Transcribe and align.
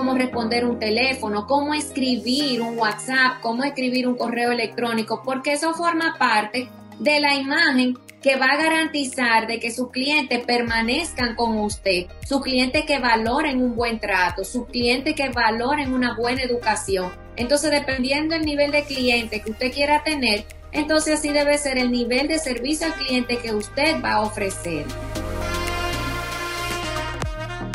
cómo 0.00 0.14
responder 0.14 0.64
un 0.64 0.78
teléfono, 0.78 1.46
cómo 1.46 1.74
escribir 1.74 2.62
un 2.62 2.78
WhatsApp, 2.78 3.38
cómo 3.42 3.64
escribir 3.64 4.08
un 4.08 4.16
correo 4.16 4.50
electrónico, 4.50 5.20
porque 5.22 5.52
eso 5.52 5.74
forma 5.74 6.16
parte 6.18 6.70
de 6.98 7.20
la 7.20 7.34
imagen 7.34 7.98
que 8.22 8.36
va 8.36 8.46
a 8.46 8.56
garantizar 8.56 9.46
de 9.46 9.60
que 9.60 9.70
sus 9.70 9.90
clientes 9.90 10.42
permanezcan 10.46 11.34
con 11.36 11.58
usted, 11.58 12.06
sus 12.26 12.40
clientes 12.40 12.86
que 12.86 12.98
valoren 12.98 13.60
un 13.60 13.76
buen 13.76 14.00
trato, 14.00 14.42
sus 14.42 14.64
clientes 14.68 15.14
que 15.14 15.28
valoren 15.28 15.92
una 15.92 16.16
buena 16.16 16.44
educación. 16.44 17.12
Entonces, 17.36 17.70
dependiendo 17.70 18.34
del 18.34 18.46
nivel 18.46 18.70
de 18.70 18.84
cliente 18.84 19.42
que 19.42 19.50
usted 19.50 19.70
quiera 19.70 20.02
tener, 20.02 20.46
entonces 20.72 21.18
así 21.18 21.28
debe 21.28 21.58
ser 21.58 21.76
el 21.76 21.90
nivel 21.90 22.26
de 22.26 22.38
servicio 22.38 22.86
al 22.86 22.94
cliente 22.94 23.36
que 23.36 23.52
usted 23.54 24.02
va 24.02 24.12
a 24.12 24.20
ofrecer. 24.22 24.86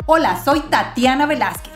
Hola, 0.06 0.42
soy 0.44 0.58
Tatiana 0.62 1.26
Velázquez. 1.26 1.75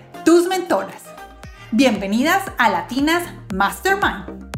tus 0.23 0.47
mentoras. 0.47 1.03
Bienvenidas 1.71 2.43
a 2.57 2.69
Latinas 2.69 3.23
Mastermind. 3.53 4.51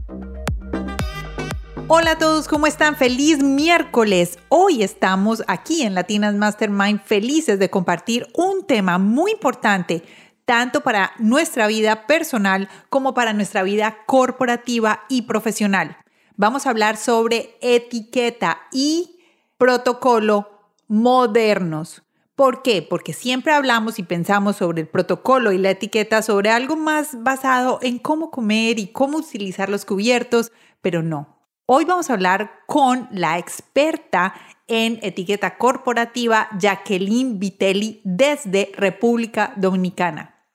Hola 1.88 2.12
a 2.12 2.18
todos, 2.18 2.48
¿cómo 2.48 2.66
están? 2.66 2.96
Feliz 2.96 3.44
miércoles. 3.44 4.40
Hoy 4.50 4.84
estamos 4.84 5.44
aquí 5.48 5.84
en 5.84 5.96
Latinas 5.96 6.34
Mastermind 6.34 7.02
felices 7.02 7.60
de 7.60 7.70
compartir 7.70 8.28
un 8.34 8.66
tema 8.66 8.98
muy 8.98 9.32
importante 9.32 10.04
tanto 10.46 10.82
para 10.82 11.14
nuestra 11.20 11.68
vida 11.68 12.08
personal 12.08 12.68
como 12.90 13.14
para 13.14 13.34
nuestra 13.34 13.64
vida 13.64 13.98
corporativa 14.06 15.04
y 15.08 15.24
profesional. 15.24 15.98
Vamos 16.36 16.66
a 16.66 16.72
hablar 16.72 16.98
sobre 16.98 17.58
etiqueta 17.62 18.60
y 18.72 19.20
protocolo 19.58 20.50
modernos. 20.88 22.04
¿Por 22.36 22.64
qué? 22.64 22.82
Porque 22.82 23.14
siempre 23.14 23.54
hablamos 23.54 24.00
y 24.00 24.04
pensamos 24.04 24.56
sobre 24.56 24.82
el 24.82 24.88
protocolo 24.88 25.52
y 25.52 25.60
la 25.60 25.70
etiqueta 25.70 26.24
sobre 26.24 26.50
algo 26.50 26.76
más 26.76 27.22
basado 27.22 27.78
en 27.84 28.00
cómo 28.00 28.32
comer 28.32 28.80
y 28.80 28.88
cómo 28.88 29.20
utilizar 29.20 29.70
los 29.70 29.86
cubiertos, 29.86 30.52
pero 30.82 31.04
no. 31.04 31.48
Hoy 31.68 31.86
vamos 31.86 32.10
a 32.10 32.14
hablar 32.14 32.52
con 32.66 33.08
la 33.12 33.38
experta 33.38 34.34
en 34.68 35.00
etiqueta 35.04 35.58
corporativa 35.60 36.50
Jacqueline 36.58 37.38
Vitelli 37.38 38.02
desde 38.04 38.72
República 38.76 39.54
Dominicana. 39.56 40.48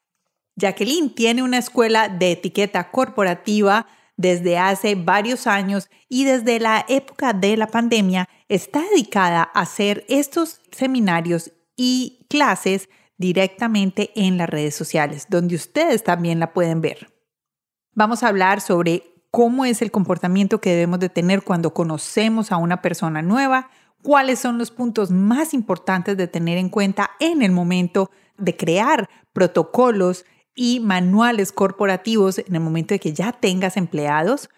Jacqueline 0.56 1.14
tiene 1.14 1.44
una 1.44 1.58
escuela 1.58 2.08
de 2.08 2.32
etiqueta 2.32 2.90
corporativa 2.90 3.86
desde 4.16 4.58
hace 4.58 4.96
varios 4.96 5.46
años 5.46 5.88
y 6.08 6.24
desde 6.24 6.58
la 6.58 6.84
época 6.88 7.32
de 7.32 7.56
la 7.56 7.68
pandemia 7.68 8.28
está 8.48 8.80
dedicada 8.80 9.48
a 9.54 9.60
hacer 9.60 10.04
estos 10.08 10.60
seminarios 10.72 11.52
y 11.78 12.26
clases 12.28 12.90
directamente 13.16 14.10
en 14.16 14.36
las 14.36 14.50
redes 14.50 14.74
sociales, 14.74 15.26
donde 15.30 15.54
ustedes 15.54 16.04
también 16.04 16.40
la 16.40 16.52
pueden 16.52 16.82
ver. 16.82 17.10
Vamos 17.94 18.22
a 18.22 18.28
hablar 18.28 18.60
sobre 18.60 19.14
cómo 19.30 19.64
es 19.64 19.80
el 19.80 19.90
comportamiento 19.90 20.60
que 20.60 20.70
debemos 20.70 20.98
de 20.98 21.08
tener 21.08 21.42
cuando 21.42 21.72
conocemos 21.72 22.52
a 22.52 22.56
una 22.56 22.82
persona 22.82 23.22
nueva, 23.22 23.70
cuáles 24.02 24.40
son 24.40 24.58
los 24.58 24.70
puntos 24.70 25.10
más 25.10 25.54
importantes 25.54 26.16
de 26.16 26.26
tener 26.26 26.58
en 26.58 26.68
cuenta 26.68 27.10
en 27.20 27.42
el 27.42 27.52
momento 27.52 28.10
de 28.36 28.56
crear 28.56 29.08
protocolos 29.32 30.24
y 30.54 30.80
manuales 30.80 31.52
corporativos 31.52 32.38
en 32.38 32.54
el 32.54 32.60
momento 32.60 32.94
de 32.94 32.98
que 32.98 33.12
ya 33.12 33.32
tengas 33.32 33.76
empleados, 33.76 34.50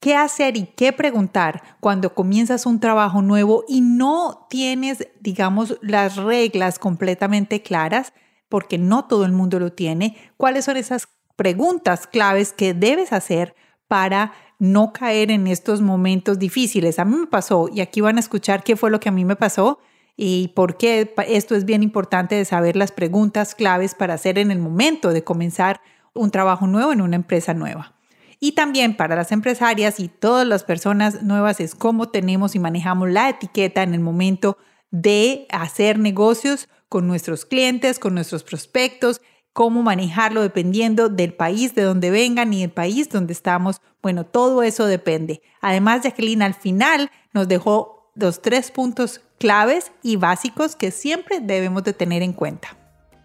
qué 0.00 0.14
hacer 0.14 0.56
y 0.56 0.66
qué 0.66 0.92
preguntar 0.92 1.62
cuando 1.80 2.14
comienzas 2.14 2.66
un 2.66 2.80
trabajo 2.80 3.22
nuevo 3.22 3.64
y 3.68 3.80
no 3.80 4.46
tienes, 4.50 5.08
digamos, 5.20 5.78
las 5.82 6.16
reglas 6.16 6.78
completamente 6.78 7.62
claras, 7.62 8.12
porque 8.48 8.78
no 8.78 9.06
todo 9.06 9.24
el 9.24 9.32
mundo 9.32 9.58
lo 9.58 9.72
tiene, 9.72 10.16
cuáles 10.36 10.64
son 10.66 10.76
esas 10.76 11.08
preguntas 11.36 12.06
claves 12.06 12.52
que 12.52 12.74
debes 12.74 13.12
hacer 13.12 13.54
para 13.88 14.32
no 14.58 14.92
caer 14.92 15.30
en 15.30 15.46
estos 15.46 15.82
momentos 15.82 16.38
difíciles. 16.38 16.98
A 16.98 17.04
mí 17.04 17.16
me 17.16 17.26
pasó, 17.26 17.68
y 17.72 17.80
aquí 17.80 18.00
van 18.00 18.16
a 18.16 18.20
escuchar 18.20 18.62
qué 18.62 18.76
fue 18.76 18.90
lo 18.90 19.00
que 19.00 19.08
a 19.08 19.12
mí 19.12 19.24
me 19.24 19.36
pasó 19.36 19.78
y 20.16 20.48
por 20.48 20.78
qué 20.78 21.14
esto 21.28 21.54
es 21.54 21.66
bien 21.66 21.82
importante 21.82 22.34
de 22.36 22.44
saber 22.44 22.74
las 22.74 22.90
preguntas 22.90 23.54
claves 23.54 23.94
para 23.94 24.14
hacer 24.14 24.38
en 24.38 24.50
el 24.50 24.58
momento 24.58 25.10
de 25.10 25.24
comenzar 25.24 25.80
un 26.14 26.30
trabajo 26.30 26.66
nuevo 26.66 26.92
en 26.92 27.02
una 27.02 27.16
empresa 27.16 27.52
nueva. 27.52 27.95
Y 28.38 28.52
también 28.52 28.96
para 28.96 29.16
las 29.16 29.32
empresarias 29.32 29.98
y 29.98 30.08
todas 30.08 30.46
las 30.46 30.64
personas 30.64 31.22
nuevas 31.22 31.60
es 31.60 31.74
cómo 31.74 32.08
tenemos 32.08 32.54
y 32.54 32.58
manejamos 32.58 33.10
la 33.10 33.28
etiqueta 33.28 33.82
en 33.82 33.94
el 33.94 34.00
momento 34.00 34.58
de 34.90 35.46
hacer 35.50 35.98
negocios 35.98 36.68
con 36.88 37.06
nuestros 37.06 37.44
clientes, 37.44 37.98
con 37.98 38.14
nuestros 38.14 38.44
prospectos, 38.44 39.20
cómo 39.52 39.82
manejarlo 39.82 40.42
dependiendo 40.42 41.08
del 41.08 41.32
país 41.32 41.74
de 41.74 41.82
donde 41.82 42.10
vengan 42.10 42.52
y 42.52 42.62
el 42.62 42.70
país 42.70 43.08
donde 43.08 43.32
estamos. 43.32 43.80
Bueno, 44.02 44.24
todo 44.26 44.62
eso 44.62 44.86
depende. 44.86 45.40
Además, 45.62 46.02
Jacqueline 46.02 46.42
al 46.42 46.54
final 46.54 47.10
nos 47.32 47.48
dejó 47.48 48.12
los 48.14 48.42
tres 48.42 48.70
puntos 48.70 49.22
claves 49.38 49.92
y 50.02 50.16
básicos 50.16 50.76
que 50.76 50.90
siempre 50.90 51.40
debemos 51.40 51.84
de 51.84 51.94
tener 51.94 52.22
en 52.22 52.34
cuenta. 52.34 52.76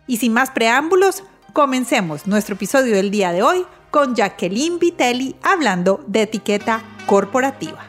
Y 0.08 0.18
sin 0.18 0.34
más 0.34 0.52
preámbulos, 0.52 1.24
comencemos 1.54 2.28
nuestro 2.28 2.56
episodio 2.56 2.96
del 2.96 3.12
día 3.12 3.34
de 3.34 3.44
hoy 3.44 3.66
con 3.92 4.16
Jacqueline 4.16 4.80
Vitelli 4.80 5.36
hablando 5.44 6.04
de 6.08 6.24
etiqueta 6.24 6.82
corporativa. 7.06 7.86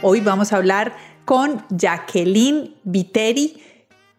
Hoy 0.00 0.20
vamos 0.20 0.52
a 0.52 0.56
hablar 0.56 0.96
con 1.24 1.64
Jacqueline 1.70 2.76
Vitelli. 2.84 3.60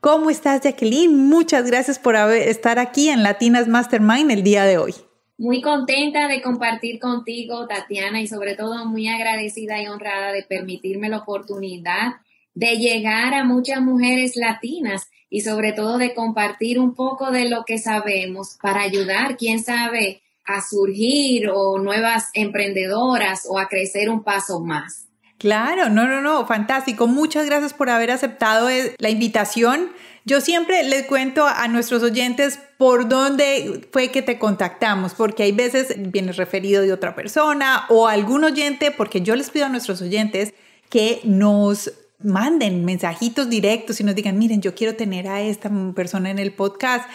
¿Cómo 0.01 0.29
estás, 0.29 0.61
Jacqueline? 0.61 1.27
Muchas 1.29 1.65
gracias 1.65 1.99
por 1.99 2.15
estar 2.15 2.77
aquí 2.77 3.09
en 3.09 3.23
Latinas 3.23 3.67
Mastermind 3.67 4.29
el 4.29 4.43
día 4.43 4.65
de 4.65 4.77
hoy. 4.77 4.93
Muy 5.37 5.61
contenta 5.61 6.27
de 6.27 6.41
compartir 6.41 6.99
contigo, 6.99 7.67
Tatiana, 7.67 8.21
y 8.21 8.27
sobre 8.27 8.55
todo 8.55 8.85
muy 8.85 9.07
agradecida 9.07 9.81
y 9.81 9.87
honrada 9.87 10.31
de 10.31 10.43
permitirme 10.43 11.09
la 11.09 11.19
oportunidad 11.19 12.13
de 12.53 12.77
llegar 12.77 13.33
a 13.33 13.43
muchas 13.43 13.81
mujeres 13.81 14.35
latinas 14.37 15.09
y 15.29 15.41
sobre 15.41 15.73
todo 15.73 15.97
de 15.97 16.13
compartir 16.13 16.79
un 16.79 16.95
poco 16.95 17.31
de 17.31 17.49
lo 17.49 17.63
que 17.65 17.77
sabemos 17.77 18.57
para 18.61 18.81
ayudar, 18.81 19.37
quién 19.37 19.63
sabe, 19.63 20.21
a 20.45 20.61
surgir 20.61 21.49
o 21.49 21.79
nuevas 21.79 22.29
emprendedoras 22.33 23.47
o 23.49 23.57
a 23.57 23.67
crecer 23.67 24.09
un 24.09 24.23
paso 24.23 24.59
más. 24.59 25.07
Claro, 25.37 25.89
no, 25.89 26.07
no, 26.07 26.21
no, 26.21 26.45
fantástico. 26.47 27.07
Muchas 27.07 27.45
gracias 27.45 27.73
por 27.73 27.89
haber 27.89 28.11
aceptado 28.11 28.69
eh, 28.69 28.95
la 28.99 29.09
invitación. 29.09 29.91
Yo 30.23 30.41
siempre 30.41 30.81
les 30.83 31.05
cuento 31.05 31.45
a 31.45 31.67
nuestros 31.67 32.01
oyentes 32.01 32.59
por 32.77 33.07
dónde 33.07 33.87
fue 33.91 34.09
que 34.09 34.21
te 34.21 34.39
contactamos, 34.39 35.13
porque 35.13 35.43
hay 35.43 35.51
veces 35.51 35.93
vienes 35.97 36.37
referido 36.37 36.81
de 36.81 36.93
otra 36.93 37.15
persona 37.15 37.85
o 37.89 38.07
algún 38.07 38.43
oyente, 38.43 38.91
porque 38.91 39.21
yo 39.21 39.35
les 39.35 39.51
pido 39.51 39.65
a 39.65 39.69
nuestros 39.69 40.01
oyentes 40.01 40.53
que 40.89 41.19
nos 41.23 41.91
manden 42.25 42.83
mensajitos 42.83 43.49
directos 43.49 43.99
y 43.99 44.03
nos 44.03 44.15
digan, 44.15 44.37
miren, 44.37 44.61
yo 44.61 44.75
quiero 44.75 44.95
tener 44.95 45.27
a 45.27 45.41
esta 45.41 45.71
persona 45.95 46.29
en 46.29 46.39
el 46.39 46.53
podcast. 46.53 47.09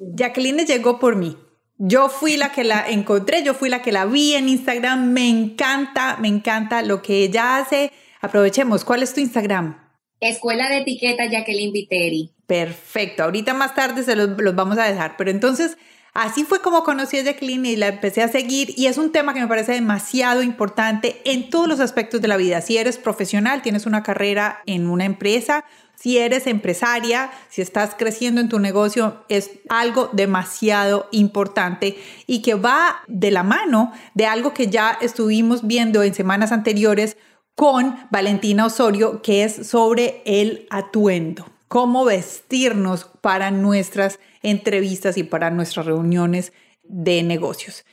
Jacqueline 0.00 0.66
llegó 0.66 0.98
por 0.98 1.16
mí. 1.16 1.36
Yo 1.78 2.08
fui 2.08 2.36
la 2.36 2.52
que 2.52 2.64
la 2.64 2.88
encontré, 2.88 3.42
yo 3.42 3.52
fui 3.52 3.68
la 3.68 3.82
que 3.82 3.92
la 3.92 4.06
vi 4.06 4.34
en 4.34 4.48
Instagram. 4.48 5.12
Me 5.12 5.28
encanta, 5.28 6.16
me 6.18 6.28
encanta 6.28 6.82
lo 6.82 7.02
que 7.02 7.22
ella 7.22 7.58
hace. 7.58 7.92
Aprovechemos. 8.20 8.84
¿Cuál 8.84 9.02
es 9.02 9.12
tu 9.12 9.20
Instagram? 9.20 9.78
Escuela 10.20 10.68
de 10.70 10.78
Etiqueta 10.78 11.26
Jacqueline 11.26 11.72
Viteri. 11.72 12.32
Perfecto. 12.46 13.24
Ahorita 13.24 13.52
más 13.52 13.74
tarde 13.74 14.02
se 14.02 14.16
los, 14.16 14.30
los 14.38 14.54
vamos 14.54 14.78
a 14.78 14.84
dejar. 14.84 15.16
Pero 15.18 15.30
entonces, 15.30 15.76
Así 16.16 16.44
fue 16.44 16.62
como 16.62 16.82
conocí 16.82 17.18
a 17.18 17.24
Jacqueline 17.24 17.66
y 17.66 17.76
la 17.76 17.88
empecé 17.88 18.22
a 18.22 18.28
seguir 18.28 18.72
y 18.74 18.86
es 18.86 18.96
un 18.96 19.12
tema 19.12 19.34
que 19.34 19.40
me 19.40 19.48
parece 19.48 19.72
demasiado 19.72 20.42
importante 20.42 21.20
en 21.26 21.50
todos 21.50 21.68
los 21.68 21.78
aspectos 21.78 22.22
de 22.22 22.28
la 22.28 22.38
vida. 22.38 22.62
Si 22.62 22.78
eres 22.78 22.96
profesional, 22.96 23.60
tienes 23.60 23.84
una 23.84 24.02
carrera 24.02 24.62
en 24.64 24.88
una 24.88 25.04
empresa, 25.04 25.66
si 25.94 26.16
eres 26.16 26.46
empresaria, 26.46 27.30
si 27.50 27.60
estás 27.60 27.94
creciendo 27.98 28.40
en 28.40 28.48
tu 28.48 28.58
negocio, 28.60 29.26
es 29.28 29.50
algo 29.68 30.08
demasiado 30.14 31.06
importante 31.10 31.98
y 32.26 32.40
que 32.40 32.54
va 32.54 33.02
de 33.08 33.30
la 33.30 33.42
mano 33.42 33.92
de 34.14 34.24
algo 34.24 34.54
que 34.54 34.68
ya 34.68 34.96
estuvimos 35.02 35.66
viendo 35.66 36.02
en 36.02 36.14
semanas 36.14 36.50
anteriores 36.50 37.18
con 37.54 37.94
Valentina 38.10 38.64
Osorio, 38.64 39.20
que 39.20 39.44
es 39.44 39.68
sobre 39.68 40.22
el 40.24 40.66
atuendo 40.70 41.44
cómo 41.68 42.04
vestirnos 42.04 43.04
para 43.20 43.50
nuestras 43.50 44.18
entrevistas 44.46 45.18
y 45.18 45.24
para 45.24 45.50
nuestras 45.50 45.86
reuniones 45.86 46.52
de 46.84 47.22
negocios. 47.22 47.84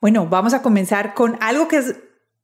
Bueno, 0.00 0.26
vamos 0.26 0.52
a 0.52 0.60
comenzar 0.60 1.14
con 1.14 1.38
algo 1.40 1.68
que 1.68 1.76
es 1.76 1.96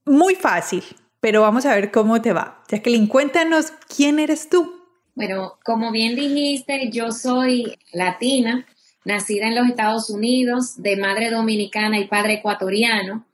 muy 0.06 0.36
fácil, 0.36 0.84
pero 1.20 1.42
vamos 1.42 1.66
a 1.66 1.74
ver 1.74 1.90
cómo 1.90 2.22
te 2.22 2.32
va. 2.32 2.62
Jacqueline, 2.68 3.08
cuéntanos 3.08 3.72
quién 3.94 4.18
eres 4.18 4.48
tú. 4.48 4.72
Bueno, 5.14 5.58
como 5.64 5.90
bien 5.90 6.14
dijiste, 6.14 6.90
yo 6.90 7.10
soy 7.10 7.76
latina, 7.92 8.66
nacida 9.04 9.48
en 9.48 9.56
los 9.56 9.66
Estados 9.66 10.08
Unidos, 10.10 10.80
de 10.80 10.96
madre 10.96 11.30
dominicana 11.30 11.98
y 11.98 12.06
padre 12.06 12.34
ecuatoriano. 12.34 13.26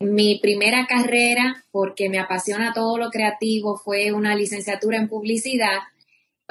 Mi 0.00 0.40
primera 0.40 0.86
carrera, 0.86 1.64
porque 1.70 2.08
me 2.08 2.18
apasiona 2.18 2.72
todo 2.72 2.98
lo 2.98 3.10
creativo, 3.10 3.76
fue 3.76 4.12
una 4.12 4.34
licenciatura 4.34 4.98
en 4.98 5.08
publicidad 5.08 5.78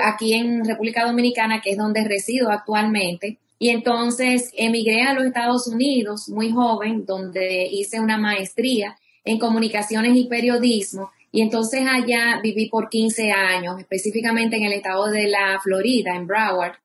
aquí 0.01 0.33
en 0.33 0.65
República 0.65 1.05
Dominicana, 1.05 1.61
que 1.61 1.71
es 1.71 1.77
donde 1.77 2.03
resido 2.07 2.51
actualmente. 2.51 3.37
Y 3.57 3.69
entonces 3.69 4.51
emigré 4.55 5.03
a 5.03 5.13
los 5.13 5.25
Estados 5.25 5.67
Unidos 5.67 6.29
muy 6.29 6.51
joven, 6.51 7.05
donde 7.05 7.67
hice 7.71 7.99
una 7.99 8.17
maestría 8.17 8.97
en 9.25 9.37
comunicaciones 9.37 10.15
y 10.15 10.25
periodismo. 10.25 11.11
Y 11.31 11.41
entonces 11.41 11.85
allá 11.87 12.39
viví 12.41 12.69
por 12.69 12.89
15 12.89 13.31
años, 13.31 13.79
específicamente 13.79 14.57
en 14.57 14.63
el 14.63 14.73
estado 14.73 15.07
de 15.07 15.27
la 15.27 15.59
Florida, 15.61 16.15
en 16.15 16.25
Broward, 16.25 16.77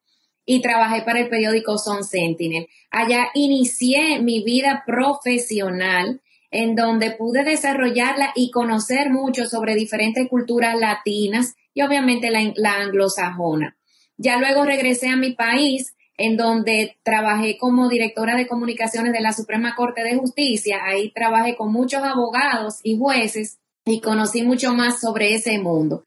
y 0.44 0.60
trabajé 0.60 1.02
para 1.02 1.20
el 1.20 1.28
periódico 1.28 1.78
Sun 1.78 2.04
Sentinel. 2.04 2.66
Allá 2.90 3.28
inicié 3.34 4.20
mi 4.20 4.42
vida 4.42 4.82
profesional 4.86 6.20
en 6.50 6.76
donde 6.76 7.10
pude 7.10 7.42
desarrollarla 7.42 8.32
y 8.36 8.50
conocer 8.50 9.10
mucho 9.10 9.46
sobre 9.46 9.74
diferentes 9.74 10.28
culturas 10.28 10.78
latinas 10.78 11.56
y 11.74 11.82
obviamente 11.82 12.30
la, 12.30 12.74
anglosajona. 12.76 13.76
Ya 14.16 14.38
luego 14.38 14.64
regresé 14.64 15.08
a 15.08 15.16
mi 15.16 15.32
país 15.32 15.94
en 16.16 16.36
donde 16.36 16.96
trabajé 17.02 17.58
como 17.58 17.88
directora 17.88 18.36
de 18.36 18.46
comunicaciones 18.46 19.12
de 19.12 19.20
la 19.20 19.32
Suprema 19.32 19.74
Corte 19.74 20.04
de 20.04 20.16
Justicia. 20.16 20.78
Ahí 20.84 21.10
trabajé 21.12 21.56
con 21.56 21.72
muchos 21.72 22.02
abogados 22.04 22.78
y 22.84 22.96
jueces 22.96 23.58
y 23.84 24.00
conocí 24.00 24.42
mucho 24.42 24.72
más 24.72 25.00
sobre 25.00 25.34
ese 25.34 25.58
mundo. 25.58 26.04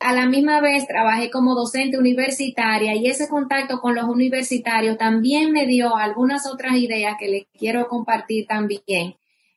A 0.00 0.14
la 0.14 0.26
misma 0.26 0.60
vez 0.60 0.88
trabajé 0.88 1.30
como 1.30 1.54
docente 1.54 1.96
universitaria 1.96 2.96
y 2.96 3.06
ese 3.06 3.28
contacto 3.28 3.80
con 3.80 3.94
los 3.94 4.06
universitarios 4.06 4.98
también 4.98 5.52
me 5.52 5.66
dio 5.66 5.96
algunas 5.96 6.46
otras 6.46 6.76
ideas 6.76 7.14
que 7.20 7.28
les 7.28 7.44
quiero 7.56 7.86
compartir 7.86 8.46
también 8.48 9.14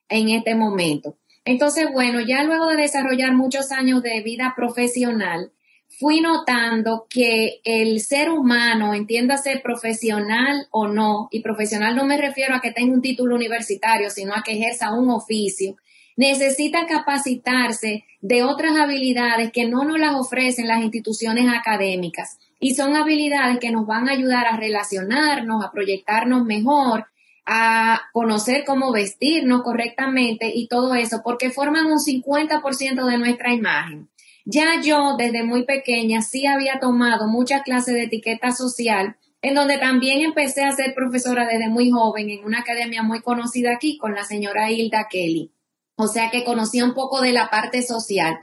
en 0.08 0.28
este 0.28 0.54
momento. 0.54 1.16
Entonces, 1.46 1.86
bueno, 1.92 2.20
ya 2.20 2.42
luego 2.42 2.66
de 2.66 2.76
desarrollar 2.76 3.32
muchos 3.32 3.70
años 3.70 4.02
de 4.02 4.20
vida 4.20 4.52
profesional, 4.56 5.52
fui 5.88 6.20
notando 6.20 7.06
que 7.08 7.60
el 7.62 8.00
ser 8.00 8.30
humano, 8.30 8.92
entiéndase 8.94 9.60
profesional 9.62 10.66
o 10.72 10.88
no, 10.88 11.28
y 11.30 11.42
profesional 11.42 11.94
no 11.94 12.04
me 12.04 12.18
refiero 12.18 12.56
a 12.56 12.60
que 12.60 12.72
tenga 12.72 12.92
un 12.92 13.00
título 13.00 13.36
universitario, 13.36 14.10
sino 14.10 14.34
a 14.34 14.42
que 14.42 14.54
ejerza 14.54 14.92
un 14.92 15.08
oficio, 15.08 15.76
necesita 16.16 16.84
capacitarse 16.86 18.04
de 18.20 18.42
otras 18.42 18.76
habilidades 18.76 19.52
que 19.52 19.68
no 19.68 19.84
nos 19.84 20.00
las 20.00 20.16
ofrecen 20.16 20.66
las 20.66 20.82
instituciones 20.82 21.46
académicas. 21.48 22.40
Y 22.58 22.74
son 22.74 22.96
habilidades 22.96 23.60
que 23.60 23.70
nos 23.70 23.86
van 23.86 24.08
a 24.08 24.12
ayudar 24.12 24.46
a 24.46 24.56
relacionarnos, 24.56 25.64
a 25.64 25.70
proyectarnos 25.70 26.44
mejor, 26.44 27.06
a 27.46 28.02
conocer 28.12 28.64
cómo 28.66 28.92
vestirnos 28.92 29.62
correctamente 29.62 30.50
y 30.52 30.66
todo 30.66 30.94
eso, 30.94 31.22
porque 31.24 31.50
forman 31.50 31.86
un 31.86 31.98
50% 31.98 33.06
de 33.06 33.18
nuestra 33.18 33.54
imagen. 33.54 34.08
Ya 34.44 34.80
yo 34.82 35.16
desde 35.16 35.44
muy 35.44 35.64
pequeña 35.64 36.22
sí 36.22 36.46
había 36.46 36.80
tomado 36.80 37.28
muchas 37.28 37.62
clases 37.62 37.94
de 37.94 38.04
etiqueta 38.04 38.50
social, 38.50 39.16
en 39.42 39.54
donde 39.54 39.78
también 39.78 40.24
empecé 40.24 40.64
a 40.64 40.72
ser 40.72 40.94
profesora 40.94 41.46
desde 41.46 41.68
muy 41.68 41.90
joven 41.90 42.30
en 42.30 42.44
una 42.44 42.60
academia 42.60 43.02
muy 43.02 43.22
conocida 43.22 43.72
aquí 43.72 43.96
con 43.96 44.14
la 44.14 44.24
señora 44.24 44.70
Hilda 44.70 45.06
Kelly. 45.08 45.52
O 45.96 46.08
sea 46.08 46.30
que 46.30 46.44
conocía 46.44 46.84
un 46.84 46.94
poco 46.94 47.20
de 47.20 47.32
la 47.32 47.48
parte 47.48 47.82
social. 47.82 48.38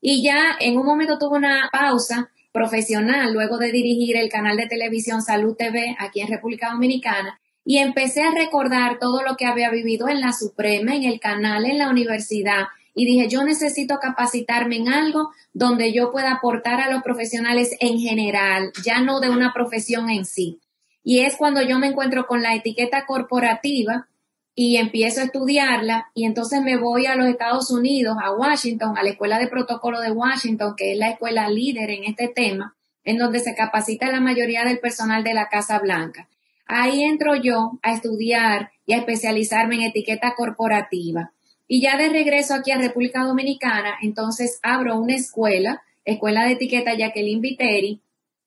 Y 0.00 0.22
ya 0.22 0.56
en 0.60 0.76
un 0.76 0.84
momento 0.84 1.18
tuve 1.18 1.38
una 1.38 1.70
pausa 1.72 2.30
profesional 2.52 3.32
luego 3.32 3.56
de 3.56 3.72
dirigir 3.72 4.16
el 4.16 4.28
canal 4.28 4.56
de 4.58 4.66
televisión 4.66 5.22
Salud 5.22 5.56
TV 5.56 5.96
aquí 5.98 6.20
en 6.20 6.28
República 6.28 6.70
Dominicana 6.70 7.40
y 7.64 7.78
empecé 7.78 8.22
a 8.22 8.34
recordar 8.34 8.98
todo 8.98 9.22
lo 9.22 9.36
que 9.36 9.46
había 9.46 9.70
vivido 9.70 10.08
en 10.08 10.20
la 10.20 10.32
Suprema, 10.32 10.94
en 10.94 11.04
el 11.04 11.20
canal, 11.20 11.64
en 11.64 11.78
la 11.78 11.90
universidad 11.90 12.66
y 12.94 13.06
dije, 13.06 13.28
yo 13.28 13.44
necesito 13.44 13.98
capacitarme 13.98 14.76
en 14.76 14.88
algo 14.88 15.30
donde 15.54 15.92
yo 15.92 16.12
pueda 16.12 16.32
aportar 16.32 16.80
a 16.80 16.90
los 16.90 17.02
profesionales 17.02 17.76
en 17.80 17.98
general, 17.98 18.72
ya 18.84 19.00
no 19.00 19.20
de 19.20 19.30
una 19.30 19.52
profesión 19.52 20.10
en 20.10 20.24
sí. 20.24 20.60
Y 21.02 21.20
es 21.20 21.36
cuando 21.36 21.62
yo 21.62 21.78
me 21.78 21.88
encuentro 21.88 22.26
con 22.26 22.42
la 22.42 22.54
etiqueta 22.54 23.06
corporativa 23.06 24.08
y 24.54 24.76
empiezo 24.76 25.20
a 25.20 25.24
estudiarla 25.24 26.10
y 26.14 26.26
entonces 26.26 26.60
me 26.62 26.76
voy 26.76 27.06
a 27.06 27.16
los 27.16 27.26
Estados 27.26 27.70
Unidos, 27.70 28.18
a 28.22 28.32
Washington, 28.32 28.96
a 28.98 29.02
la 29.02 29.10
Escuela 29.10 29.38
de 29.38 29.48
Protocolo 29.48 30.00
de 30.00 30.12
Washington, 30.12 30.74
que 30.76 30.92
es 30.92 30.98
la 30.98 31.10
escuela 31.10 31.48
líder 31.48 31.90
en 31.90 32.04
este 32.04 32.28
tema, 32.28 32.76
en 33.04 33.16
donde 33.16 33.40
se 33.40 33.54
capacita 33.54 34.12
la 34.12 34.20
mayoría 34.20 34.64
del 34.64 34.78
personal 34.78 35.24
de 35.24 35.34
la 35.34 35.48
Casa 35.48 35.78
Blanca. 35.78 36.28
Ahí 36.74 37.02
entro 37.02 37.36
yo 37.36 37.78
a 37.82 37.92
estudiar 37.92 38.70
y 38.86 38.94
a 38.94 38.98
especializarme 38.98 39.76
en 39.76 39.82
etiqueta 39.82 40.34
corporativa. 40.34 41.32
Y 41.68 41.82
ya 41.82 41.96
de 41.96 42.08
regreso 42.08 42.54
aquí 42.54 42.70
a 42.70 42.78
República 42.78 43.24
Dominicana, 43.24 43.94
entonces 44.00 44.58
abro 44.62 44.98
una 44.98 45.14
escuela, 45.14 45.82
escuela 46.04 46.44
de 46.44 46.52
etiqueta 46.52 46.94
Jacqueline 46.94 47.40
Viteri, 47.40 48.00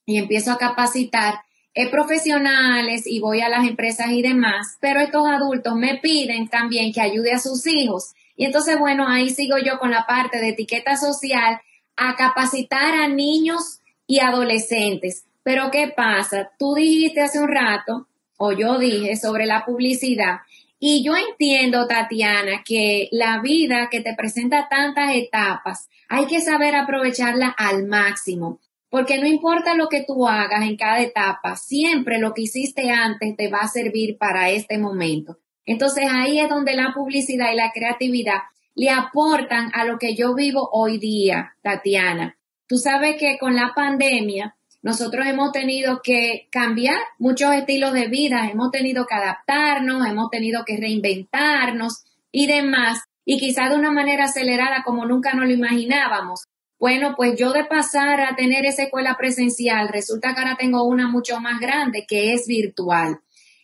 y 0.06 0.18
empiezo 0.18 0.51
a 0.51 0.57
capacitar 0.57 1.36
eh, 1.75 1.89
profesionales 1.89 3.04
y 3.06 3.19
voy 3.19 3.42
a 3.42 3.50
las 3.50 3.68
empresas 3.68 4.12
y 4.12 4.22
demás, 4.22 4.77
pero 4.80 5.01
estos 5.01 5.27
adultos 5.27 5.75
me 5.75 5.98
piden 5.98 6.48
también 6.48 6.94
que 6.94 7.01
ayude 7.01 7.31
a 7.31 7.39
sus 7.39 7.68
hijos. 7.68 8.13
Y 8.36 8.45
entonces, 8.45 8.80
bueno, 8.80 9.07
ahí 9.07 9.30
sigo 9.30 9.57
yo 9.57 9.77
con 9.77 9.92
la 9.92 10.06
parte 10.06 10.39
de 10.39 10.50
etiqueta 10.50 10.98
social 10.98 11.60
a 11.95 12.16
capacitar 12.16 12.94
a 12.95 13.07
niños 13.07 13.81
y 14.07 14.19
adolescentes. 14.19 15.25
Pero 15.44 15.69
¿qué 15.69 15.89
pasa? 15.95 16.51
Tú 16.57 16.74
dijiste 16.74 17.22
hace 17.22 17.39
un 17.39 17.50
rato, 17.50 18.07
o 18.37 18.51
yo 18.51 18.77
dije, 18.79 19.15
sobre 19.15 19.45
la 19.45 19.65
publicidad, 19.65 20.39
y 20.79 21.03
yo 21.03 21.13
entiendo, 21.15 21.87
Tatiana, 21.87 22.61
que 22.63 23.07
la 23.11 23.39
vida 23.41 23.89
que 23.89 24.01
te 24.01 24.13
presenta 24.13 24.67
tantas 24.69 25.15
etapas, 25.15 25.89
hay 26.09 26.25
que 26.25 26.41
saber 26.41 26.75
aprovecharla 26.75 27.47
al 27.57 27.87
máximo. 27.87 28.59
Porque 28.89 29.17
no 29.17 29.25
importa 29.25 29.74
lo 29.74 29.89
que 29.89 30.03
tú 30.03 30.27
hagas 30.27 30.63
en 30.63 30.77
cada 30.77 31.01
etapa, 31.01 31.55
siempre 31.55 32.19
lo 32.19 32.33
que 32.33 32.43
hiciste 32.43 32.91
antes 32.91 33.36
te 33.36 33.50
va 33.50 33.60
a 33.60 33.67
servir 33.67 34.17
para 34.17 34.51
este 34.51 34.77
momento. 34.77 35.39
Entonces 35.65 36.05
ahí 36.10 36.39
es 36.39 36.50
donde 36.50 36.75
la 36.75 36.93
publicidad 36.93 37.51
y 37.51 37.55
la 37.55 37.71
creatividad 37.71 38.43
le 38.75 38.89
aportan 38.91 39.71
a 39.74 39.86
lo 39.86 39.98
que 39.98 40.15
yo 40.15 40.36
vivo 40.36 40.69
hoy 40.71 40.98
día, 40.98 41.55
Tatiana. 41.62 42.38
Tú 42.67 42.77
sabes 42.77 43.15
que 43.17 43.38
con 43.39 43.55
la 43.55 43.74
pandemia 43.75 44.55
nosotros 44.86 45.25
hemos 45.25 45.51
tenido 45.51 46.01
que 46.04 46.48
cambiar 46.51 47.00
muchos 47.18 47.51
estilos 47.56 47.92
de 47.94 48.08
vida, 48.08 48.48
hemos 48.51 48.70
tenido 48.70 49.08
que 49.08 49.15
adaptarnos, 49.15 50.06
hemos 50.06 50.30
tenido 50.30 50.63
que 50.63 50.77
reinventarnos 50.77 52.04
y 52.32 52.46
demás, 52.46 53.00
y 53.25 53.39
quizá 53.39 53.68
de 53.68 53.77
una 53.77 53.92
manera 53.92 54.25
acelerada 54.25 54.84
como 54.86 55.08
nunca 55.08 55.34
nos 55.34 55.48
lo 55.48 55.54
imaginábamos. 55.54 56.46
Bueno, 56.80 57.15
pues 57.18 57.36
yo 57.36 57.51
de 57.51 57.65
pasar 57.65 58.22
a 58.22 58.36
tener 58.36 58.68
esa 58.68 58.84
escuela 58.84 59.15
presencial, 59.18 59.89
resulta 59.89 60.36
que 60.36 60.42
ahora 60.42 60.56
tengo 60.56 60.84
una 60.84 61.08
mucho 61.08 61.39
más 61.39 61.60
grande 61.60 62.06
que 62.08 62.34
es 62.34 62.46
virtual. 62.46 63.22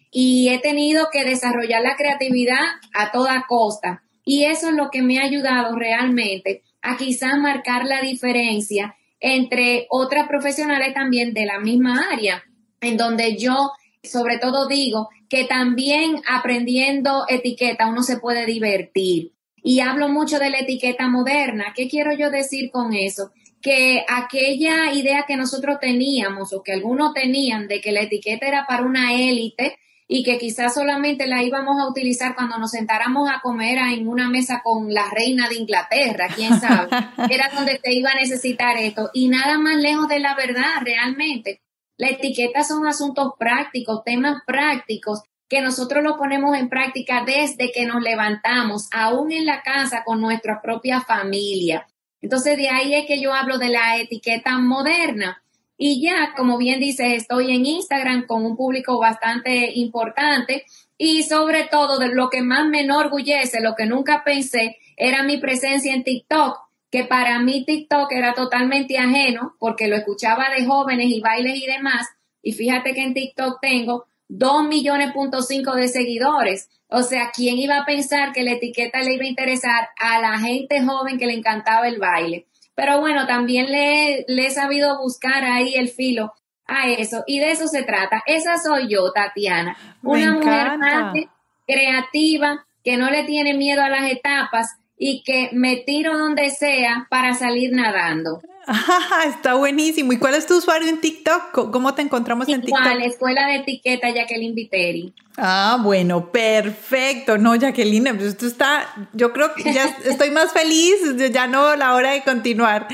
Y 0.10 0.50
he 0.50 0.58
tenido 0.58 1.10
que 1.12 1.24
desarrollar 1.24 1.84
la 1.84 1.98
creatividad 1.98 2.66
a 2.96 3.12
toda 3.12 3.46
costa. 3.48 4.02
Y 4.26 4.46
eso 4.46 4.70
es 4.70 4.74
lo 4.74 4.90
que 4.90 5.04
me 5.04 5.20
ha 5.20 5.26
ayudado 5.26 5.76
realmente 5.76 6.64
a 6.82 6.98
quizás 6.98 7.38
marcar 7.38 7.86
la 7.86 8.02
diferencia 8.02 8.96
entre 9.22 9.88
otras 9.90 10.28
profesionales 10.28 10.94
también 10.94 11.34
de 11.34 11.46
la 11.46 11.60
misma 11.60 12.10
área, 12.12 12.44
en 12.82 12.98
donde 12.98 13.38
yo 13.38 13.72
sobre 14.04 14.40
todo 14.40 14.68
digo 14.68 15.10
que 15.30 15.46
también 15.46 16.22
aprendiendo 16.28 17.26
etiqueta 17.30 17.88
uno 17.88 18.04
se 18.04 18.18
puede 18.18 18.46
divertir. 18.46 19.34
Y 19.64 19.80
hablo 19.80 20.10
mucho 20.10 20.40
de 20.40 20.50
la 20.50 20.60
etiqueta 20.60 21.08
moderna. 21.08 21.74
¿Qué 21.76 21.88
quiero 21.88 22.12
yo 22.14 22.32
decir 22.32 22.72
con 22.72 22.94
eso? 22.94 23.32
Que 23.62 24.04
aquella 24.10 24.92
idea 24.92 25.26
que 25.28 25.38
nosotros 25.38 25.78
teníamos 25.80 26.52
o 26.52 26.64
que 26.64 26.74
algunos 26.74 27.14
tenían 27.14 27.68
de 27.68 27.80
que 27.80 27.92
la 27.92 28.02
etiqueta 28.02 28.48
era 28.48 28.66
para 28.68 28.84
una 28.84 29.14
élite, 29.14 29.78
y 30.14 30.24
que 30.24 30.38
quizás 30.38 30.74
solamente 30.74 31.26
la 31.26 31.42
íbamos 31.42 31.80
a 31.80 31.88
utilizar 31.88 32.36
cuando 32.36 32.58
nos 32.58 32.72
sentáramos 32.72 33.30
a 33.30 33.40
comer 33.40 33.78
en 33.78 34.10
una 34.10 34.28
mesa 34.28 34.60
con 34.62 34.94
la 34.94 35.10
reina 35.10 35.48
de 35.48 35.56
Inglaterra, 35.56 36.28
quién 36.36 36.60
sabe, 36.60 36.90
era 37.30 37.50
donde 37.56 37.80
se 37.82 37.94
iba 37.94 38.10
a 38.10 38.16
necesitar 38.16 38.76
esto 38.76 39.10
y 39.14 39.30
nada 39.30 39.58
más 39.58 39.78
lejos 39.78 40.10
de 40.10 40.20
la 40.20 40.36
verdad 40.36 40.82
realmente. 40.84 41.62
La 41.96 42.10
etiqueta 42.10 42.66
son 42.66 42.86
asuntos 42.86 43.36
prácticos, 43.40 44.04
temas 44.04 44.44
prácticos 44.46 45.22
que 45.48 45.62
nosotros 45.62 46.04
lo 46.04 46.18
ponemos 46.18 46.58
en 46.58 46.68
práctica 46.68 47.24
desde 47.26 47.72
que 47.72 47.86
nos 47.86 48.02
levantamos, 48.02 48.90
aún 48.92 49.32
en 49.32 49.46
la 49.46 49.62
casa 49.62 50.04
con 50.04 50.20
nuestra 50.20 50.62
propia 50.62 51.00
familia. 51.00 51.88
Entonces 52.20 52.58
de 52.58 52.68
ahí 52.68 52.94
es 52.96 53.06
que 53.06 53.22
yo 53.22 53.34
hablo 53.34 53.60
de 53.60 53.70
la 53.70 53.96
etiqueta 53.96 54.58
moderna 54.58 55.42
Y 55.84 56.00
ya, 56.00 56.36
como 56.38 56.60
bien 56.60 56.80
dices, 56.80 57.12
estoy 57.12 57.56
en 57.56 57.66
Instagram 57.66 58.28
con 58.28 58.46
un 58.46 58.56
público 58.56 59.00
bastante 59.00 59.72
importante 59.74 60.68
y 60.96 61.24
sobre 61.24 61.64
todo 61.64 61.98
de 61.98 62.10
lo 62.10 62.30
que 62.30 62.44
más 62.44 62.68
me 62.68 62.82
enorgullece, 62.82 63.62
lo 63.62 63.74
que 63.74 63.88
nunca 63.88 64.24
pensé, 64.24 64.78
era 64.96 65.24
mi 65.24 65.38
presencia 65.38 65.96
en 65.96 66.04
TikTok, 66.04 66.60
que 66.92 67.06
para 67.06 67.40
mí 67.40 67.66
TikTok 67.66 68.12
era 68.12 68.36
totalmente 68.36 69.00
ajeno 69.00 69.56
porque 69.58 69.88
lo 69.88 69.96
escuchaba 69.96 70.52
de 70.56 70.68
jóvenes 70.68 71.08
y 71.08 71.20
bailes 71.20 71.58
y 71.58 71.66
demás. 71.66 72.10
Y 72.44 72.52
fíjate 72.52 72.94
que 72.94 73.02
en 73.02 73.16
TikTok 73.16 73.60
tengo 73.60 74.06
2 74.28 74.68
millones 74.68 75.12
punto 75.14 75.42
cinco 75.42 75.74
de 75.74 75.88
seguidores. 75.88 76.70
O 76.90 77.02
sea, 77.02 77.32
¿quién 77.36 77.58
iba 77.58 77.80
a 77.80 77.86
pensar 77.86 78.34
que 78.34 78.44
la 78.44 78.52
etiqueta 78.52 79.02
le 79.02 79.16
iba 79.16 79.24
a 79.24 79.30
interesar 79.30 79.90
a 80.00 80.22
la 80.22 80.38
gente 80.38 80.86
joven 80.86 81.18
que 81.18 81.26
le 81.26 81.34
encantaba 81.34 81.88
el 81.88 81.98
baile? 81.98 82.46
Pero 82.76 83.00
bueno, 83.00 83.28
también 83.28 83.72
le, 83.72 84.26
le 84.28 84.46
he 84.46 84.52
sabido 84.52 85.00
buscar 85.00 85.44
ahí 85.44 85.76
el 85.76 85.90
filo 85.90 86.34
a 86.66 86.90
eso. 86.90 87.24
Y 87.28 87.40
de 87.40 87.52
eso 87.52 87.68
se 87.68 87.84
trata. 87.84 88.24
Esa 88.26 88.58
soy 88.58 88.88
yo, 88.88 89.12
Tatiana. 89.12 89.78
Una 90.02 90.34
mujer 90.34 91.28
creativa, 91.68 92.66
que 92.84 92.98
no 92.98 93.10
le 93.12 93.24
tiene 93.24 93.54
miedo 93.54 93.84
a 93.84 93.90
las 93.90 94.10
etapas 94.10 94.78
y 94.98 95.24
que 95.24 95.50
me 95.54 95.78
tiro 95.78 96.18
donde 96.18 96.50
sea 96.50 97.08
para 97.10 97.34
salir 97.34 97.72
nadando. 97.74 98.42
está 99.28 99.56
buenísimo. 99.56 100.14
¿Y 100.14 100.18
cuál 100.18 100.36
es 100.36 100.46
tu 100.46 100.58
usuario 100.58 100.88
en 100.88 101.00
TikTok? 101.00 101.72
¿Cómo 101.72 101.94
te 101.94 102.02
encontramos 102.02 102.48
en 102.48 102.62
TikTok? 102.62 102.84
La 102.84 103.06
Escuela 103.06 103.48
de 103.48 103.56
Etiqueta 103.58 104.10
Jacqueline 104.10 104.56
Viteri. 104.56 105.14
Ah, 105.38 105.80
bueno, 105.82 106.32
perfecto. 106.32 107.38
No, 107.38 107.56
Jacqueline, 107.56 108.16
pues 108.16 108.30
esto 108.30 108.46
está, 108.46 109.10
yo 109.14 109.34
creo 109.34 109.54
que 109.54 109.74
ya 109.74 109.86
estoy 110.06 110.32
más 110.32 110.52
feliz, 110.52 110.96
ya 111.32 111.48
no 111.48 111.76
la 111.76 111.94
hora 111.96 112.12
de 112.12 112.24
continuar. 112.24 112.88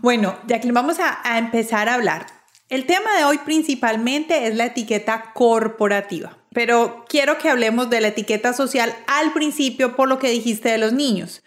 Bueno, 0.00 0.36
Jacqueline, 0.46 0.74
vamos 0.74 0.98
a, 0.98 1.18
a 1.24 1.38
empezar 1.38 1.88
a 1.88 1.94
hablar. 1.94 2.26
El 2.68 2.86
tema 2.86 3.14
de 3.16 3.24
hoy 3.24 3.38
principalmente 3.38 4.46
es 4.46 4.56
la 4.56 4.66
etiqueta 4.66 5.32
corporativa, 5.34 6.38
pero 6.52 7.04
quiero 7.08 7.38
que 7.38 7.50
hablemos 7.50 7.90
de 7.90 8.00
la 8.00 8.08
etiqueta 8.08 8.52
social 8.54 8.94
al 9.06 9.32
principio 9.32 9.94
por 9.96 10.08
lo 10.08 10.18
que 10.18 10.30
dijiste 10.30 10.70
de 10.70 10.78
los 10.78 10.92
niños 10.92 11.42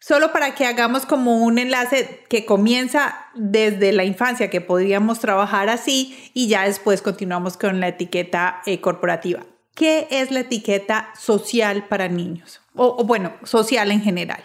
solo 0.00 0.32
para 0.32 0.54
que 0.54 0.64
hagamos 0.64 1.06
como 1.06 1.44
un 1.44 1.58
enlace 1.58 2.24
que 2.28 2.44
comienza 2.44 3.26
desde 3.34 3.92
la 3.92 4.04
infancia, 4.04 4.50
que 4.50 4.60
podríamos 4.60 5.20
trabajar 5.20 5.68
así 5.68 6.18
y 6.34 6.48
ya 6.48 6.64
después 6.64 7.02
continuamos 7.02 7.56
con 7.56 7.78
la 7.78 7.88
etiqueta 7.88 8.62
eh, 8.66 8.80
corporativa. 8.80 9.44
¿Qué 9.74 10.08
es 10.10 10.30
la 10.30 10.40
etiqueta 10.40 11.12
social 11.18 11.86
para 11.86 12.08
niños? 12.08 12.60
O, 12.74 13.04
bueno, 13.04 13.34
social 13.44 13.90
en 13.90 14.02
general. 14.02 14.42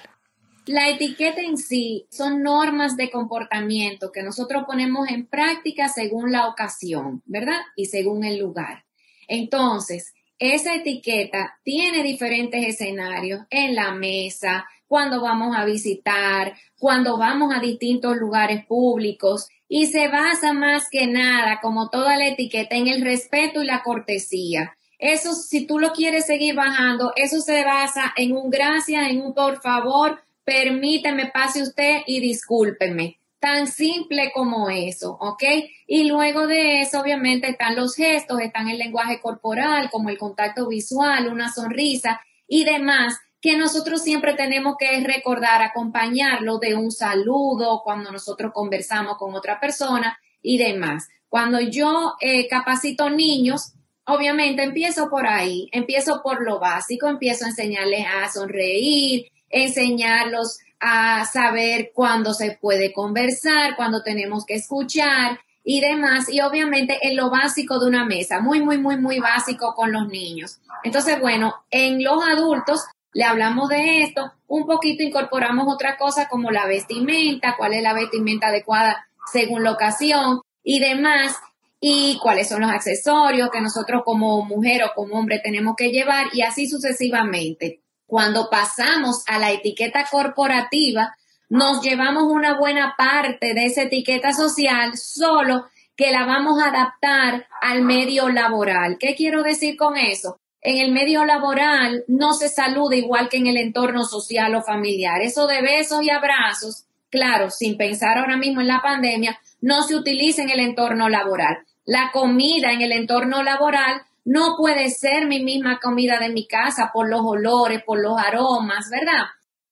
La 0.66 0.90
etiqueta 0.90 1.42
en 1.42 1.58
sí 1.58 2.08
son 2.10 2.42
normas 2.42 2.98
de 2.98 3.12
comportamiento 3.12 4.12
que 4.12 4.24
nosotros 4.24 4.64
ponemos 4.66 5.10
en 5.10 5.28
práctica 5.28 5.90
según 5.90 6.32
la 6.32 6.48
ocasión, 6.48 7.22
¿verdad? 7.26 7.60
Y 7.76 7.86
según 7.86 8.24
el 8.24 8.40
lugar. 8.40 8.86
Entonces, 9.28 10.14
esa 10.40 10.76
etiqueta 10.76 11.60
tiene 11.64 12.04
diferentes 12.04 12.66
escenarios 12.66 13.42
en 13.50 13.76
la 13.76 13.94
mesa, 13.94 14.66
cuando 14.88 15.22
vamos 15.22 15.56
a 15.56 15.66
visitar, 15.66 16.54
cuando 16.80 17.18
vamos 17.18 17.54
a 17.56 17.60
distintos 17.60 18.18
lugares 18.18 18.66
públicos 18.66 19.48
y 19.68 19.88
se 19.88 20.08
basa 20.08 20.54
más 20.54 20.90
que 20.90 21.08
nada, 21.08 21.60
como 21.62 21.90
toda 21.90 22.18
la 22.18 22.28
etiqueta, 22.28 22.76
en 22.76 22.88
el 22.88 23.02
respeto 23.02 23.64
y 23.64 23.66
la 23.66 23.84
cortesía. 23.84 24.76
Eso, 25.00 25.34
si 25.34 25.66
tú 25.66 25.80
lo 25.80 25.92
quieres 25.92 26.26
seguir 26.26 26.56
bajando, 26.56 27.12
eso 27.16 27.42
se 27.42 27.64
basa 27.64 28.14
en 28.16 28.36
un 28.36 28.50
gracias, 28.50 29.10
en 29.10 29.22
un 29.22 29.34
por 29.34 29.62
favor, 29.62 30.22
permíteme, 30.44 31.28
pase 31.28 31.64
usted 31.64 32.02
y 32.06 32.22
discúlpeme. 32.22 33.20
Tan 33.40 33.68
simple 33.68 34.32
como 34.34 34.70
eso, 34.70 35.18
¿ok? 35.20 35.44
Y 35.88 36.06
luego 36.06 36.48
de 36.48 36.82
eso, 36.82 37.02
obviamente, 37.02 37.50
están 37.50 37.76
los 37.76 37.96
gestos, 37.96 38.40
están 38.40 38.70
el 38.70 38.78
lenguaje 38.78 39.20
corporal, 39.20 39.90
como 39.92 40.10
el 40.10 40.18
contacto 40.18 40.68
visual, 40.68 41.28
una 41.28 41.52
sonrisa 41.52 42.22
y 42.48 42.64
demás, 42.64 43.20
que 43.46 43.58
nosotros 43.58 44.02
siempre 44.02 44.34
tenemos 44.34 44.76
que 44.76 45.00
recordar, 45.02 45.62
acompañarlo 45.62 46.58
de 46.58 46.74
un 46.74 46.92
saludo 46.92 47.82
cuando 47.84 48.12
nosotros 48.12 48.52
conversamos 48.52 49.18
con 49.20 49.36
otra 49.36 49.60
persona 49.60 50.18
y 50.42 50.58
demás. 50.58 51.10
Cuando 51.30 51.60
yo 51.60 52.16
eh, 52.22 52.48
capacito 52.48 53.12
niños, 53.12 53.74
obviamente 54.08 54.64
empiezo 54.64 55.12
por 55.12 55.28
ahí, 55.28 55.70
empiezo 55.72 56.24
por 56.24 56.44
lo 56.44 56.60
básico, 56.60 57.08
empiezo 57.08 57.46
a 57.46 57.50
enseñarles 57.50 58.08
a 58.08 58.28
sonreír, 58.30 59.28
enseñarlos 59.48 60.58
a 60.80 61.24
saber 61.26 61.92
cuándo 61.94 62.34
se 62.34 62.58
puede 62.60 62.94
conversar, 62.94 63.76
cuándo 63.76 64.02
tenemos 64.02 64.44
que 64.48 64.56
escuchar 64.56 65.40
y 65.64 65.82
demás. 65.82 66.34
Y 66.34 66.42
obviamente 66.42 66.98
en 67.04 67.16
lo 67.16 67.30
básico 67.30 67.80
de 67.80 67.90
una 67.90 68.06
mesa, 68.06 68.40
muy, 68.40 68.60
muy, 68.60 68.80
muy, 68.80 68.98
muy 68.98 69.20
básico 69.20 69.76
con 69.76 69.92
los 69.92 70.08
niños. 70.08 70.62
Entonces, 70.84 71.20
bueno, 71.22 71.54
en 71.70 72.04
los 72.04 72.24
adultos 72.28 72.86
le 73.16 73.24
hablamos 73.24 73.70
de 73.70 74.04
esto, 74.04 74.34
un 74.46 74.66
poquito 74.66 75.02
incorporamos 75.02 75.74
otra 75.74 75.98
cosa 75.98 76.28
como 76.28 76.52
la 76.52 76.68
vestimenta, 76.68 77.56
cuál 77.58 77.74
es 77.74 77.82
la 77.82 77.94
vestimenta 77.94 78.48
adecuada 78.48 79.08
según 79.32 79.64
la 79.64 79.72
ocasión 79.72 80.42
y 80.66 80.80
demás, 80.80 81.38
y 81.80 82.20
cuáles 82.22 82.50
son 82.50 82.60
los 82.62 82.70
accesorios 82.70 83.50
que 83.52 83.62
nosotros 83.62 84.02
como 84.04 84.44
mujer 84.44 84.84
o 84.84 84.92
como 84.94 85.18
hombre 85.18 85.40
tenemos 85.42 85.76
que 85.78 85.92
llevar 85.92 86.28
y 86.34 86.42
así 86.42 86.68
sucesivamente. 86.68 87.80
Cuando 88.06 88.50
pasamos 88.50 89.24
a 89.28 89.40
la 89.40 89.52
etiqueta 89.52 90.06
corporativa, 90.12 91.16
nos 91.48 91.82
llevamos 91.82 92.24
una 92.24 92.60
buena 92.60 92.96
parte 92.98 93.54
de 93.54 93.66
esa 93.66 93.84
etiqueta 93.84 94.34
social, 94.34 94.98
solo 94.98 95.68
que 95.96 96.12
la 96.12 96.26
vamos 96.26 96.62
a 96.62 96.68
adaptar 96.68 97.48
al 97.62 97.82
medio 97.82 98.28
laboral. 98.28 98.98
¿Qué 99.00 99.16
quiero 99.16 99.42
decir 99.42 99.78
con 99.78 99.96
eso? 99.96 100.42
En 100.66 100.80
el 100.80 100.92
medio 100.92 101.26
laboral 101.26 102.04
no 102.08 102.34
se 102.34 102.50
saluda 102.50 102.96
igual 102.96 103.30
que 103.30 103.38
en 103.38 103.46
el 103.46 103.58
entorno 103.58 104.04
social 104.04 104.56
o 104.56 104.64
familiar. 104.64 105.22
Eso 105.22 105.46
de 105.46 105.62
besos 105.62 106.02
y 106.02 106.10
abrazos, 106.10 106.86
claro, 107.12 107.52
sin 107.52 107.78
pensar 107.78 108.18
ahora 108.18 108.36
mismo 108.36 108.62
en 108.62 108.68
la 108.68 108.82
pandemia, 108.82 109.40
no 109.62 109.84
se 109.84 109.96
utiliza 109.96 110.42
en 110.42 110.50
el 110.50 110.60
entorno 110.60 111.08
laboral. 111.08 111.60
La 111.86 112.10
comida 112.12 112.72
en 112.72 112.82
el 112.82 112.92
entorno 112.94 113.44
laboral 113.44 114.02
no 114.24 114.56
puede 114.58 114.90
ser 114.90 115.28
mi 115.28 115.44
misma 115.44 115.80
comida 115.80 116.18
de 116.18 116.30
mi 116.30 116.48
casa 116.48 116.90
por 116.92 117.08
los 117.08 117.22
olores, 117.24 117.84
por 117.84 118.02
los 118.02 118.20
aromas, 118.20 118.90
¿verdad? 118.90 119.26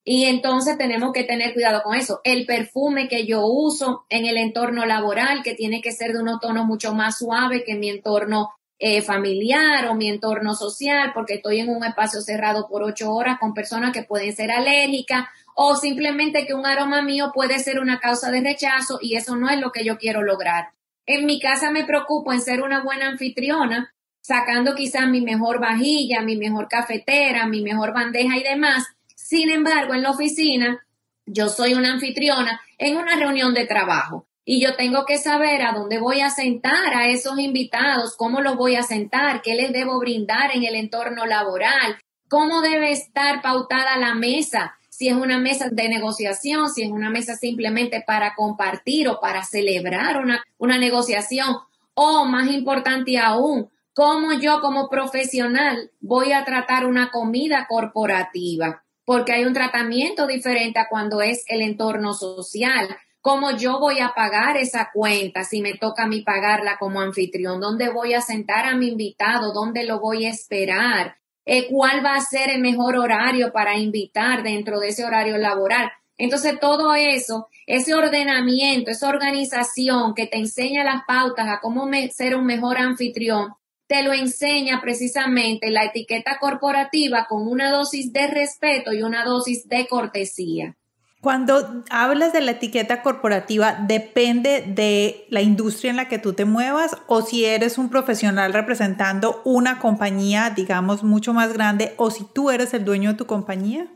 Y 0.04 0.26
entonces 0.26 0.78
tenemos 0.78 1.12
que 1.12 1.24
tener 1.24 1.54
cuidado 1.54 1.82
con 1.82 1.96
eso. 1.96 2.20
El 2.22 2.46
perfume 2.46 3.08
que 3.08 3.26
yo 3.26 3.46
uso 3.46 4.04
en 4.10 4.26
el 4.26 4.36
entorno 4.36 4.86
laboral, 4.86 5.42
que 5.42 5.54
tiene 5.54 5.80
que 5.80 5.90
ser 5.90 6.12
de 6.12 6.22
un 6.22 6.38
tono 6.38 6.64
mucho 6.64 6.94
más 6.94 7.18
suave 7.18 7.64
que 7.64 7.74
mi 7.74 7.88
entorno 7.88 8.50
eh, 8.86 9.00
familiar 9.00 9.88
o 9.88 9.94
mi 9.94 10.10
entorno 10.10 10.52
social, 10.52 11.12
porque 11.14 11.36
estoy 11.36 11.60
en 11.60 11.70
un 11.70 11.82
espacio 11.82 12.20
cerrado 12.20 12.68
por 12.68 12.82
ocho 12.82 13.14
horas 13.14 13.38
con 13.40 13.54
personas 13.54 13.94
que 13.94 14.02
pueden 14.02 14.36
ser 14.36 14.50
alérgicas 14.50 15.24
o 15.54 15.74
simplemente 15.74 16.44
que 16.44 16.52
un 16.52 16.66
aroma 16.66 17.00
mío 17.00 17.30
puede 17.32 17.58
ser 17.60 17.80
una 17.80 17.98
causa 17.98 18.30
de 18.30 18.42
rechazo 18.42 18.98
y 19.00 19.16
eso 19.16 19.36
no 19.36 19.48
es 19.48 19.58
lo 19.58 19.72
que 19.72 19.86
yo 19.86 19.96
quiero 19.96 20.20
lograr. 20.20 20.72
En 21.06 21.24
mi 21.24 21.40
casa 21.40 21.70
me 21.70 21.84
preocupo 21.84 22.34
en 22.34 22.42
ser 22.42 22.60
una 22.60 22.82
buena 22.82 23.06
anfitriona, 23.06 23.94
sacando 24.20 24.74
quizás 24.74 25.08
mi 25.08 25.22
mejor 25.22 25.60
vajilla, 25.60 26.20
mi 26.20 26.36
mejor 26.36 26.68
cafetera, 26.68 27.46
mi 27.46 27.62
mejor 27.62 27.94
bandeja 27.94 28.36
y 28.36 28.42
demás. 28.42 28.84
Sin 29.16 29.50
embargo, 29.50 29.94
en 29.94 30.02
la 30.02 30.10
oficina, 30.10 30.86
yo 31.24 31.48
soy 31.48 31.72
una 31.72 31.90
anfitriona 31.90 32.60
en 32.76 32.98
una 32.98 33.16
reunión 33.16 33.54
de 33.54 33.64
trabajo 33.64 34.26
y 34.44 34.60
yo 34.60 34.76
tengo 34.76 35.06
que 35.06 35.18
saber 35.18 35.62
a 35.62 35.72
dónde 35.72 35.98
voy 35.98 36.20
a 36.20 36.30
sentar 36.30 36.94
a 36.94 37.08
esos 37.08 37.38
invitados, 37.38 38.14
cómo 38.16 38.40
los 38.40 38.56
voy 38.56 38.76
a 38.76 38.82
sentar, 38.82 39.40
qué 39.42 39.54
les 39.54 39.72
debo 39.72 39.98
brindar 39.98 40.54
en 40.54 40.64
el 40.64 40.74
entorno 40.74 41.24
laboral, 41.24 41.98
cómo 42.28 42.60
debe 42.60 42.90
estar 42.90 43.40
pautada 43.40 43.96
la 43.96 44.14
mesa, 44.14 44.76
si 44.90 45.08
es 45.08 45.14
una 45.14 45.38
mesa 45.38 45.68
de 45.70 45.88
negociación, 45.88 46.68
si 46.68 46.82
es 46.82 46.90
una 46.90 47.10
mesa 47.10 47.36
simplemente 47.36 48.04
para 48.06 48.34
compartir 48.34 49.08
o 49.08 49.18
para 49.18 49.44
celebrar 49.44 50.22
una, 50.22 50.42
una 50.58 50.78
negociación, 50.78 51.56
o 51.94 52.24
más 52.24 52.50
importante 52.50 53.18
aún, 53.18 53.70
cómo 53.94 54.32
yo 54.34 54.60
como 54.60 54.88
profesional 54.88 55.90
voy 56.00 56.32
a 56.32 56.44
tratar 56.44 56.86
una 56.86 57.10
comida 57.10 57.66
corporativa, 57.68 58.84
porque 59.04 59.32
hay 59.32 59.44
un 59.44 59.54
tratamiento 59.54 60.26
diferente 60.26 60.80
a 60.80 60.88
cuando 60.88 61.22
es 61.22 61.44
el 61.48 61.62
entorno 61.62 62.12
social 62.14 62.88
cómo 63.24 63.56
yo 63.56 63.80
voy 63.80 64.00
a 64.00 64.12
pagar 64.14 64.58
esa 64.58 64.90
cuenta 64.92 65.44
si 65.44 65.62
me 65.62 65.78
toca 65.78 66.02
a 66.02 66.06
mí 66.06 66.20
pagarla 66.20 66.76
como 66.78 67.00
anfitrión, 67.00 67.58
dónde 67.58 67.88
voy 67.88 68.12
a 68.12 68.20
sentar 68.20 68.66
a 68.66 68.76
mi 68.76 68.88
invitado, 68.88 69.54
dónde 69.54 69.84
lo 69.84 69.98
voy 69.98 70.26
a 70.26 70.28
esperar, 70.28 71.16
eh, 71.46 71.66
cuál 71.70 72.04
va 72.04 72.16
a 72.16 72.20
ser 72.20 72.50
el 72.50 72.60
mejor 72.60 72.98
horario 72.98 73.50
para 73.50 73.78
invitar 73.78 74.42
dentro 74.42 74.78
de 74.78 74.88
ese 74.88 75.06
horario 75.06 75.38
laboral. 75.38 75.90
Entonces 76.18 76.60
todo 76.60 76.94
eso, 76.94 77.48
ese 77.66 77.94
ordenamiento, 77.94 78.90
esa 78.90 79.08
organización 79.08 80.12
que 80.14 80.26
te 80.26 80.36
enseña 80.36 80.84
las 80.84 81.04
pautas 81.06 81.48
a 81.48 81.60
cómo 81.62 81.88
ser 82.12 82.36
un 82.36 82.44
mejor 82.44 82.76
anfitrión, 82.76 83.54
te 83.86 84.02
lo 84.02 84.12
enseña 84.12 84.82
precisamente 84.82 85.70
la 85.70 85.84
etiqueta 85.84 86.36
corporativa 86.38 87.24
con 87.26 87.48
una 87.48 87.70
dosis 87.70 88.12
de 88.12 88.26
respeto 88.26 88.92
y 88.92 89.02
una 89.02 89.24
dosis 89.24 89.66
de 89.66 89.86
cortesía. 89.86 90.76
Cuando 91.24 91.82
hablas 91.88 92.34
de 92.34 92.42
la 92.42 92.50
etiqueta 92.50 93.00
corporativa, 93.00 93.78
¿depende 93.88 94.60
de 94.60 95.24
la 95.30 95.40
industria 95.40 95.88
en 95.90 95.96
la 95.96 96.06
que 96.06 96.18
tú 96.18 96.34
te 96.34 96.44
muevas 96.44 96.98
o 97.06 97.22
si 97.22 97.46
eres 97.46 97.78
un 97.78 97.88
profesional 97.88 98.52
representando 98.52 99.40
una 99.46 99.78
compañía, 99.78 100.50
digamos, 100.50 101.02
mucho 101.02 101.32
más 101.32 101.54
grande 101.54 101.94
o 101.96 102.10
si 102.10 102.24
tú 102.24 102.50
eres 102.50 102.74
el 102.74 102.84
dueño 102.84 103.12
de 103.12 103.16
tu 103.16 103.24
compañía? 103.24 103.90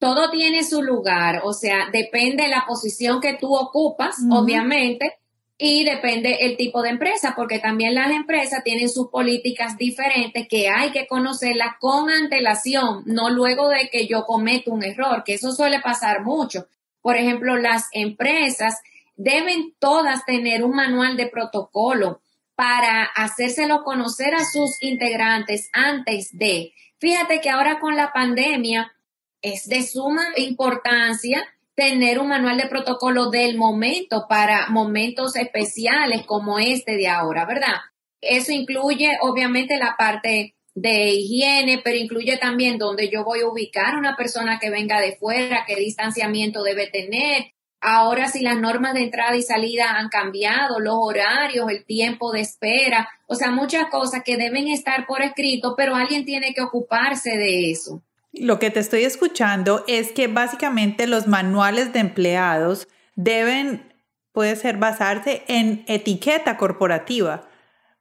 Todo 0.00 0.28
tiene 0.32 0.64
su 0.64 0.82
lugar, 0.82 1.42
o 1.44 1.52
sea, 1.52 1.88
depende 1.92 2.42
de 2.42 2.48
la 2.48 2.64
posición 2.66 3.20
que 3.20 3.38
tú 3.40 3.54
ocupas, 3.54 4.16
obviamente, 4.28 5.20
y 5.58 5.84
depende 5.84 6.38
el 6.40 6.56
tipo 6.56 6.82
de 6.82 6.90
empresa, 6.90 7.32
porque 7.34 7.58
también 7.58 7.94
las 7.94 8.10
empresas 8.10 8.62
tienen 8.62 8.90
sus 8.90 9.08
políticas 9.08 9.78
diferentes 9.78 10.46
que 10.48 10.68
hay 10.68 10.90
que 10.90 11.06
conocerlas 11.06 11.76
con 11.80 12.10
antelación, 12.10 13.02
no 13.06 13.30
luego 13.30 13.68
de 13.68 13.88
que 13.88 14.06
yo 14.06 14.24
cometo 14.24 14.70
un 14.70 14.84
error, 14.84 15.24
que 15.24 15.34
eso 15.34 15.52
suele 15.52 15.80
pasar 15.80 16.22
mucho. 16.22 16.66
Por 17.00 17.16
ejemplo, 17.16 17.56
las 17.56 17.88
empresas 17.92 18.80
deben 19.16 19.74
todas 19.78 20.26
tener 20.26 20.62
un 20.62 20.76
manual 20.76 21.16
de 21.16 21.28
protocolo 21.28 22.20
para 22.54 23.04
hacérselo 23.04 23.82
conocer 23.82 24.34
a 24.34 24.44
sus 24.44 24.82
integrantes 24.82 25.70
antes 25.72 26.36
de. 26.36 26.74
Fíjate 26.98 27.40
que 27.40 27.50
ahora 27.50 27.78
con 27.80 27.96
la 27.96 28.12
pandemia 28.12 28.92
es 29.40 29.68
de 29.68 29.82
suma 29.82 30.24
importancia 30.36 31.46
tener 31.76 32.18
un 32.18 32.28
manual 32.28 32.56
de 32.56 32.68
protocolo 32.68 33.30
del 33.30 33.56
momento 33.56 34.26
para 34.28 34.68
momentos 34.70 35.36
especiales 35.36 36.24
como 36.26 36.58
este 36.58 36.96
de 36.96 37.06
ahora, 37.06 37.44
¿verdad? 37.44 37.74
Eso 38.20 38.50
incluye 38.50 39.10
obviamente 39.20 39.76
la 39.76 39.94
parte 39.96 40.54
de 40.74 41.10
higiene, 41.10 41.80
pero 41.84 41.96
incluye 41.96 42.38
también 42.38 42.78
donde 42.78 43.10
yo 43.10 43.24
voy 43.24 43.40
a 43.40 43.48
ubicar 43.48 43.94
a 43.94 43.98
una 43.98 44.16
persona 44.16 44.58
que 44.58 44.70
venga 44.70 45.00
de 45.00 45.16
fuera, 45.16 45.64
qué 45.66 45.76
distanciamiento 45.76 46.62
debe 46.62 46.86
tener. 46.86 47.52
Ahora 47.82 48.28
si 48.28 48.40
las 48.40 48.58
normas 48.58 48.94
de 48.94 49.02
entrada 49.02 49.36
y 49.36 49.42
salida 49.42 49.98
han 49.98 50.08
cambiado, 50.08 50.80
los 50.80 50.96
horarios, 50.98 51.70
el 51.70 51.84
tiempo 51.84 52.32
de 52.32 52.40
espera, 52.40 53.08
o 53.26 53.34
sea, 53.34 53.50
muchas 53.50 53.86
cosas 53.90 54.22
que 54.24 54.38
deben 54.38 54.66
estar 54.68 55.06
por 55.06 55.20
escrito, 55.20 55.74
pero 55.76 55.94
alguien 55.94 56.24
tiene 56.24 56.54
que 56.54 56.62
ocuparse 56.62 57.36
de 57.36 57.70
eso. 57.70 58.02
Lo 58.40 58.58
que 58.58 58.70
te 58.70 58.80
estoy 58.80 59.04
escuchando 59.04 59.84
es 59.86 60.12
que 60.12 60.28
básicamente 60.28 61.06
los 61.06 61.26
manuales 61.26 61.92
de 61.92 62.00
empleados 62.00 62.88
deben, 63.14 63.94
puede 64.32 64.56
ser, 64.56 64.76
basarse 64.76 65.44
en 65.48 65.84
etiqueta 65.88 66.56
corporativa. 66.56 67.48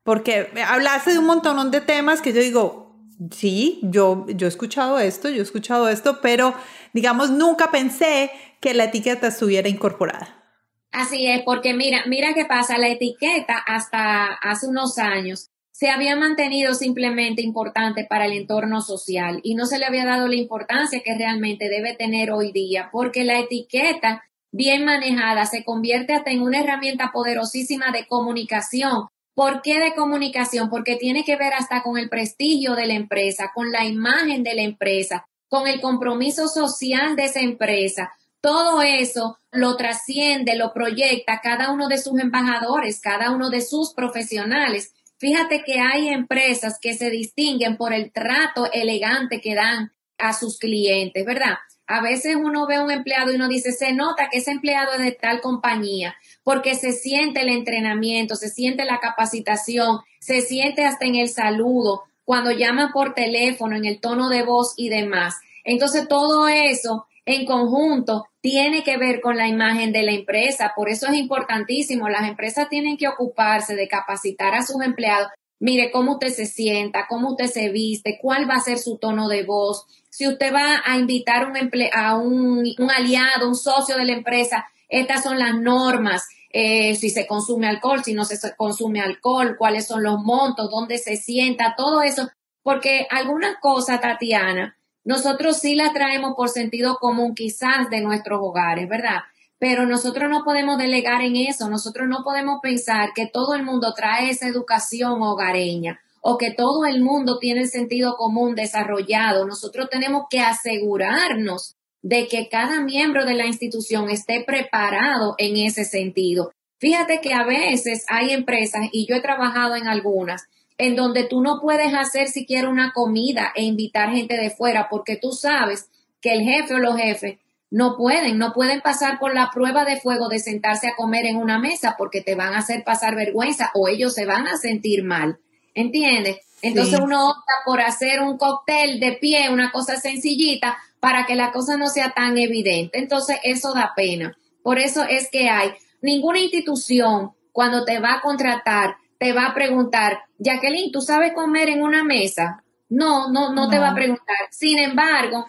Porque 0.03 0.51
hablaste 0.67 1.13
de 1.13 1.19
un 1.19 1.25
montón 1.25 1.71
de 1.71 1.81
temas 1.81 2.21
que 2.21 2.33
yo 2.33 2.41
digo, 2.41 2.85
sí, 3.31 3.79
yo, 3.83 4.25
yo 4.29 4.45
he 4.45 4.49
escuchado 4.49 4.99
esto, 4.99 5.29
yo 5.29 5.37
he 5.37 5.41
escuchado 5.41 5.89
esto, 5.89 6.21
pero 6.21 6.53
digamos, 6.93 7.31
nunca 7.31 7.71
pensé 7.71 8.31
que 8.59 8.73
la 8.73 8.85
etiqueta 8.85 9.27
estuviera 9.27 9.69
incorporada. 9.69 10.43
Así 10.91 11.27
es, 11.27 11.41
porque 11.43 11.73
mira, 11.73 12.03
mira 12.07 12.33
qué 12.33 12.45
pasa, 12.45 12.77
la 12.77 12.87
etiqueta 12.87 13.57
hasta 13.57 14.33
hace 14.33 14.67
unos 14.67 14.97
años 14.97 15.51
se 15.77 15.89
había 15.89 16.15
mantenido 16.15 16.73
simplemente 16.73 17.41
importante 17.41 18.05
para 18.09 18.27
el 18.27 18.31
entorno 18.31 18.79
social 18.79 19.41
y 19.43 19.55
no 19.55 19.65
se 19.65 19.77
le 19.77 19.85
había 19.85 20.05
dado 20.05 20.29
la 20.29 20.37
importancia 20.37 21.01
que 21.03 21.17
realmente 21.17 21.67
debe 21.67 21.97
tener 21.97 22.31
hoy 22.31 22.53
día, 22.53 22.87
porque 22.93 23.25
la 23.25 23.39
etiqueta 23.39 24.23
bien 24.53 24.85
manejada 24.85 25.45
se 25.45 25.65
convierte 25.65 26.13
hasta 26.13 26.31
en 26.31 26.43
una 26.43 26.61
herramienta 26.61 27.11
poderosísima 27.11 27.91
de 27.91 28.07
comunicación. 28.07 29.09
¿Por 29.33 29.61
qué 29.61 29.81
de 29.81 29.93
comunicación? 29.95 30.69
Porque 30.69 30.95
tiene 30.95 31.25
que 31.25 31.35
ver 31.35 31.53
hasta 31.53 31.83
con 31.83 31.97
el 31.97 32.07
prestigio 32.07 32.75
de 32.75 32.87
la 32.87 32.93
empresa, 32.93 33.51
con 33.53 33.69
la 33.73 33.83
imagen 33.83 34.43
de 34.43 34.55
la 34.55 34.61
empresa, 34.61 35.27
con 35.49 35.67
el 35.67 35.81
compromiso 35.81 36.47
social 36.47 37.17
de 37.17 37.25
esa 37.25 37.41
empresa. 37.41 38.13
Todo 38.39 38.81
eso 38.81 39.39
lo 39.51 39.75
trasciende, 39.75 40.55
lo 40.55 40.71
proyecta 40.71 41.41
cada 41.43 41.73
uno 41.73 41.89
de 41.89 41.97
sus 41.97 42.17
embajadores, 42.17 43.01
cada 43.01 43.31
uno 43.31 43.49
de 43.49 43.59
sus 43.59 43.93
profesionales. 43.93 44.93
Fíjate 45.17 45.63
que 45.63 45.79
hay 45.79 46.09
empresas 46.09 46.77
que 46.79 46.93
se 46.93 47.09
distinguen 47.09 47.77
por 47.77 47.93
el 47.93 48.11
trato 48.11 48.69
elegante 48.71 49.39
que 49.41 49.55
dan 49.55 49.93
a 50.17 50.33
sus 50.33 50.59
clientes, 50.59 51.25
¿verdad? 51.25 51.55
A 51.87 52.01
veces 52.01 52.35
uno 52.35 52.65
ve 52.67 52.75
a 52.75 52.83
un 52.83 52.91
empleado 52.91 53.31
y 53.31 53.35
uno 53.35 53.47
dice, 53.47 53.71
se 53.71 53.93
nota 53.93 54.27
que 54.29 54.39
ese 54.39 54.51
empleado 54.51 54.93
es 54.93 55.01
de 55.01 55.11
tal 55.11 55.39
compañía, 55.39 56.15
porque 56.43 56.75
se 56.75 56.91
siente 56.91 57.41
el 57.41 57.49
entrenamiento, 57.49 58.35
se 58.35 58.49
siente 58.49 58.85
la 58.85 58.99
capacitación, 58.99 59.99
se 60.19 60.41
siente 60.41 60.85
hasta 60.85 61.05
en 61.05 61.15
el 61.15 61.29
saludo, 61.29 62.03
cuando 62.23 62.51
llama 62.51 62.89
por 62.91 63.13
teléfono, 63.13 63.75
en 63.75 63.85
el 63.85 63.99
tono 64.01 64.29
de 64.29 64.41
voz 64.41 64.73
y 64.77 64.89
demás. 64.89 65.35
Entonces 65.63 66.07
todo 66.07 66.47
eso 66.47 67.05
en 67.25 67.45
conjunto 67.45 68.27
tiene 68.41 68.83
que 68.83 68.97
ver 68.97 69.19
con 69.19 69.35
la 69.35 69.47
imagen 69.47 69.91
de 69.91 70.03
la 70.03 70.11
empresa. 70.11 70.73
Por 70.75 70.89
eso 70.89 71.07
es 71.07 71.15
importantísimo. 71.15 72.07
Las 72.07 72.27
empresas 72.27 72.69
tienen 72.69 72.97
que 72.97 73.07
ocuparse 73.07 73.75
de 73.75 73.87
capacitar 73.87 74.53
a 74.53 74.63
sus 74.63 74.81
empleados. 74.83 75.29
Mire 75.59 75.89
cómo 75.91 76.13
usted 76.13 76.29
se 76.29 76.45
sienta, 76.45 77.07
cómo 77.09 77.31
usted 77.31 77.47
se 77.47 77.69
viste, 77.69 78.19
cuál 78.21 78.47
va 78.47 78.55
a 78.55 78.61
ser 78.61 78.77
su 78.77 78.97
tono 78.97 79.27
de 79.27 79.43
voz. 79.43 79.85
Si 80.09 80.27
usted 80.27 80.53
va 80.53 80.81
a 80.85 80.97
invitar 80.97 81.47
un 81.47 81.57
a 81.93 82.15
un, 82.15 82.91
aliado, 82.95 83.47
un 83.47 83.55
socio 83.55 83.97
de 83.97 84.05
la 84.05 84.13
empresa, 84.13 84.67
estas 84.89 85.23
son 85.23 85.39
las 85.39 85.55
normas. 85.55 86.27
Eh, 86.51 86.95
si 86.95 87.09
se 87.09 87.25
consume 87.25 87.67
alcohol, 87.67 88.03
si 88.03 88.13
no 88.13 88.25
se 88.25 88.37
consume 88.55 89.01
alcohol, 89.01 89.55
cuáles 89.57 89.87
son 89.87 90.03
los 90.03 90.21
montos, 90.23 90.69
dónde 90.69 90.99
se 90.99 91.17
sienta, 91.17 91.73
todo 91.75 92.01
eso. 92.01 92.29
Porque 92.61 93.07
alguna 93.09 93.59
cosa, 93.59 93.99
Tatiana, 93.99 94.77
nosotros 95.05 95.57
sí 95.57 95.75
la 95.75 95.93
traemos 95.93 96.33
por 96.35 96.49
sentido 96.49 96.97
común 96.99 97.35
quizás 97.35 97.89
de 97.89 98.01
nuestros 98.01 98.39
hogares, 98.41 98.89
¿verdad? 98.89 99.19
Pero 99.59 99.85
nosotros 99.85 100.29
no 100.29 100.43
podemos 100.43 100.77
delegar 100.77 101.21
en 101.21 101.35
eso, 101.37 101.69
nosotros 101.69 102.07
no 102.09 102.23
podemos 102.23 102.59
pensar 102.61 103.11
que 103.15 103.27
todo 103.27 103.53
el 103.53 103.63
mundo 103.63 103.93
trae 103.95 104.29
esa 104.29 104.47
educación 104.47 105.21
hogareña 105.21 105.99
o 106.21 106.37
que 106.37 106.51
todo 106.51 106.85
el 106.85 107.01
mundo 107.01 107.37
tiene 107.39 107.61
el 107.61 107.69
sentido 107.69 108.15
común 108.17 108.55
desarrollado. 108.55 109.45
Nosotros 109.45 109.89
tenemos 109.91 110.23
que 110.29 110.39
asegurarnos 110.39 111.75
de 112.01 112.27
que 112.27 112.49
cada 112.49 112.81
miembro 112.81 113.25
de 113.25 113.35
la 113.35 113.45
institución 113.45 114.09
esté 114.09 114.43
preparado 114.43 115.35
en 115.37 115.57
ese 115.57 115.85
sentido. 115.85 116.51
Fíjate 116.79 117.21
que 117.21 117.33
a 117.33 117.43
veces 117.43 118.05
hay 118.09 118.31
empresas, 118.31 118.87
y 118.91 119.07
yo 119.07 119.15
he 119.15 119.21
trabajado 119.21 119.75
en 119.75 119.87
algunas, 119.87 120.47
en 120.77 120.95
donde 120.95 121.23
tú 121.23 121.41
no 121.41 121.59
puedes 121.61 121.93
hacer 121.93 122.27
siquiera 122.27 122.69
una 122.69 122.91
comida 122.93 123.51
e 123.55 123.63
invitar 123.63 124.11
gente 124.11 124.35
de 124.35 124.49
fuera 124.49 124.87
porque 124.89 125.15
tú 125.15 125.31
sabes 125.31 125.89
que 126.21 126.33
el 126.33 126.41
jefe 126.41 126.75
o 126.75 126.79
los 126.79 126.97
jefes 126.97 127.37
no 127.71 127.97
pueden, 127.97 128.37
no 128.37 128.53
pueden 128.53 128.81
pasar 128.81 129.19
por 129.19 129.33
la 129.33 129.49
prueba 129.51 129.85
de 129.85 129.99
fuego 129.99 130.29
de 130.29 130.39
sentarse 130.39 130.87
a 130.87 130.95
comer 130.95 131.25
en 131.25 131.37
una 131.37 131.59
mesa 131.59 131.95
porque 131.97 132.21
te 132.21 132.35
van 132.35 132.53
a 132.53 132.59
hacer 132.59 132.83
pasar 132.83 133.15
vergüenza 133.15 133.71
o 133.73 133.87
ellos 133.87 134.13
se 134.13 134.25
van 134.25 134.47
a 134.47 134.57
sentir 134.57 135.03
mal. 135.03 135.39
¿Entiendes? 135.73 136.37
Entonces 136.61 136.99
uno 136.99 137.29
opta 137.29 137.53
por 137.65 137.81
hacer 137.81 138.21
un 138.21 138.37
cóctel 138.37 138.99
de 138.99 139.13
pie, 139.13 139.49
una 139.49 139.71
cosa 139.71 139.97
sencillita, 139.97 140.77
para 140.99 141.25
que 141.25 141.35
la 141.35 141.51
cosa 141.51 141.77
no 141.77 141.87
sea 141.87 142.11
tan 142.11 142.37
evidente. 142.37 142.97
Entonces 142.97 143.37
eso 143.43 143.73
da 143.73 143.91
pena. 143.95 144.37
Por 144.63 144.79
eso 144.79 145.03
es 145.03 145.29
que 145.29 145.49
hay 145.49 145.73
ninguna 146.01 146.39
institución 146.39 147.33
cuando 147.51 147.85
te 147.85 147.99
va 147.99 148.13
a 148.13 148.21
contratar 148.21 148.95
te 149.17 149.33
va 149.33 149.47
a 149.47 149.53
preguntar, 149.53 150.19
Jacqueline, 150.37 150.91
¿tú 150.91 151.01
sabes 151.01 151.33
comer 151.33 151.69
en 151.69 151.81
una 151.81 152.03
mesa? 152.03 152.63
No, 152.89 153.31
no, 153.31 153.53
no, 153.53 153.69
te 153.69 153.79
va 153.79 153.89
a 153.89 153.95
preguntar. 153.95 154.35
Sin 154.51 154.77
embargo, 154.77 155.47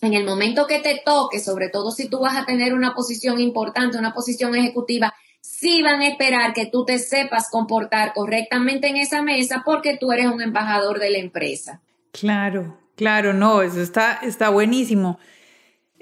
en 0.00 0.14
el 0.14 0.24
momento 0.24 0.66
que 0.66 0.80
te 0.80 1.02
toque, 1.04 1.40
sobre 1.40 1.68
todo 1.70 1.90
si 1.90 2.08
tú 2.08 2.20
vas 2.20 2.36
a 2.36 2.44
tener 2.44 2.74
una 2.74 2.94
posición 2.94 3.40
importante, 3.40 3.98
una 3.98 4.12
posición 4.12 4.54
ejecutiva, 4.54 5.14
sí 5.40 5.82
van 5.82 6.00
a 6.00 6.08
esperar 6.08 6.52
que 6.52 6.66
tú 6.66 6.84
te 6.84 6.98
sepas 6.98 7.48
comportar 7.50 8.12
correctamente 8.12 8.88
en 8.88 8.96
esa 8.96 9.22
mesa 9.22 9.62
porque 9.64 9.96
tú 9.96 10.12
eres 10.12 10.26
un 10.26 10.42
embajador 10.42 10.98
de 10.98 11.10
la 11.10 11.18
empresa. 11.18 11.80
Claro, 12.12 12.78
claro, 12.96 13.32
no, 13.32 13.62
eso 13.62 13.80
está, 13.80 14.20
está 14.22 14.50
buenísimo. 14.50 15.18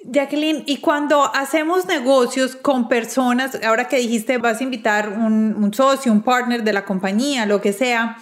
Jacqueline, 0.04 0.64
y 0.66 0.78
cuando 0.78 1.34
hacemos 1.34 1.86
negocios 1.86 2.56
con 2.56 2.88
personas, 2.88 3.58
ahora 3.64 3.88
que 3.88 3.98
dijiste 3.98 4.38
vas 4.38 4.60
a 4.60 4.64
invitar 4.64 5.10
un, 5.10 5.54
un, 5.54 5.72
socio, 5.72 6.12
un 6.12 6.22
partner 6.22 6.64
de 6.64 6.72
la 6.72 6.84
compañía, 6.84 7.46
lo 7.46 7.60
que 7.60 7.72
sea, 7.72 8.16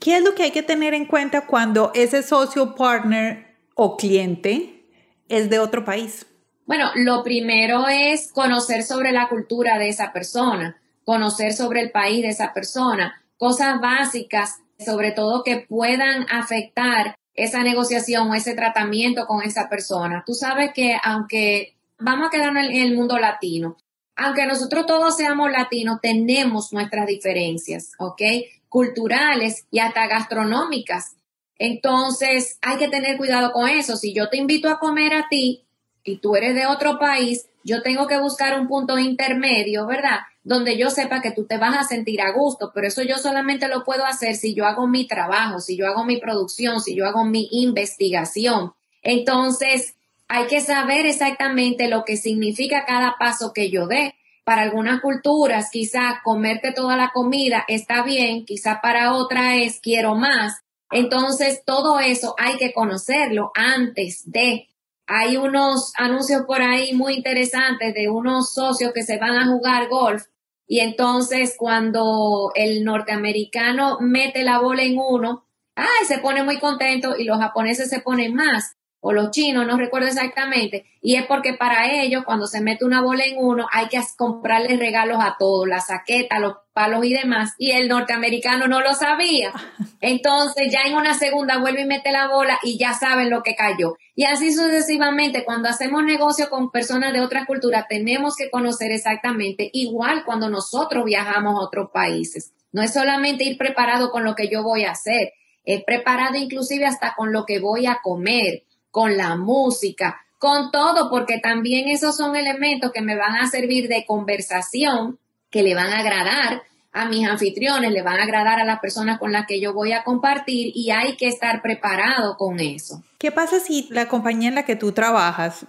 ¿qué 0.00 0.18
es 0.18 0.24
lo 0.24 0.34
que 0.34 0.44
hay 0.44 0.50
que 0.50 0.62
tener 0.62 0.94
en 0.94 1.06
cuenta 1.06 1.46
cuando 1.46 1.90
ese 1.94 2.22
socio, 2.22 2.74
partner 2.74 3.54
o 3.74 3.96
cliente 3.96 4.86
es 5.28 5.50
de 5.50 5.58
otro 5.58 5.84
país? 5.84 6.26
Bueno, 6.66 6.90
lo 6.96 7.22
primero 7.22 7.86
es 7.88 8.32
conocer 8.32 8.82
sobre 8.82 9.12
la 9.12 9.28
cultura 9.28 9.78
de 9.78 9.88
esa 9.88 10.12
persona, 10.12 10.80
conocer 11.04 11.52
sobre 11.52 11.80
el 11.80 11.92
país 11.92 12.22
de 12.22 12.28
esa 12.28 12.52
persona, 12.52 13.22
cosas 13.38 13.80
básicas, 13.80 14.60
sobre 14.78 15.12
todo 15.12 15.44
que 15.44 15.64
puedan 15.68 16.26
afectar 16.28 17.16
esa 17.36 17.62
negociación 17.62 18.30
o 18.30 18.34
ese 18.34 18.54
tratamiento 18.54 19.26
con 19.26 19.42
esa 19.42 19.68
persona. 19.68 20.24
Tú 20.26 20.34
sabes 20.34 20.72
que 20.74 20.96
aunque 21.02 21.76
vamos 21.98 22.28
a 22.28 22.30
quedarnos 22.30 22.64
en 22.64 22.76
el 22.76 22.94
mundo 22.96 23.18
latino, 23.18 23.76
aunque 24.16 24.46
nosotros 24.46 24.86
todos 24.86 25.16
seamos 25.16 25.50
latinos, 25.50 26.00
tenemos 26.00 26.72
nuestras 26.72 27.06
diferencias, 27.06 27.92
¿ok? 27.98 28.22
Culturales 28.68 29.66
y 29.70 29.78
hasta 29.78 30.06
gastronómicas. 30.06 31.16
Entonces, 31.58 32.58
hay 32.62 32.78
que 32.78 32.88
tener 32.88 33.18
cuidado 33.18 33.52
con 33.52 33.68
eso. 33.68 33.96
Si 33.96 34.14
yo 34.14 34.28
te 34.30 34.38
invito 34.38 34.70
a 34.70 34.78
comer 34.78 35.14
a 35.14 35.28
ti, 35.28 35.65
y 36.06 36.18
tú 36.18 36.36
eres 36.36 36.54
de 36.54 36.66
otro 36.66 36.98
país, 36.98 37.48
yo 37.64 37.82
tengo 37.82 38.06
que 38.06 38.18
buscar 38.18 38.58
un 38.58 38.68
punto 38.68 38.96
intermedio, 38.98 39.86
¿verdad? 39.86 40.20
Donde 40.44 40.78
yo 40.78 40.88
sepa 40.88 41.20
que 41.20 41.32
tú 41.32 41.46
te 41.46 41.58
vas 41.58 41.76
a 41.76 41.82
sentir 41.82 42.20
a 42.20 42.30
gusto, 42.30 42.70
pero 42.72 42.86
eso 42.86 43.02
yo 43.02 43.18
solamente 43.18 43.66
lo 43.66 43.82
puedo 43.82 44.06
hacer 44.06 44.36
si 44.36 44.54
yo 44.54 44.66
hago 44.66 44.86
mi 44.86 45.06
trabajo, 45.08 45.58
si 45.58 45.76
yo 45.76 45.88
hago 45.88 46.04
mi 46.04 46.18
producción, 46.18 46.80
si 46.80 46.94
yo 46.94 47.06
hago 47.06 47.24
mi 47.24 47.48
investigación. 47.50 48.72
Entonces, 49.02 49.96
hay 50.28 50.46
que 50.46 50.60
saber 50.60 51.06
exactamente 51.06 51.88
lo 51.88 52.04
que 52.04 52.16
significa 52.16 52.84
cada 52.84 53.16
paso 53.18 53.52
que 53.52 53.70
yo 53.70 53.88
dé. 53.88 54.14
Para 54.44 54.62
algunas 54.62 55.00
culturas, 55.00 55.70
quizá 55.72 56.20
comerte 56.22 56.72
toda 56.72 56.96
la 56.96 57.10
comida 57.12 57.64
está 57.66 58.04
bien, 58.04 58.44
quizá 58.44 58.80
para 58.80 59.12
otra 59.12 59.56
es 59.56 59.80
quiero 59.80 60.14
más. 60.14 60.62
Entonces, 60.92 61.62
todo 61.66 61.98
eso 61.98 62.36
hay 62.38 62.56
que 62.58 62.72
conocerlo 62.72 63.50
antes 63.54 64.22
de 64.30 64.68
hay 65.06 65.36
unos 65.36 65.92
anuncios 65.96 66.42
por 66.46 66.62
ahí 66.62 66.94
muy 66.94 67.14
interesantes 67.14 67.94
de 67.94 68.08
unos 68.08 68.52
socios 68.52 68.92
que 68.92 69.02
se 69.02 69.18
van 69.18 69.36
a 69.36 69.46
jugar 69.46 69.88
golf 69.88 70.24
y 70.66 70.80
entonces 70.80 71.54
cuando 71.56 72.50
el 72.54 72.84
norteamericano 72.84 73.98
mete 74.00 74.42
la 74.42 74.58
bola 74.58 74.82
en 74.82 74.98
uno, 74.98 75.46
ay, 75.76 76.06
se 76.06 76.18
pone 76.18 76.42
muy 76.42 76.58
contento 76.58 77.16
y 77.16 77.24
los 77.24 77.38
japoneses 77.38 77.88
se 77.88 78.00
ponen 78.00 78.34
más 78.34 78.76
o 79.08 79.12
los 79.12 79.30
chinos, 79.30 79.64
no 79.68 79.76
recuerdo 79.76 80.08
exactamente, 80.08 80.84
y 81.00 81.14
es 81.14 81.26
porque 81.26 81.54
para 81.54 81.92
ellos 81.92 82.24
cuando 82.24 82.48
se 82.48 82.60
mete 82.60 82.84
una 82.84 83.00
bola 83.00 83.24
en 83.24 83.36
uno 83.38 83.68
hay 83.70 83.86
que 83.86 84.00
comprarle 84.16 84.76
regalos 84.76 85.18
a 85.20 85.36
todos, 85.38 85.68
la 85.68 85.78
saqueta, 85.78 86.40
los 86.40 86.56
palos 86.72 87.04
y 87.04 87.12
demás, 87.12 87.54
y 87.56 87.70
el 87.70 87.86
norteamericano 87.86 88.66
no 88.66 88.80
lo 88.80 88.94
sabía. 88.94 89.52
Entonces 90.00 90.72
ya 90.72 90.80
en 90.88 90.96
una 90.96 91.14
segunda 91.14 91.58
vuelve 91.58 91.82
y 91.82 91.86
mete 91.86 92.10
la 92.10 92.26
bola 92.26 92.58
y 92.64 92.78
ya 92.78 92.94
saben 92.94 93.30
lo 93.30 93.44
que 93.44 93.54
cayó. 93.54 93.94
Y 94.16 94.24
así 94.24 94.52
sucesivamente, 94.52 95.44
cuando 95.44 95.68
hacemos 95.68 96.02
negocio 96.02 96.50
con 96.50 96.72
personas 96.72 97.12
de 97.12 97.20
otra 97.20 97.46
cultura, 97.46 97.86
tenemos 97.88 98.34
que 98.34 98.50
conocer 98.50 98.90
exactamente, 98.90 99.70
igual 99.72 100.24
cuando 100.24 100.50
nosotros 100.50 101.04
viajamos 101.04 101.54
a 101.54 101.64
otros 101.64 101.90
países. 101.92 102.54
No 102.72 102.82
es 102.82 102.92
solamente 102.92 103.44
ir 103.44 103.56
preparado 103.56 104.10
con 104.10 104.24
lo 104.24 104.34
que 104.34 104.48
yo 104.48 104.64
voy 104.64 104.82
a 104.82 104.90
hacer, 104.90 105.32
es 105.64 105.84
preparado 105.84 106.34
inclusive 106.34 106.86
hasta 106.86 107.14
con 107.14 107.32
lo 107.32 107.44
que 107.44 107.60
voy 107.60 107.86
a 107.86 108.00
comer 108.02 108.64
con 108.96 109.18
la 109.18 109.36
música, 109.36 110.24
con 110.38 110.70
todo, 110.70 111.10
porque 111.10 111.38
también 111.38 111.86
esos 111.86 112.16
son 112.16 112.34
elementos 112.34 112.92
que 112.92 113.02
me 113.02 113.14
van 113.14 113.36
a 113.36 113.46
servir 113.46 113.88
de 113.88 114.06
conversación, 114.06 115.18
que 115.50 115.62
le 115.62 115.74
van 115.74 115.92
a 115.92 115.98
agradar 115.98 116.62
a 116.92 117.04
mis 117.04 117.28
anfitriones, 117.28 117.92
le 117.92 118.00
van 118.00 118.18
a 118.18 118.22
agradar 118.22 118.58
a 118.58 118.64
las 118.64 118.80
personas 118.80 119.18
con 119.18 119.32
las 119.32 119.46
que 119.46 119.60
yo 119.60 119.74
voy 119.74 119.92
a 119.92 120.02
compartir 120.02 120.72
y 120.74 120.92
hay 120.92 121.18
que 121.18 121.28
estar 121.28 121.60
preparado 121.60 122.38
con 122.38 122.58
eso. 122.58 123.04
¿Qué 123.18 123.30
pasa 123.30 123.60
si 123.60 123.86
la 123.90 124.08
compañía 124.08 124.48
en 124.48 124.54
la 124.54 124.64
que 124.64 124.76
tú 124.76 124.92
trabajas, 124.92 125.66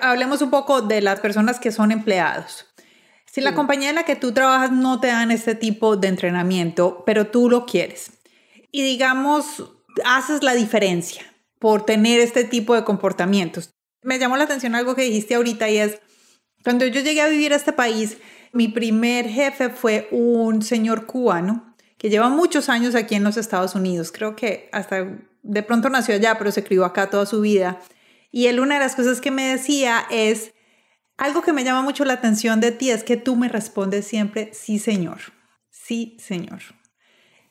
hablemos 0.00 0.40
un 0.40 0.48
poco 0.48 0.80
de 0.80 1.02
las 1.02 1.20
personas 1.20 1.60
que 1.60 1.72
son 1.72 1.92
empleados? 1.92 2.64
Si 3.26 3.42
la 3.42 3.54
compañía 3.54 3.90
en 3.90 3.96
la 3.96 4.04
que 4.04 4.16
tú 4.16 4.32
trabajas 4.32 4.72
no 4.72 5.00
te 5.00 5.08
dan 5.08 5.30
este 5.30 5.54
tipo 5.54 5.98
de 5.98 6.08
entrenamiento, 6.08 7.02
pero 7.04 7.26
tú 7.26 7.50
lo 7.50 7.66
quieres 7.66 8.12
y 8.72 8.82
digamos, 8.82 9.70
haces 10.02 10.42
la 10.42 10.54
diferencia 10.54 11.29
por 11.60 11.84
tener 11.84 12.20
este 12.20 12.42
tipo 12.42 12.74
de 12.74 12.82
comportamientos. 12.82 13.70
Me 14.02 14.18
llamó 14.18 14.36
la 14.36 14.44
atención 14.44 14.74
algo 14.74 14.96
que 14.96 15.02
dijiste 15.02 15.36
ahorita 15.36 15.68
y 15.68 15.76
es, 15.76 16.00
cuando 16.64 16.86
yo 16.86 17.00
llegué 17.02 17.20
a 17.20 17.28
vivir 17.28 17.52
a 17.52 17.56
este 17.56 17.72
país, 17.72 18.16
mi 18.52 18.66
primer 18.66 19.28
jefe 19.28 19.68
fue 19.68 20.08
un 20.10 20.62
señor 20.62 21.06
cubano 21.06 21.76
que 21.98 22.08
lleva 22.08 22.30
muchos 22.30 22.70
años 22.70 22.94
aquí 22.94 23.14
en 23.14 23.24
los 23.24 23.36
Estados 23.36 23.74
Unidos. 23.74 24.10
Creo 24.10 24.34
que 24.34 24.70
hasta 24.72 25.06
de 25.42 25.62
pronto 25.62 25.90
nació 25.90 26.14
allá, 26.14 26.38
pero 26.38 26.50
se 26.50 26.64
crió 26.64 26.86
acá 26.86 27.10
toda 27.10 27.26
su 27.26 27.42
vida. 27.42 27.78
Y 28.32 28.46
él 28.46 28.58
una 28.58 28.74
de 28.76 28.80
las 28.80 28.96
cosas 28.96 29.20
que 29.20 29.30
me 29.30 29.44
decía 29.44 30.06
es, 30.10 30.54
algo 31.18 31.42
que 31.42 31.52
me 31.52 31.62
llama 31.62 31.82
mucho 31.82 32.06
la 32.06 32.14
atención 32.14 32.60
de 32.60 32.72
ti 32.72 32.90
es 32.90 33.04
que 33.04 33.18
tú 33.18 33.36
me 33.36 33.50
respondes 33.50 34.06
siempre, 34.06 34.50
sí 34.54 34.78
señor, 34.78 35.18
sí 35.68 36.16
señor. 36.18 36.60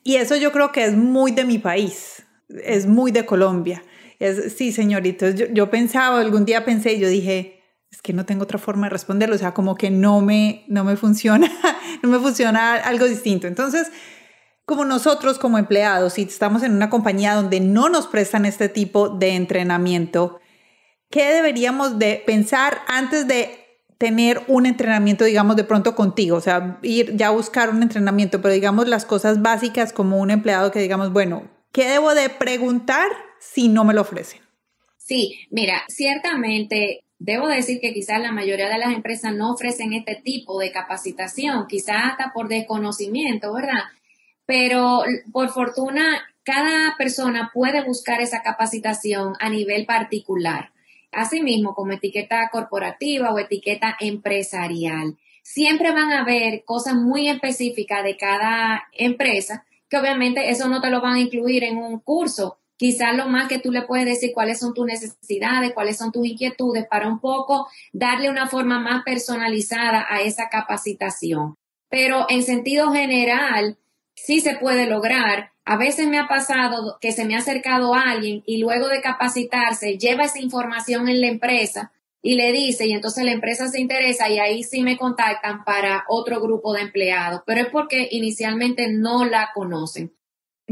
Y 0.02 0.16
eso 0.16 0.34
yo 0.34 0.50
creo 0.50 0.72
que 0.72 0.84
es 0.84 0.96
muy 0.96 1.30
de 1.30 1.44
mi 1.44 1.58
país, 1.58 2.24
es 2.48 2.86
muy 2.86 3.12
de 3.12 3.24
Colombia 3.24 3.84
sí, 4.54 4.72
señorito. 4.72 5.30
Yo, 5.30 5.46
yo 5.52 5.70
pensaba, 5.70 6.20
algún 6.20 6.44
día 6.44 6.64
pensé, 6.64 6.98
yo 6.98 7.08
dije, 7.08 7.62
es 7.90 8.02
que 8.02 8.12
no 8.12 8.24
tengo 8.24 8.44
otra 8.44 8.58
forma 8.58 8.86
de 8.86 8.90
responderlo, 8.90 9.34
o 9.34 9.38
sea, 9.38 9.52
como 9.52 9.74
que 9.74 9.90
no 9.90 10.20
me, 10.20 10.64
no 10.68 10.84
me 10.84 10.96
funciona, 10.96 11.50
no 12.02 12.08
me 12.08 12.18
funciona 12.18 12.74
algo 12.74 13.06
distinto. 13.06 13.46
Entonces, 13.46 13.90
como 14.64 14.84
nosotros 14.84 15.38
como 15.38 15.58
empleados, 15.58 16.12
si 16.12 16.22
estamos 16.22 16.62
en 16.62 16.72
una 16.72 16.90
compañía 16.90 17.34
donde 17.34 17.58
no 17.60 17.88
nos 17.88 18.06
prestan 18.06 18.44
este 18.44 18.68
tipo 18.68 19.08
de 19.08 19.34
entrenamiento, 19.34 20.38
¿qué 21.10 21.32
deberíamos 21.32 21.98
de 21.98 22.22
pensar 22.24 22.78
antes 22.86 23.26
de 23.26 23.66
tener 23.98 24.42
un 24.46 24.66
entrenamiento, 24.66 25.24
digamos, 25.24 25.56
de 25.56 25.64
pronto 25.64 25.96
contigo? 25.96 26.36
O 26.36 26.40
sea, 26.40 26.78
ir 26.82 27.16
ya 27.16 27.26
a 27.26 27.30
buscar 27.30 27.70
un 27.70 27.82
entrenamiento, 27.82 28.40
pero 28.40 28.54
digamos 28.54 28.86
las 28.86 29.04
cosas 29.04 29.42
básicas 29.42 29.92
como 29.92 30.18
un 30.18 30.30
empleado 30.30 30.70
que 30.70 30.78
digamos, 30.78 31.12
bueno, 31.12 31.50
¿qué 31.72 31.88
debo 31.88 32.14
de 32.14 32.28
preguntar 32.28 33.08
si 33.40 33.68
no 33.68 33.84
me 33.84 33.94
lo 33.94 34.02
ofrecen? 34.02 34.40
Sí, 34.96 35.40
mira, 35.50 35.82
ciertamente 35.88 37.02
debo 37.18 37.48
decir 37.48 37.80
que 37.80 37.92
quizás 37.92 38.20
la 38.20 38.32
mayoría 38.32 38.68
de 38.68 38.78
las 38.78 38.94
empresas 38.94 39.34
no 39.34 39.52
ofrecen 39.52 39.92
este 39.92 40.14
tipo 40.14 40.58
de 40.60 40.70
capacitación, 40.70 41.66
quizás 41.66 42.12
hasta 42.12 42.32
por 42.32 42.48
desconocimiento, 42.48 43.52
¿verdad? 43.52 43.82
Pero 44.46 45.02
por 45.32 45.50
fortuna, 45.50 46.22
cada 46.44 46.96
persona 46.96 47.50
puede 47.52 47.84
buscar 47.84 48.20
esa 48.20 48.42
capacitación 48.42 49.34
a 49.40 49.50
nivel 49.50 49.84
particular. 49.84 50.72
Asimismo, 51.12 51.74
como 51.74 51.92
etiqueta 51.92 52.48
corporativa 52.50 53.32
o 53.32 53.38
etiqueta 53.38 53.96
empresarial. 54.00 55.16
Siempre 55.42 55.90
van 55.90 56.12
a 56.12 56.20
haber 56.20 56.64
cosas 56.64 56.94
muy 56.94 57.28
específicas 57.28 58.04
de 58.04 58.16
cada 58.16 58.84
empresa, 58.92 59.64
que 59.88 59.96
obviamente 59.96 60.50
eso 60.50 60.68
no 60.68 60.80
te 60.80 60.90
lo 60.90 61.00
van 61.00 61.14
a 61.14 61.20
incluir 61.20 61.64
en 61.64 61.78
un 61.78 61.98
curso, 61.98 62.58
quizás 62.80 63.14
lo 63.14 63.28
más 63.28 63.46
que 63.46 63.58
tú 63.58 63.70
le 63.70 63.82
puedes 63.82 64.06
decir 64.06 64.32
cuáles 64.32 64.58
son 64.58 64.72
tus 64.72 64.86
necesidades, 64.86 65.74
cuáles 65.74 65.98
son 65.98 66.12
tus 66.12 66.26
inquietudes, 66.26 66.86
para 66.86 67.08
un 67.08 67.20
poco 67.20 67.68
darle 67.92 68.30
una 68.30 68.46
forma 68.46 68.80
más 68.80 69.02
personalizada 69.04 70.06
a 70.08 70.22
esa 70.22 70.48
capacitación. 70.48 71.56
Pero 71.90 72.24
en 72.30 72.42
sentido 72.42 72.90
general, 72.90 73.76
sí 74.14 74.40
se 74.40 74.56
puede 74.56 74.86
lograr. 74.86 75.52
A 75.66 75.76
veces 75.76 76.08
me 76.08 76.18
ha 76.18 76.26
pasado 76.26 76.96
que 77.02 77.12
se 77.12 77.26
me 77.26 77.34
ha 77.34 77.40
acercado 77.40 77.92
alguien 77.92 78.42
y 78.46 78.56
luego 78.56 78.88
de 78.88 79.02
capacitarse 79.02 79.98
lleva 79.98 80.24
esa 80.24 80.40
información 80.40 81.10
en 81.10 81.20
la 81.20 81.28
empresa 81.28 81.92
y 82.22 82.36
le 82.36 82.50
dice, 82.50 82.86
y 82.86 82.92
entonces 82.92 83.24
la 83.24 83.32
empresa 83.32 83.68
se 83.68 83.78
interesa 83.78 84.30
y 84.30 84.38
ahí 84.38 84.62
sí 84.62 84.82
me 84.82 84.96
contactan 84.96 85.64
para 85.64 86.04
otro 86.08 86.40
grupo 86.40 86.72
de 86.72 86.80
empleados, 86.80 87.42
pero 87.44 87.60
es 87.60 87.68
porque 87.68 88.08
inicialmente 88.10 88.90
no 88.90 89.26
la 89.26 89.50
conocen 89.54 90.14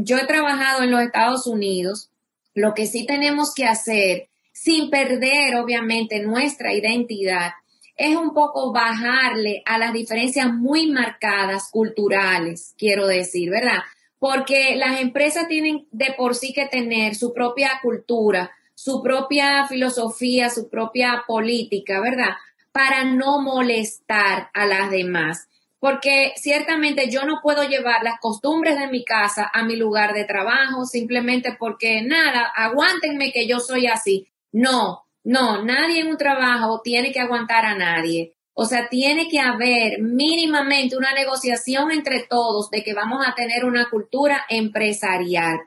yo 0.01 0.17
he 0.17 0.25
trabajado 0.25 0.83
en 0.83 0.91
los 0.91 1.01
Estados 1.01 1.45
Unidos, 1.45 2.09
lo 2.53 2.73
que 2.73 2.85
sí 2.85 3.05
tenemos 3.05 3.53
que 3.53 3.65
hacer, 3.65 4.29
sin 4.53 4.89
perder 4.89 5.55
obviamente 5.55 6.21
nuestra 6.21 6.73
identidad, 6.73 7.51
es 7.95 8.15
un 8.15 8.33
poco 8.33 8.71
bajarle 8.71 9.61
a 9.65 9.77
las 9.77 9.91
diferencias 9.91 10.53
muy 10.53 10.87
marcadas 10.87 11.69
culturales, 11.69 12.73
quiero 12.77 13.07
decir, 13.07 13.49
¿verdad? 13.49 13.79
Porque 14.19 14.75
las 14.77 15.01
empresas 15.01 15.47
tienen 15.49 15.85
de 15.91 16.13
por 16.17 16.35
sí 16.35 16.53
que 16.53 16.65
tener 16.65 17.15
su 17.15 17.33
propia 17.33 17.71
cultura, 17.81 18.51
su 18.73 19.03
propia 19.03 19.67
filosofía, 19.67 20.49
su 20.49 20.69
propia 20.69 21.25
política, 21.27 21.99
¿verdad? 21.99 22.35
Para 22.71 23.03
no 23.03 23.41
molestar 23.41 24.49
a 24.53 24.65
las 24.65 24.91
demás 24.91 25.49
porque 25.79 26.33
ciertamente 26.35 27.09
yo 27.09 27.23
no 27.23 27.39
puedo 27.41 27.63
llevar 27.63 28.03
las 28.03 28.19
costumbres 28.19 28.77
de 28.77 28.87
mi 28.87 29.05
casa 29.05 29.49
a 29.53 29.63
mi 29.63 29.75
lugar 29.75 30.13
de 30.13 30.25
trabajo 30.25 30.85
simplemente 30.85 31.55
porque 31.57 32.01
nada, 32.01 32.51
aguántenme 32.55 33.31
que 33.31 33.47
yo 33.47 33.59
soy 33.59 33.87
así. 33.87 34.27
No, 34.51 35.05
no, 35.23 35.63
nadie 35.63 36.01
en 36.01 36.07
un 36.07 36.17
trabajo 36.17 36.81
tiene 36.83 37.11
que 37.11 37.19
aguantar 37.19 37.65
a 37.65 37.75
nadie. 37.75 38.33
O 38.53 38.65
sea, 38.65 38.89
tiene 38.89 39.29
que 39.29 39.39
haber 39.39 40.01
mínimamente 40.01 40.97
una 40.97 41.13
negociación 41.13 41.91
entre 41.91 42.23
todos 42.29 42.69
de 42.69 42.83
que 42.83 42.93
vamos 42.93 43.25
a 43.25 43.33
tener 43.33 43.63
una 43.63 43.89
cultura 43.89 44.45
empresarial. 44.49 45.59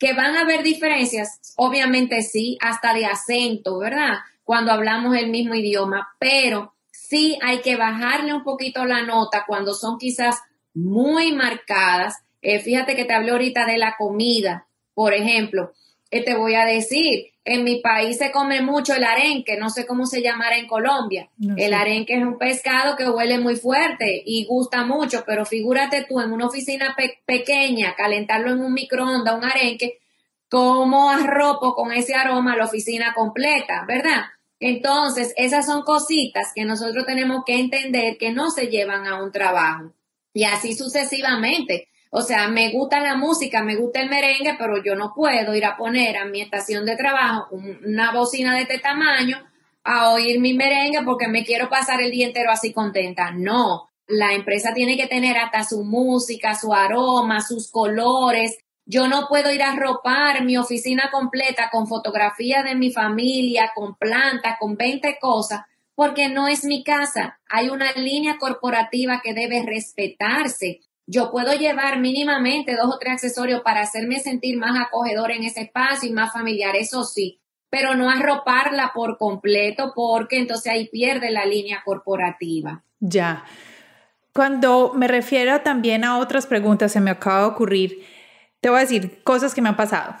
Que 0.00 0.14
van 0.14 0.36
a 0.36 0.40
haber 0.40 0.64
diferencias, 0.64 1.54
obviamente 1.56 2.22
sí, 2.22 2.58
hasta 2.60 2.92
de 2.92 3.06
acento, 3.06 3.78
¿verdad? 3.78 4.14
Cuando 4.42 4.72
hablamos 4.72 5.16
el 5.16 5.30
mismo 5.30 5.54
idioma, 5.54 6.08
pero 6.18 6.74
sí 7.10 7.36
hay 7.42 7.60
que 7.60 7.74
bajarle 7.74 8.32
un 8.32 8.44
poquito 8.44 8.84
la 8.84 9.02
nota 9.02 9.44
cuando 9.46 9.74
son 9.74 9.98
quizás 9.98 10.40
muy 10.74 11.32
marcadas. 11.32 12.22
Eh, 12.40 12.60
fíjate 12.60 12.94
que 12.94 13.04
te 13.04 13.12
hablé 13.12 13.32
ahorita 13.32 13.66
de 13.66 13.78
la 13.78 13.96
comida, 13.98 14.68
por 14.94 15.12
ejemplo. 15.12 15.72
Eh, 16.12 16.24
te 16.24 16.36
voy 16.36 16.54
a 16.54 16.64
decir, 16.64 17.32
en 17.44 17.64
mi 17.64 17.80
país 17.80 18.18
se 18.18 18.30
come 18.30 18.62
mucho 18.62 18.94
el 18.94 19.02
arenque, 19.02 19.56
no 19.56 19.70
sé 19.70 19.86
cómo 19.86 20.06
se 20.06 20.22
llamará 20.22 20.56
en 20.56 20.68
Colombia. 20.68 21.28
el 21.56 21.74
arenque 21.74 22.14
es 22.16 22.22
un 22.22 22.38
pescado 22.38 22.96
que 22.96 23.10
huele 23.10 23.40
muy 23.40 23.56
fuerte 23.56 24.22
y 24.24 24.46
gusta 24.46 24.84
mucho, 24.84 25.24
pero 25.26 25.44
figúrate 25.44 26.06
tú 26.08 26.20
en 26.20 26.32
una 26.32 26.46
oficina 26.46 26.96
pequeña, 27.26 27.96
calentarlo 27.96 28.52
en 28.52 28.60
un 28.60 28.72
microondas, 28.72 29.34
un 29.34 29.44
arenque, 29.44 29.98
cómo 30.48 31.10
arropo 31.10 31.74
con 31.74 31.92
ese 31.92 32.14
aroma 32.14 32.56
la 32.56 32.66
oficina 32.66 33.14
completa, 33.14 33.84
¿verdad? 33.86 34.26
Entonces, 34.60 35.32
esas 35.36 35.66
son 35.66 35.82
cositas 35.82 36.52
que 36.54 36.64
nosotros 36.64 37.06
tenemos 37.06 37.44
que 37.46 37.58
entender 37.58 38.18
que 38.18 38.30
no 38.30 38.50
se 38.50 38.68
llevan 38.68 39.06
a 39.06 39.22
un 39.22 39.32
trabajo. 39.32 39.94
Y 40.34 40.44
así 40.44 40.74
sucesivamente. 40.74 41.88
O 42.10 42.22
sea, 42.22 42.48
me 42.48 42.70
gusta 42.70 43.00
la 43.00 43.16
música, 43.16 43.62
me 43.62 43.76
gusta 43.76 44.00
el 44.00 44.10
merengue, 44.10 44.56
pero 44.58 44.82
yo 44.82 44.96
no 44.96 45.12
puedo 45.14 45.54
ir 45.54 45.64
a 45.64 45.76
poner 45.76 46.16
a 46.16 46.24
mi 46.24 46.42
estación 46.42 46.84
de 46.84 46.96
trabajo 46.96 47.48
una 47.52 48.12
bocina 48.12 48.54
de 48.54 48.62
este 48.62 48.78
tamaño 48.78 49.38
a 49.84 50.10
oír 50.10 50.40
mi 50.40 50.52
merengue 50.52 51.02
porque 51.04 51.28
me 51.28 51.44
quiero 51.44 51.68
pasar 51.68 52.02
el 52.02 52.10
día 52.10 52.26
entero 52.26 52.50
así 52.50 52.72
contenta. 52.72 53.30
No, 53.30 53.90
la 54.08 54.34
empresa 54.34 54.74
tiene 54.74 54.96
que 54.96 55.06
tener 55.06 55.38
hasta 55.38 55.64
su 55.64 55.84
música, 55.84 56.54
su 56.54 56.74
aroma, 56.74 57.40
sus 57.40 57.70
colores, 57.70 58.58
yo 58.86 59.08
no 59.08 59.26
puedo 59.28 59.52
ir 59.52 59.62
a 59.62 59.76
ropar 59.76 60.44
mi 60.44 60.56
oficina 60.56 61.10
completa 61.10 61.70
con 61.70 61.86
fotografía 61.86 62.62
de 62.62 62.74
mi 62.74 62.92
familia, 62.92 63.72
con 63.74 63.94
plantas, 63.96 64.56
con 64.58 64.76
20 64.76 65.18
cosas, 65.20 65.62
porque 65.94 66.28
no 66.28 66.48
es 66.48 66.64
mi 66.64 66.82
casa. 66.82 67.38
Hay 67.48 67.68
una 67.68 67.92
línea 67.92 68.38
corporativa 68.38 69.20
que 69.22 69.34
debe 69.34 69.62
respetarse. 69.64 70.80
Yo 71.06 71.30
puedo 71.30 71.52
llevar 71.54 72.00
mínimamente 72.00 72.74
dos 72.74 72.94
o 72.94 72.98
tres 72.98 73.14
accesorios 73.14 73.62
para 73.62 73.82
hacerme 73.82 74.18
sentir 74.18 74.56
más 74.56 74.78
acogedor 74.80 75.30
en 75.32 75.44
ese 75.44 75.62
espacio 75.62 76.08
y 76.08 76.12
más 76.12 76.32
familiar, 76.32 76.74
eso 76.76 77.04
sí, 77.04 77.40
pero 77.68 77.94
no 77.94 78.10
arroparla 78.10 78.92
por 78.94 79.18
completo 79.18 79.92
porque 79.94 80.38
entonces 80.38 80.72
ahí 80.72 80.88
pierde 80.88 81.30
la 81.30 81.44
línea 81.44 81.82
corporativa. 81.84 82.82
Ya. 83.00 83.44
Cuando 84.32 84.92
me 84.94 85.08
refiero 85.08 85.60
también 85.62 86.04
a 86.04 86.18
otras 86.18 86.46
preguntas, 86.46 86.92
se 86.92 87.00
me 87.00 87.10
acaba 87.10 87.40
de 87.40 87.46
ocurrir, 87.46 88.04
te 88.60 88.68
voy 88.68 88.78
a 88.78 88.82
decir 88.82 89.22
cosas 89.22 89.54
que 89.54 89.62
me 89.62 89.68
han 89.68 89.76
pasado. 89.76 90.16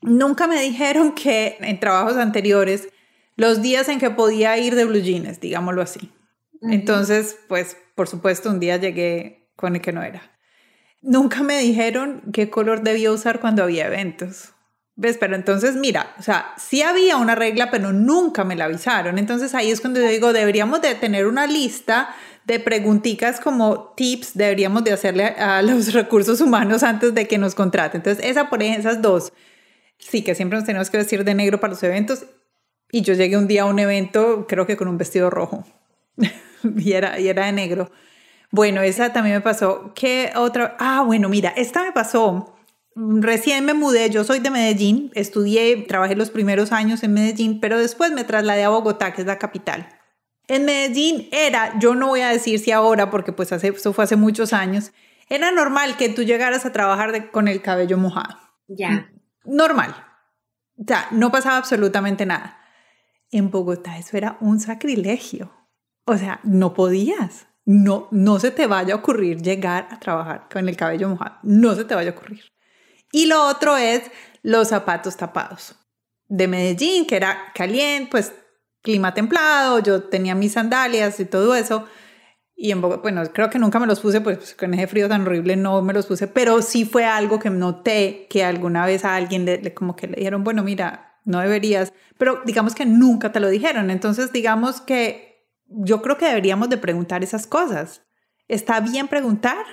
Nunca 0.00 0.46
me 0.46 0.60
dijeron 0.60 1.12
que 1.12 1.56
en 1.60 1.80
trabajos 1.80 2.16
anteriores, 2.16 2.88
los 3.36 3.62
días 3.62 3.88
en 3.88 3.98
que 3.98 4.10
podía 4.10 4.56
ir 4.58 4.74
de 4.74 4.84
blue 4.84 5.00
jeans, 5.00 5.40
digámoslo 5.40 5.82
así. 5.82 6.12
Entonces, 6.62 7.38
pues, 7.48 7.76
por 7.94 8.08
supuesto, 8.08 8.50
un 8.50 8.60
día 8.60 8.76
llegué 8.76 9.50
con 9.56 9.74
el 9.76 9.82
que 9.82 9.92
no 9.92 10.02
era. 10.02 10.22
Nunca 11.00 11.42
me 11.42 11.58
dijeron 11.58 12.22
qué 12.32 12.50
color 12.50 12.82
debía 12.82 13.12
usar 13.12 13.40
cuando 13.40 13.62
había 13.62 13.86
eventos. 13.86 14.54
¿Ves? 14.96 15.16
Pero 15.16 15.36
entonces, 15.36 15.76
mira, 15.76 16.12
o 16.18 16.22
sea, 16.22 16.54
sí 16.58 16.82
había 16.82 17.16
una 17.18 17.36
regla, 17.36 17.70
pero 17.70 17.92
nunca 17.92 18.42
me 18.42 18.56
la 18.56 18.64
avisaron. 18.64 19.16
Entonces 19.16 19.54
ahí 19.54 19.70
es 19.70 19.80
cuando 19.80 20.00
yo 20.00 20.08
digo, 20.08 20.32
deberíamos 20.32 20.82
de 20.82 20.96
tener 20.96 21.28
una 21.28 21.46
lista 21.46 22.14
de 22.48 22.58
preguntitas 22.58 23.40
como 23.40 23.92
tips 23.94 24.34
deberíamos 24.34 24.82
de 24.82 24.92
hacerle 24.92 25.24
a 25.26 25.60
los 25.62 25.92
recursos 25.92 26.40
humanos 26.40 26.82
antes 26.82 27.14
de 27.14 27.28
que 27.28 27.38
nos 27.38 27.54
contraten. 27.54 28.00
Entonces, 28.00 28.24
esa 28.24 28.48
por 28.48 28.62
esas 28.62 29.00
dos, 29.02 29.32
sí 29.98 30.22
que 30.22 30.34
siempre 30.34 30.58
nos 30.58 30.66
tenemos 30.66 30.90
que 30.90 30.96
vestir 30.96 31.24
de 31.24 31.34
negro 31.34 31.60
para 31.60 31.74
los 31.74 31.82
eventos. 31.82 32.24
Y 32.90 33.02
yo 33.02 33.12
llegué 33.12 33.36
un 33.36 33.46
día 33.46 33.62
a 33.62 33.66
un 33.66 33.78
evento, 33.78 34.46
creo 34.48 34.66
que 34.66 34.78
con 34.78 34.88
un 34.88 34.96
vestido 34.96 35.28
rojo, 35.28 35.64
y, 36.76 36.92
era, 36.92 37.20
y 37.20 37.28
era 37.28 37.44
de 37.44 37.52
negro. 37.52 37.90
Bueno, 38.50 38.80
esa 38.80 39.12
también 39.12 39.36
me 39.36 39.42
pasó. 39.42 39.92
¿Qué 39.94 40.32
otra? 40.34 40.74
Ah, 40.80 41.02
bueno, 41.04 41.28
mira, 41.28 41.50
esta 41.50 41.82
me 41.84 41.92
pasó. 41.92 42.56
Recién 42.96 43.66
me 43.66 43.74
mudé, 43.74 44.08
yo 44.08 44.24
soy 44.24 44.40
de 44.40 44.50
Medellín, 44.50 45.12
estudié, 45.14 45.76
trabajé 45.86 46.16
los 46.16 46.30
primeros 46.30 46.72
años 46.72 47.02
en 47.02 47.12
Medellín, 47.12 47.60
pero 47.60 47.78
después 47.78 48.10
me 48.10 48.24
trasladé 48.24 48.64
a 48.64 48.70
Bogotá, 48.70 49.12
que 49.12 49.20
es 49.20 49.26
la 49.26 49.38
capital. 49.38 49.97
En 50.48 50.64
Medellín 50.64 51.28
era, 51.30 51.78
yo 51.78 51.94
no 51.94 52.08
voy 52.08 52.22
a 52.22 52.28
decir 52.28 52.58
si 52.58 52.72
ahora, 52.72 53.10
porque 53.10 53.32
pues 53.32 53.52
hace, 53.52 53.68
eso 53.68 53.92
fue 53.92 54.04
hace 54.04 54.16
muchos 54.16 54.52
años, 54.52 54.92
era 55.28 55.52
normal 55.52 55.96
que 55.98 56.08
tú 56.08 56.22
llegaras 56.22 56.64
a 56.64 56.72
trabajar 56.72 57.30
con 57.30 57.48
el 57.48 57.60
cabello 57.60 57.98
mojado. 57.98 58.38
Ya. 58.66 59.10
Normal. 59.44 59.94
O 60.78 60.84
sea, 60.86 61.06
no 61.10 61.30
pasaba 61.30 61.58
absolutamente 61.58 62.24
nada. 62.24 62.58
En 63.30 63.50
Bogotá 63.50 63.98
eso 63.98 64.16
era 64.16 64.38
un 64.40 64.58
sacrilegio. 64.58 65.52
O 66.06 66.16
sea, 66.16 66.40
no 66.44 66.72
podías. 66.72 67.46
No, 67.66 68.08
no 68.10 68.40
se 68.40 68.50
te 68.50 68.66
vaya 68.66 68.94
a 68.94 68.96
ocurrir 68.96 69.42
llegar 69.42 69.88
a 69.90 70.00
trabajar 70.00 70.48
con 70.50 70.66
el 70.66 70.76
cabello 70.76 71.10
mojado. 71.10 71.36
No 71.42 71.74
se 71.74 71.84
te 71.84 71.94
vaya 71.94 72.12
a 72.12 72.14
ocurrir. 72.14 72.40
Y 73.12 73.26
lo 73.26 73.46
otro 73.46 73.76
es 73.76 74.10
los 74.42 74.68
zapatos 74.68 75.18
tapados. 75.18 75.74
De 76.26 76.48
Medellín, 76.48 77.06
que 77.06 77.16
era 77.16 77.52
caliente, 77.54 78.10
pues 78.10 78.32
clima 78.82 79.14
templado, 79.14 79.80
yo 79.80 80.04
tenía 80.04 80.34
mis 80.34 80.52
sandalias 80.52 81.20
y 81.20 81.24
todo 81.24 81.54
eso. 81.54 81.86
Y 82.60 82.72
en 82.72 82.80
bueno, 82.80 83.22
creo 83.32 83.50
que 83.50 83.58
nunca 83.58 83.78
me 83.78 83.86
los 83.86 84.00
puse, 84.00 84.20
pues 84.20 84.54
con 84.54 84.74
ese 84.74 84.88
frío 84.88 85.08
tan 85.08 85.22
horrible 85.22 85.54
no 85.54 85.80
me 85.80 85.92
los 85.92 86.06
puse, 86.06 86.26
pero 86.26 86.60
sí 86.60 86.84
fue 86.84 87.04
algo 87.04 87.38
que 87.38 87.50
noté 87.50 88.26
que 88.28 88.42
alguna 88.42 88.84
vez 88.84 89.04
a 89.04 89.14
alguien 89.14 89.44
le, 89.44 89.72
como 89.74 89.94
que 89.94 90.08
le 90.08 90.16
dijeron, 90.16 90.42
bueno, 90.42 90.64
mira, 90.64 91.20
no 91.24 91.38
deberías, 91.38 91.92
pero 92.18 92.42
digamos 92.44 92.74
que 92.74 92.84
nunca 92.84 93.30
te 93.30 93.38
lo 93.38 93.48
dijeron. 93.48 93.90
Entonces, 93.90 94.32
digamos 94.32 94.80
que 94.80 95.46
yo 95.66 96.02
creo 96.02 96.18
que 96.18 96.26
deberíamos 96.26 96.68
de 96.68 96.78
preguntar 96.78 97.22
esas 97.22 97.46
cosas. 97.46 98.04
¿Está 98.48 98.80
bien 98.80 99.06
preguntar? 99.06 99.64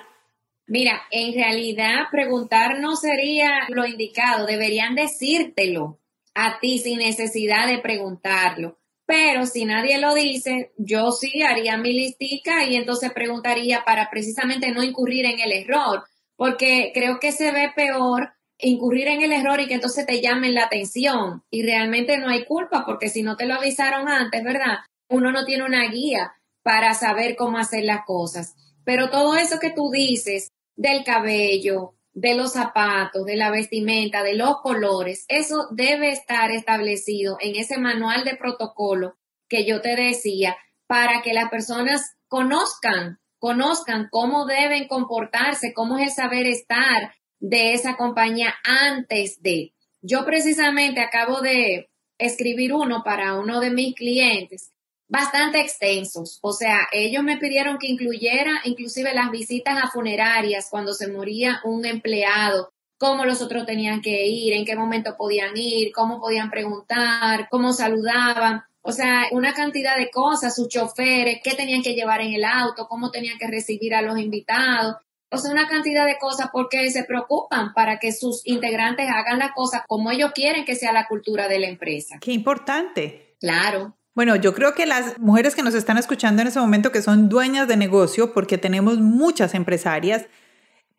Mira, 0.67 1.01
en 1.11 1.33
realidad 1.33 2.05
preguntar 2.11 2.79
no 2.79 2.95
sería 2.95 3.67
lo 3.69 3.85
indicado, 3.85 4.45
deberían 4.45 4.95
decírtelo 4.95 6.01
a 6.33 6.59
ti 6.59 6.79
sin 6.79 6.99
necesidad 6.99 7.67
de 7.67 7.79
preguntarlo. 7.79 8.79
Pero 9.05 9.45
si 9.45 9.65
nadie 9.65 9.99
lo 9.99 10.15
dice, 10.15 10.73
yo 10.77 11.11
sí 11.11 11.43
haría 11.43 11.77
mi 11.77 11.93
listica 11.93 12.65
y 12.65 12.75
entonces 12.75 13.11
preguntaría 13.13 13.83
para 13.85 14.09
precisamente 14.09 14.71
no 14.71 14.83
incurrir 14.83 15.25
en 15.25 15.39
el 15.39 15.51
error, 15.51 16.03
porque 16.35 16.91
creo 16.93 17.19
que 17.19 17.31
se 17.31 17.51
ve 17.51 17.71
peor 17.75 18.33
incurrir 18.57 19.07
en 19.07 19.21
el 19.21 19.31
error 19.31 19.59
y 19.59 19.67
que 19.67 19.75
entonces 19.75 20.05
te 20.05 20.21
llamen 20.21 20.53
la 20.53 20.65
atención 20.65 21.43
y 21.49 21.63
realmente 21.63 22.17
no 22.17 22.29
hay 22.29 22.45
culpa 22.45 22.85
porque 22.85 23.09
si 23.09 23.21
no 23.21 23.35
te 23.35 23.45
lo 23.45 23.55
avisaron 23.55 24.07
antes, 24.07 24.43
¿verdad? 24.43 24.77
Uno 25.09 25.31
no 25.31 25.45
tiene 25.45 25.65
una 25.65 25.87
guía 25.89 26.33
para 26.63 26.93
saber 26.93 27.35
cómo 27.35 27.57
hacer 27.57 27.83
las 27.83 28.05
cosas. 28.05 28.55
Pero 28.85 29.09
todo 29.09 29.35
eso 29.35 29.59
que 29.59 29.71
tú 29.71 29.91
dices 29.91 30.51
del 30.75 31.03
cabello, 31.03 31.93
de 32.15 32.33
los 32.33 32.53
zapatos, 32.53 33.25
de 33.25 33.35
la 33.35 33.51
vestimenta, 33.51 34.23
de 34.23 34.35
los 34.35 34.61
colores, 34.61 35.25
eso 35.27 35.67
debe 35.71 36.11
estar 36.11 36.49
establecido 36.49 37.37
en 37.41 37.55
ese 37.55 37.77
manual 37.77 38.23
de 38.23 38.37
protocolo 38.37 39.17
que 39.49 39.65
yo 39.65 39.81
te 39.81 39.95
decía 39.95 40.55
para 40.87 41.21
que 41.21 41.33
las 41.33 41.49
personas 41.49 42.15
conozcan, 42.27 43.19
conozcan 43.37 44.07
cómo 44.09 44.45
deben 44.45 44.87
comportarse, 44.87 45.73
cómo 45.73 45.97
es 45.97 46.07
el 46.07 46.11
saber 46.11 46.47
estar 46.47 47.13
de 47.39 47.73
esa 47.73 47.97
compañía 47.97 48.55
antes 48.63 49.41
de. 49.41 49.73
Yo 50.01 50.25
precisamente 50.25 51.01
acabo 51.01 51.41
de 51.41 51.89
escribir 52.17 52.73
uno 52.73 53.03
para 53.03 53.37
uno 53.37 53.59
de 53.59 53.71
mis 53.71 53.93
clientes 53.93 54.71
bastante 55.07 55.59
extensos. 55.59 56.39
O 56.41 56.51
sea, 56.51 56.87
ellos 56.91 57.23
me 57.23 57.37
pidieron 57.37 57.77
que 57.77 57.87
incluyera 57.87 58.61
inclusive 58.63 59.13
las 59.13 59.31
visitas 59.31 59.77
a 59.81 59.89
funerarias 59.89 60.67
cuando 60.69 60.93
se 60.93 61.11
moría 61.11 61.61
un 61.63 61.85
empleado, 61.85 62.69
cómo 62.97 63.25
los 63.25 63.41
otros 63.41 63.65
tenían 63.65 64.01
que 64.01 64.25
ir, 64.27 64.53
en 64.53 64.65
qué 64.65 64.75
momento 64.75 65.15
podían 65.17 65.55
ir, 65.55 65.91
cómo 65.93 66.19
podían 66.19 66.49
preguntar, 66.49 67.47
cómo 67.49 67.73
saludaban. 67.73 68.63
O 68.81 68.91
sea, 68.91 69.25
una 69.31 69.53
cantidad 69.53 69.97
de 69.97 70.11
cosas, 70.11 70.55
sus 70.55 70.69
choferes, 70.69 71.39
qué 71.43 71.55
tenían 71.55 71.81
que 71.81 71.95
llevar 71.95 72.21
en 72.21 72.33
el 72.33 72.43
auto, 72.43 72.87
cómo 72.87 73.09
tenían 73.09 73.37
que 73.39 73.47
recibir 73.47 73.95
a 73.95 74.01
los 74.01 74.19
invitados. 74.19 74.95
O 75.31 75.37
sea, 75.37 75.51
una 75.51 75.67
cantidad 75.67 76.05
de 76.05 76.17
cosas 76.19 76.49
porque 76.53 76.89
se 76.91 77.03
preocupan 77.03 77.73
para 77.73 77.97
que 77.97 78.11
sus 78.11 78.45
integrantes 78.45 79.09
hagan 79.09 79.39
las 79.39 79.53
cosas 79.53 79.81
como 79.87 80.11
ellos 80.11 80.31
quieren 80.33 80.65
que 80.65 80.75
sea 80.75 80.93
la 80.93 81.07
cultura 81.07 81.47
de 81.47 81.59
la 81.59 81.67
empresa. 81.67 82.17
Qué 82.21 82.31
importante. 82.31 83.35
Claro. 83.39 83.97
Bueno, 84.15 84.37
yo 84.37 84.53
creo 84.53 84.73
que 84.73 84.85
las 84.85 85.19
mujeres 85.19 85.55
que 85.55 85.61
nos 85.61 85.75
están 85.75 85.97
escuchando 85.97 86.41
en 86.41 86.47
ese 86.47 86.61
momento, 86.61 86.93
que 86.93 87.01
son 87.01 87.27
dueñas 87.27 87.67
de 87.67 87.75
negocio, 87.75 88.33
porque 88.33 88.57
tenemos 88.57 88.97
muchas 88.99 89.53
empresarias, 89.53 90.25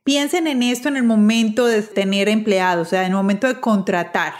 piensen 0.04 0.46
en 0.46 0.62
esto 0.62 0.88
en 0.88 0.98
el 0.98 1.02
momento 1.02 1.64
de 1.64 1.80
tener 1.80 2.28
empleados, 2.28 2.88
o 2.88 2.90
sea, 2.90 3.00
en 3.00 3.12
el 3.12 3.16
momento 3.16 3.46
de 3.46 3.58
contratar. 3.58 4.34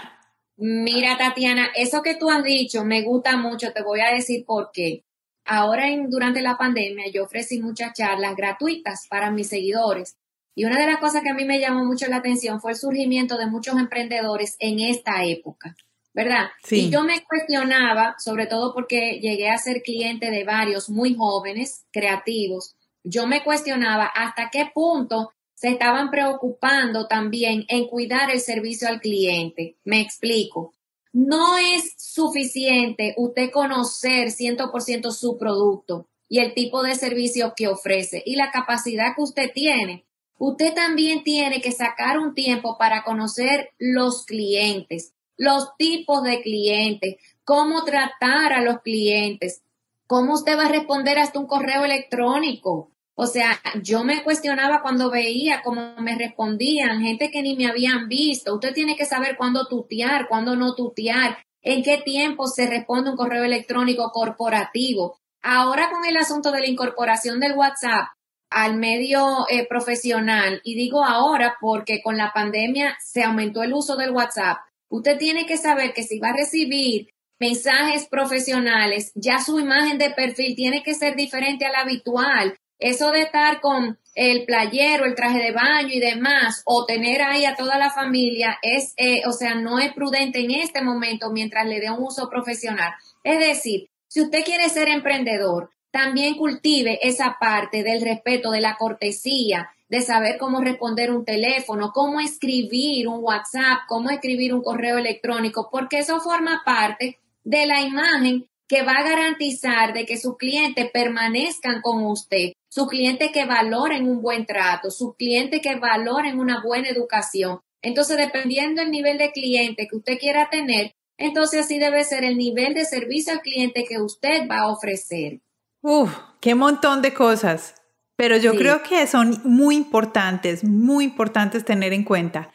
Mira, 0.59 1.17
Tatiana, 1.17 1.69
eso 1.75 2.03
que 2.03 2.17
tú 2.17 2.29
has 2.29 2.45
dicho 2.45 2.85
me 2.85 3.03
gusta 3.03 3.39
mucho, 3.39 3.73
te 3.73 3.83
voy 3.83 4.01
a 4.01 4.13
decir 4.13 4.45
por 4.45 4.71
qué. 4.75 5.05
Ahora, 5.47 5.87
durante 6.09 6.43
la 6.43 6.59
pandemia, 6.59 7.07
yo 7.11 7.25
ofrecí 7.25 7.63
muchas 7.63 7.95
charlas 7.95 8.37
gratuitas 8.37 9.07
para 9.09 9.31
mis 9.31 9.49
seguidores. 9.49 10.17
Y 10.55 10.67
una 10.67 10.79
de 10.79 10.87
las 10.87 10.99
cosas 10.99 11.23
que 11.23 11.31
a 11.31 11.35
mí 11.35 11.47
me 11.47 11.61
llamó 11.61 11.85
mucho 11.85 12.09
la 12.09 12.17
atención 12.17 12.61
fue 12.61 12.73
el 12.73 12.79
surgimiento 12.79 13.39
de 13.39 13.47
muchos 13.47 13.79
emprendedores 13.79 14.57
en 14.59 14.81
esta 14.81 15.25
época. 15.25 15.77
¿Verdad? 16.17 16.47
Y 16.71 16.89
yo 16.89 17.05
me 17.05 17.23
cuestionaba, 17.25 18.17
sobre 18.19 18.47
todo 18.47 18.73
porque 18.73 19.21
llegué 19.21 19.51
a 19.51 19.59
ser 19.59 19.83
cliente 19.83 20.31
de 20.31 20.45
varios 20.45 20.89
muy 20.89 21.15
jóvenes, 21.15 21.85
creativos, 21.93 22.75
yo 23.05 23.27
me 23.27 23.45
cuestionaba 23.45 24.07
hasta 24.07 24.49
qué 24.51 24.71
punto 24.75 25.31
se 25.55 25.69
estaban 25.69 26.11
preocupando 26.11 27.07
también 27.07 27.67
en 27.69 27.87
cuidar 27.87 28.31
el 28.31 28.41
servicio 28.41 28.89
al 28.89 29.01
cliente. 29.01 29.77
Me 29.85 30.01
explico. 30.01 30.73
No 31.13 31.59
es 31.59 31.95
suficiente 31.99 33.15
usted 33.19 33.51
conocer 33.51 34.29
100% 34.29 35.11
su 35.13 35.37
producto 35.37 36.09
y 36.31 36.39
el 36.39 36.55
tipo 36.55 36.83
de 36.83 36.95
servicio 36.95 37.53
que 37.55 37.69
ofrece 37.69 38.23
y 38.25 38.37
la 38.37 38.51
capacidad 38.51 39.15
que 39.15 39.23
usted 39.23 39.53
tiene. 39.53 40.07
Usted 40.39 40.75
también 40.75 41.25
tiene 41.25 41.61
que 41.61 41.73
sacar 41.73 42.19
un 42.19 42.35
tiempo 42.35 42.79
para 42.79 43.05
conocer 43.05 43.71
los 43.79 44.25
clientes, 44.25 45.13
los 45.37 45.77
tipos 45.77 46.23
de 46.23 46.43
clientes, 46.43 47.17
cómo 47.45 47.85
tratar 47.85 48.53
a 48.53 48.63
los 48.63 48.81
clientes, 48.81 49.63
cómo 50.07 50.35
usted 50.35 50.57
va 50.57 50.67
a 50.67 50.73
responder 50.73 51.19
hasta 51.19 51.39
un 51.39 51.47
correo 51.47 51.85
electrónico. 51.85 52.91
O 53.15 53.27
sea, 53.27 53.59
yo 53.83 54.05
me 54.05 54.23
cuestionaba 54.23 54.83
cuando 54.83 55.11
veía 55.11 55.63
cómo 55.63 55.97
me 55.99 56.17
respondían, 56.17 57.01
gente 57.01 57.31
que 57.31 57.41
ni 57.41 57.57
me 57.57 57.67
habían 57.67 58.09
visto. 58.09 58.55
Usted 58.55 58.75
tiene 58.75 58.95
que 58.95 59.07
saber 59.07 59.37
cuándo 59.39 59.67
tutear, 59.67 60.29
cuándo 60.29 60.55
no 60.55 60.75
tutear, 60.75 61.39
en 61.63 61.83
qué 61.83 61.99
tiempo 61.99 62.47
se 62.47 62.67
responde 62.67 63.11
un 63.11 63.17
correo 63.17 63.45
electrónico 63.45 64.11
corporativo. 64.13 65.19
Ahora 65.43 65.91
con 65.91 66.05
el 66.05 66.17
asunto 66.17 66.53
de 66.53 66.61
la 66.61 66.69
incorporación 66.69 67.41
del 67.41 67.53
WhatsApp 67.53 68.09
al 68.51 68.77
medio 68.77 69.47
eh, 69.49 69.67
profesional, 69.67 70.61
y 70.63 70.75
digo 70.77 71.05
ahora 71.05 71.57
porque 71.61 72.03
con 72.03 72.17
la 72.17 72.33
pandemia 72.33 72.97
se 73.03 73.25
aumentó 73.25 73.63
el 73.63 73.73
uso 73.73 73.97
del 73.97 74.11
WhatsApp, 74.11 74.59
usted 74.89 75.19
tiene 75.19 75.47
que 75.47 75.57
saber 75.57 75.93
que 75.93 76.03
si 76.03 76.19
va 76.19 76.31
a 76.31 76.37
recibir 76.37 77.09
mensajes 77.39 78.07
profesionales, 78.09 79.13
ya 79.15 79.41
su 79.41 79.59
imagen 79.61 79.99
de 79.99 80.11
perfil 80.11 80.55
tiene 80.57 80.83
que 80.83 80.95
ser 80.95 81.17
diferente 81.17 81.67
a 81.67 81.73
la 81.73 81.81
habitual 81.81 82.59
eso 82.79 83.11
de 83.11 83.23
estar 83.23 83.61
con 83.61 83.99
el 84.15 84.45
playero, 84.45 85.05
el 85.05 85.15
traje 85.15 85.39
de 85.39 85.53
baño 85.53 85.91
y 85.91 86.01
demás, 86.01 86.63
o 86.65 86.85
tener 86.87 87.23
ahí 87.23 87.45
a 87.45 87.55
toda 87.55 87.79
la 87.79 87.91
familia, 87.91 88.59
es, 88.63 88.95
eh, 88.97 89.23
o 89.27 89.33
sea, 89.33 89.55
no 89.55 89.79
es 89.79 89.93
prudente 89.93 90.41
en 90.41 90.51
este 90.51 90.83
momento 90.83 91.31
mientras 91.31 91.67
le 91.67 91.81
dé 91.81 91.91
un 91.91 92.03
uso 92.03 92.29
profesional. 92.29 92.93
Es 93.25 93.39
decir, 93.39 93.89
si 94.09 94.23
usted 94.23 94.45
quiere 94.45 94.69
ser 94.69 94.89
emprendedor, 94.89 95.71
también 95.91 96.35
cultive 96.35 96.99
esa 97.03 97.37
parte 97.41 97.83
del 97.83 98.03
respeto, 98.03 98.51
de 98.51 98.61
la 98.61 98.77
cortesía, 98.77 99.71
de 99.89 100.03
saber 100.03 100.37
cómo 100.39 100.61
responder 100.61 101.13
un 101.13 101.25
teléfono, 101.25 101.93
cómo 101.93 102.21
escribir 102.21 103.09
un 103.09 103.23
WhatsApp, 103.23 103.81
cómo 103.89 104.11
escribir 104.11 104.53
un 104.53 104.63
correo 104.63 104.99
electrónico, 104.99 105.69
porque 105.71 105.99
eso 105.99 106.21
forma 106.21 106.63
parte 106.65 107.19
de 107.45 107.67
la 107.67 107.83
imagen 107.83 108.47
que 108.69 108.83
va 108.83 108.93
a 108.93 109.05
garantizar 109.05 109.93
de 109.93 110.05
que 110.05 110.17
sus 110.17 110.37
clientes 110.37 110.91
permanezcan 110.91 111.81
con 111.83 112.05
usted, 112.05 112.53
sus 112.69 112.89
clientes 112.89 113.31
que 113.33 113.45
valoren 113.45 114.09
un 114.09 114.21
buen 114.21 114.45
trato, 114.45 114.91
sus 114.91 115.15
clientes 115.15 115.61
que 115.63 115.77
valoren 115.77 116.41
una 116.41 116.63
buena 116.63 116.89
educación. 116.89 117.61
Entonces, 117.83 118.17
dependiendo 118.17 118.83
del 118.83 118.91
nivel 118.91 119.19
de 119.19 119.31
cliente 119.31 119.87
que 119.89 119.97
usted 119.97 120.19
quiera 120.19 120.49
tener, 120.51 120.93
entonces 121.17 121.65
así 121.65 121.79
debe 121.79 122.03
ser 122.03 122.25
el 122.25 122.37
nivel 122.37 122.75
de 122.75 122.85
servicio 122.85 123.33
al 123.33 123.41
cliente 123.41 123.85
que 123.89 124.01
usted 124.01 124.49
va 124.51 124.63
a 124.63 124.73
ofrecer. 124.73 125.41
Uf, 125.83 126.13
qué 126.41 126.57
montón 126.57 127.01
de 127.01 127.15
cosas. 127.15 127.75
Pero 128.17 128.39
yo 128.39 128.55
creo 128.55 128.83
que 128.83 129.07
son 129.07 129.41
muy 129.45 129.77
importantes, 129.77 130.65
muy 130.65 131.05
importantes 131.05 131.65
tener 131.65 131.93
en 131.93 132.03
cuenta. 132.03 132.51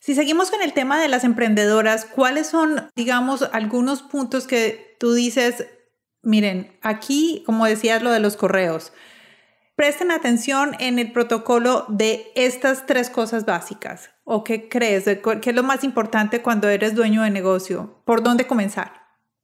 Si 0.00 0.14
seguimos 0.14 0.50
con 0.50 0.62
el 0.62 0.74
tema 0.74 1.00
de 1.00 1.08
las 1.08 1.24
emprendedoras, 1.24 2.04
¿cuáles 2.04 2.46
son, 2.46 2.90
digamos, 2.94 3.42
algunos 3.52 4.02
puntos 4.02 4.46
que 4.46 4.96
tú 5.00 5.14
dices, 5.14 5.66
miren, 6.22 6.78
aquí, 6.82 7.42
como 7.46 7.66
decías, 7.66 8.02
lo 8.02 8.12
de 8.12 8.20
los 8.20 8.36
correos, 8.36 8.92
presten 9.76 10.10
atención 10.10 10.76
en 10.78 10.98
el 10.98 11.10
protocolo 11.10 11.86
de 11.88 12.30
estas 12.36 12.86
tres 12.86 13.08
cosas 13.10 13.46
básicas? 13.46 14.10
¿O 14.24 14.44
qué 14.44 14.68
crees? 14.68 15.04
¿Qué 15.04 15.50
es 15.50 15.56
lo 15.56 15.62
más 15.62 15.84
importante 15.84 16.42
cuando 16.42 16.68
eres 16.68 16.94
dueño 16.94 17.22
de 17.22 17.30
negocio? 17.30 18.02
¿Por 18.04 18.22
dónde 18.22 18.46
comenzar? 18.46 18.92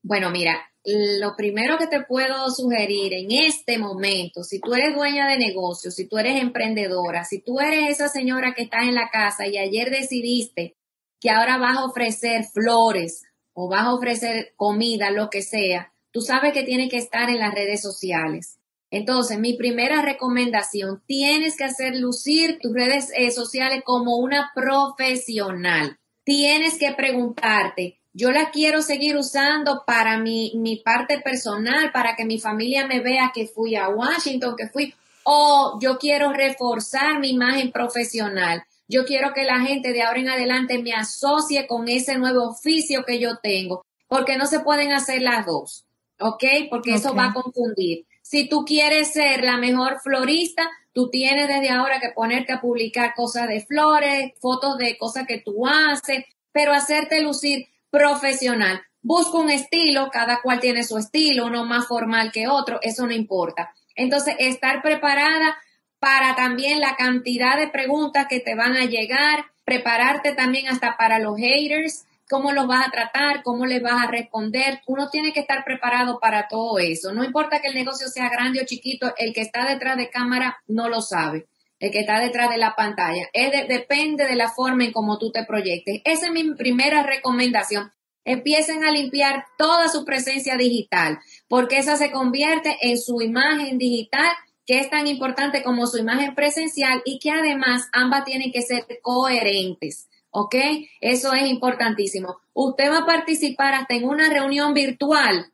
Bueno, 0.02 0.30
mira, 0.30 0.56
lo 0.84 1.34
primero 1.34 1.78
que 1.78 1.86
te 1.86 2.02
puedo 2.02 2.50
sugerir 2.50 3.14
en 3.14 3.32
este 3.32 3.78
momento, 3.78 4.42
si 4.42 4.60
tú 4.60 4.74
eres 4.74 4.94
dueña 4.94 5.26
de 5.26 5.38
negocio, 5.38 5.90
si 5.90 6.06
tú 6.06 6.18
eres 6.18 6.40
emprendedora, 6.40 7.24
si 7.24 7.40
tú 7.40 7.58
eres 7.58 7.88
esa 7.88 8.08
señora 8.08 8.52
que 8.54 8.64
está 8.64 8.82
en 8.82 8.94
la 8.94 9.08
casa 9.10 9.46
y 9.46 9.56
ayer 9.56 9.90
decidiste 9.90 10.76
que 11.20 11.30
ahora 11.30 11.56
vas 11.56 11.78
a 11.78 11.84
ofrecer 11.86 12.44
flores 12.44 13.22
o 13.54 13.68
vas 13.68 13.86
a 13.86 13.94
ofrecer 13.94 14.52
comida, 14.56 15.10
lo 15.10 15.30
que 15.30 15.40
sea, 15.40 15.92
tú 16.10 16.20
sabes 16.20 16.52
que 16.52 16.64
tienes 16.64 16.90
que 16.90 16.98
estar 16.98 17.30
en 17.30 17.38
las 17.38 17.54
redes 17.54 17.80
sociales. 17.80 18.58
Entonces, 18.90 19.38
mi 19.38 19.56
primera 19.56 20.02
recomendación, 20.02 21.02
tienes 21.06 21.56
que 21.56 21.64
hacer 21.64 21.96
lucir 21.96 22.58
tus 22.60 22.72
redes 22.74 23.10
eh, 23.16 23.30
sociales 23.30 23.82
como 23.84 24.18
una 24.18 24.52
profesional. 24.54 25.98
Tienes 26.24 26.78
que 26.78 26.92
preguntarte, 26.92 28.00
yo 28.14 28.30
la 28.30 28.50
quiero 28.50 28.80
seguir 28.80 29.16
usando 29.16 29.82
para 29.84 30.18
mi, 30.18 30.52
mi 30.54 30.76
parte 30.76 31.18
personal, 31.20 31.90
para 31.92 32.14
que 32.14 32.24
mi 32.24 32.38
familia 32.38 32.86
me 32.86 33.00
vea 33.00 33.32
que 33.34 33.48
fui 33.48 33.74
a 33.74 33.88
Washington, 33.88 34.54
que 34.56 34.68
fui, 34.68 34.94
o 35.24 35.78
yo 35.80 35.98
quiero 35.98 36.32
reforzar 36.32 37.18
mi 37.18 37.30
imagen 37.30 37.72
profesional. 37.72 38.62
Yo 38.86 39.04
quiero 39.04 39.34
que 39.34 39.42
la 39.42 39.60
gente 39.60 39.92
de 39.92 40.02
ahora 40.02 40.20
en 40.20 40.28
adelante 40.28 40.78
me 40.78 40.92
asocie 40.92 41.66
con 41.66 41.88
ese 41.88 42.16
nuevo 42.16 42.50
oficio 42.50 43.04
que 43.04 43.18
yo 43.18 43.38
tengo, 43.38 43.84
porque 44.06 44.36
no 44.36 44.46
se 44.46 44.60
pueden 44.60 44.92
hacer 44.92 45.20
las 45.20 45.44
dos, 45.44 45.84
¿ok? 46.20 46.44
Porque 46.70 46.94
eso 46.94 47.16
va 47.16 47.26
a 47.26 47.34
confundir. 47.34 48.06
Si 48.22 48.48
tú 48.48 48.64
quieres 48.64 49.12
ser 49.12 49.42
la 49.42 49.56
mejor 49.56 49.98
florista, 50.00 50.70
tú 50.92 51.10
tienes 51.10 51.48
desde 51.48 51.70
ahora 51.70 51.98
que 51.98 52.10
ponerte 52.10 52.52
a 52.52 52.60
publicar 52.60 53.14
cosas 53.16 53.48
de 53.48 53.64
flores, 53.66 54.32
fotos 54.40 54.78
de 54.78 54.96
cosas 54.98 55.26
que 55.26 55.38
tú 55.38 55.66
haces, 55.66 56.24
pero 56.52 56.72
hacerte 56.72 57.20
lucir 57.20 57.66
profesional. 57.94 58.82
Busca 59.02 59.38
un 59.38 59.50
estilo, 59.50 60.10
cada 60.10 60.40
cual 60.42 60.58
tiene 60.58 60.82
su 60.82 60.98
estilo, 60.98 61.46
uno 61.46 61.64
más 61.64 61.86
formal 61.86 62.32
que 62.32 62.48
otro, 62.48 62.80
eso 62.82 63.06
no 63.06 63.12
importa. 63.12 63.72
Entonces, 63.94 64.34
estar 64.40 64.82
preparada 64.82 65.56
para 66.00 66.34
también 66.34 66.80
la 66.80 66.96
cantidad 66.96 67.56
de 67.56 67.68
preguntas 67.68 68.26
que 68.28 68.40
te 68.40 68.56
van 68.56 68.76
a 68.76 68.86
llegar, 68.86 69.44
prepararte 69.64 70.32
también 70.32 70.66
hasta 70.66 70.96
para 70.96 71.20
los 71.20 71.36
haters, 71.36 72.04
cómo 72.28 72.50
los 72.50 72.66
vas 72.66 72.88
a 72.88 72.90
tratar, 72.90 73.44
cómo 73.44 73.64
les 73.64 73.80
vas 73.80 74.02
a 74.02 74.10
responder. 74.10 74.80
Uno 74.88 75.08
tiene 75.08 75.32
que 75.32 75.40
estar 75.40 75.64
preparado 75.64 76.18
para 76.18 76.48
todo 76.48 76.80
eso. 76.80 77.12
No 77.12 77.22
importa 77.22 77.60
que 77.60 77.68
el 77.68 77.74
negocio 77.74 78.08
sea 78.08 78.28
grande 78.28 78.60
o 78.60 78.66
chiquito, 78.66 79.14
el 79.18 79.32
que 79.32 79.42
está 79.42 79.66
detrás 79.66 79.96
de 79.96 80.10
cámara 80.10 80.58
no 80.66 80.88
lo 80.88 81.00
sabe. 81.00 81.46
El 81.84 81.90
que 81.90 82.00
está 82.00 82.18
detrás 82.18 82.48
de 82.48 82.56
la 82.56 82.74
pantalla. 82.76 83.28
Es 83.34 83.52
depende 83.68 84.24
de 84.24 84.36
la 84.36 84.48
forma 84.48 84.84
en 84.84 84.92
cómo 84.92 85.18
tú 85.18 85.30
te 85.30 85.44
proyectes. 85.44 86.00
Esa 86.06 86.26
es 86.28 86.32
mi 86.32 86.54
primera 86.54 87.02
recomendación. 87.02 87.92
Empiecen 88.24 88.84
a 88.84 88.90
limpiar 88.90 89.44
toda 89.58 89.90
su 89.90 90.06
presencia 90.06 90.56
digital, 90.56 91.18
porque 91.46 91.76
esa 91.76 91.98
se 91.98 92.10
convierte 92.10 92.78
en 92.80 92.96
su 92.98 93.20
imagen 93.20 93.76
digital 93.76 94.28
que 94.64 94.78
es 94.78 94.88
tan 94.88 95.06
importante 95.06 95.62
como 95.62 95.86
su 95.86 95.98
imagen 95.98 96.34
presencial 96.34 97.02
y 97.04 97.18
que 97.18 97.32
además 97.32 97.90
ambas 97.92 98.24
tienen 98.24 98.50
que 98.50 98.62
ser 98.62 98.86
coherentes. 99.02 100.08
¿Ok? 100.30 100.54
Eso 101.02 101.34
es 101.34 101.50
importantísimo. 101.50 102.38
Usted 102.54 102.90
va 102.90 103.00
a 103.00 103.06
participar 103.06 103.74
hasta 103.74 103.92
en 103.92 104.04
una 104.04 104.30
reunión 104.30 104.72
virtual. 104.72 105.52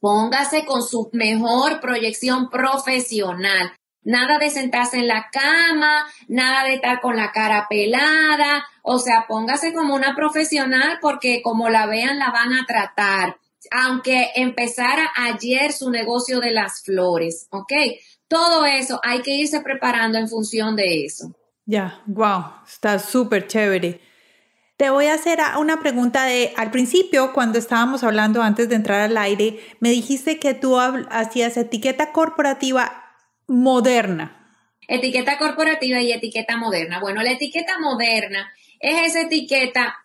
Póngase 0.00 0.64
con 0.64 0.82
su 0.82 1.08
mejor 1.12 1.80
proyección 1.80 2.50
profesional. 2.50 3.74
Nada 4.08 4.38
de 4.38 4.48
sentarse 4.48 4.96
en 4.96 5.06
la 5.06 5.28
cama, 5.30 6.06
nada 6.28 6.64
de 6.64 6.76
estar 6.76 7.02
con 7.02 7.14
la 7.14 7.30
cara 7.30 7.66
pelada. 7.68 8.64
O 8.80 8.98
sea, 8.98 9.26
póngase 9.28 9.74
como 9.74 9.94
una 9.94 10.16
profesional 10.16 10.96
porque 11.02 11.42
como 11.42 11.68
la 11.68 11.84
vean 11.84 12.18
la 12.18 12.30
van 12.30 12.54
a 12.54 12.64
tratar. 12.66 13.36
Aunque 13.70 14.30
empezara 14.34 15.12
ayer 15.14 15.74
su 15.74 15.90
negocio 15.90 16.40
de 16.40 16.52
las 16.52 16.82
flores, 16.84 17.48
¿ok? 17.50 17.70
Todo 18.28 18.64
eso 18.64 18.98
hay 19.04 19.20
que 19.20 19.32
irse 19.32 19.60
preparando 19.60 20.16
en 20.16 20.26
función 20.26 20.74
de 20.74 21.04
eso. 21.04 21.30
Ya, 21.66 22.00
wow, 22.06 22.44
está 22.66 22.98
súper 22.98 23.46
chévere. 23.46 24.00
Te 24.78 24.88
voy 24.88 25.08
a 25.08 25.14
hacer 25.14 25.38
una 25.58 25.80
pregunta 25.80 26.24
de, 26.24 26.54
al 26.56 26.70
principio, 26.70 27.34
cuando 27.34 27.58
estábamos 27.58 28.02
hablando 28.02 28.40
antes 28.40 28.70
de 28.70 28.76
entrar 28.76 29.02
al 29.02 29.18
aire, 29.18 29.60
me 29.80 29.90
dijiste 29.90 30.38
que 30.38 30.54
tú 30.54 30.78
hacías 30.78 31.58
etiqueta 31.58 32.12
corporativa 32.12 33.07
moderna. 33.48 34.34
Etiqueta 34.86 35.38
corporativa 35.38 36.00
y 36.00 36.12
etiqueta 36.12 36.56
moderna. 36.56 37.00
Bueno, 37.00 37.22
la 37.22 37.32
etiqueta 37.32 37.78
moderna 37.78 38.52
es 38.80 39.08
esa 39.08 39.22
etiqueta 39.22 39.96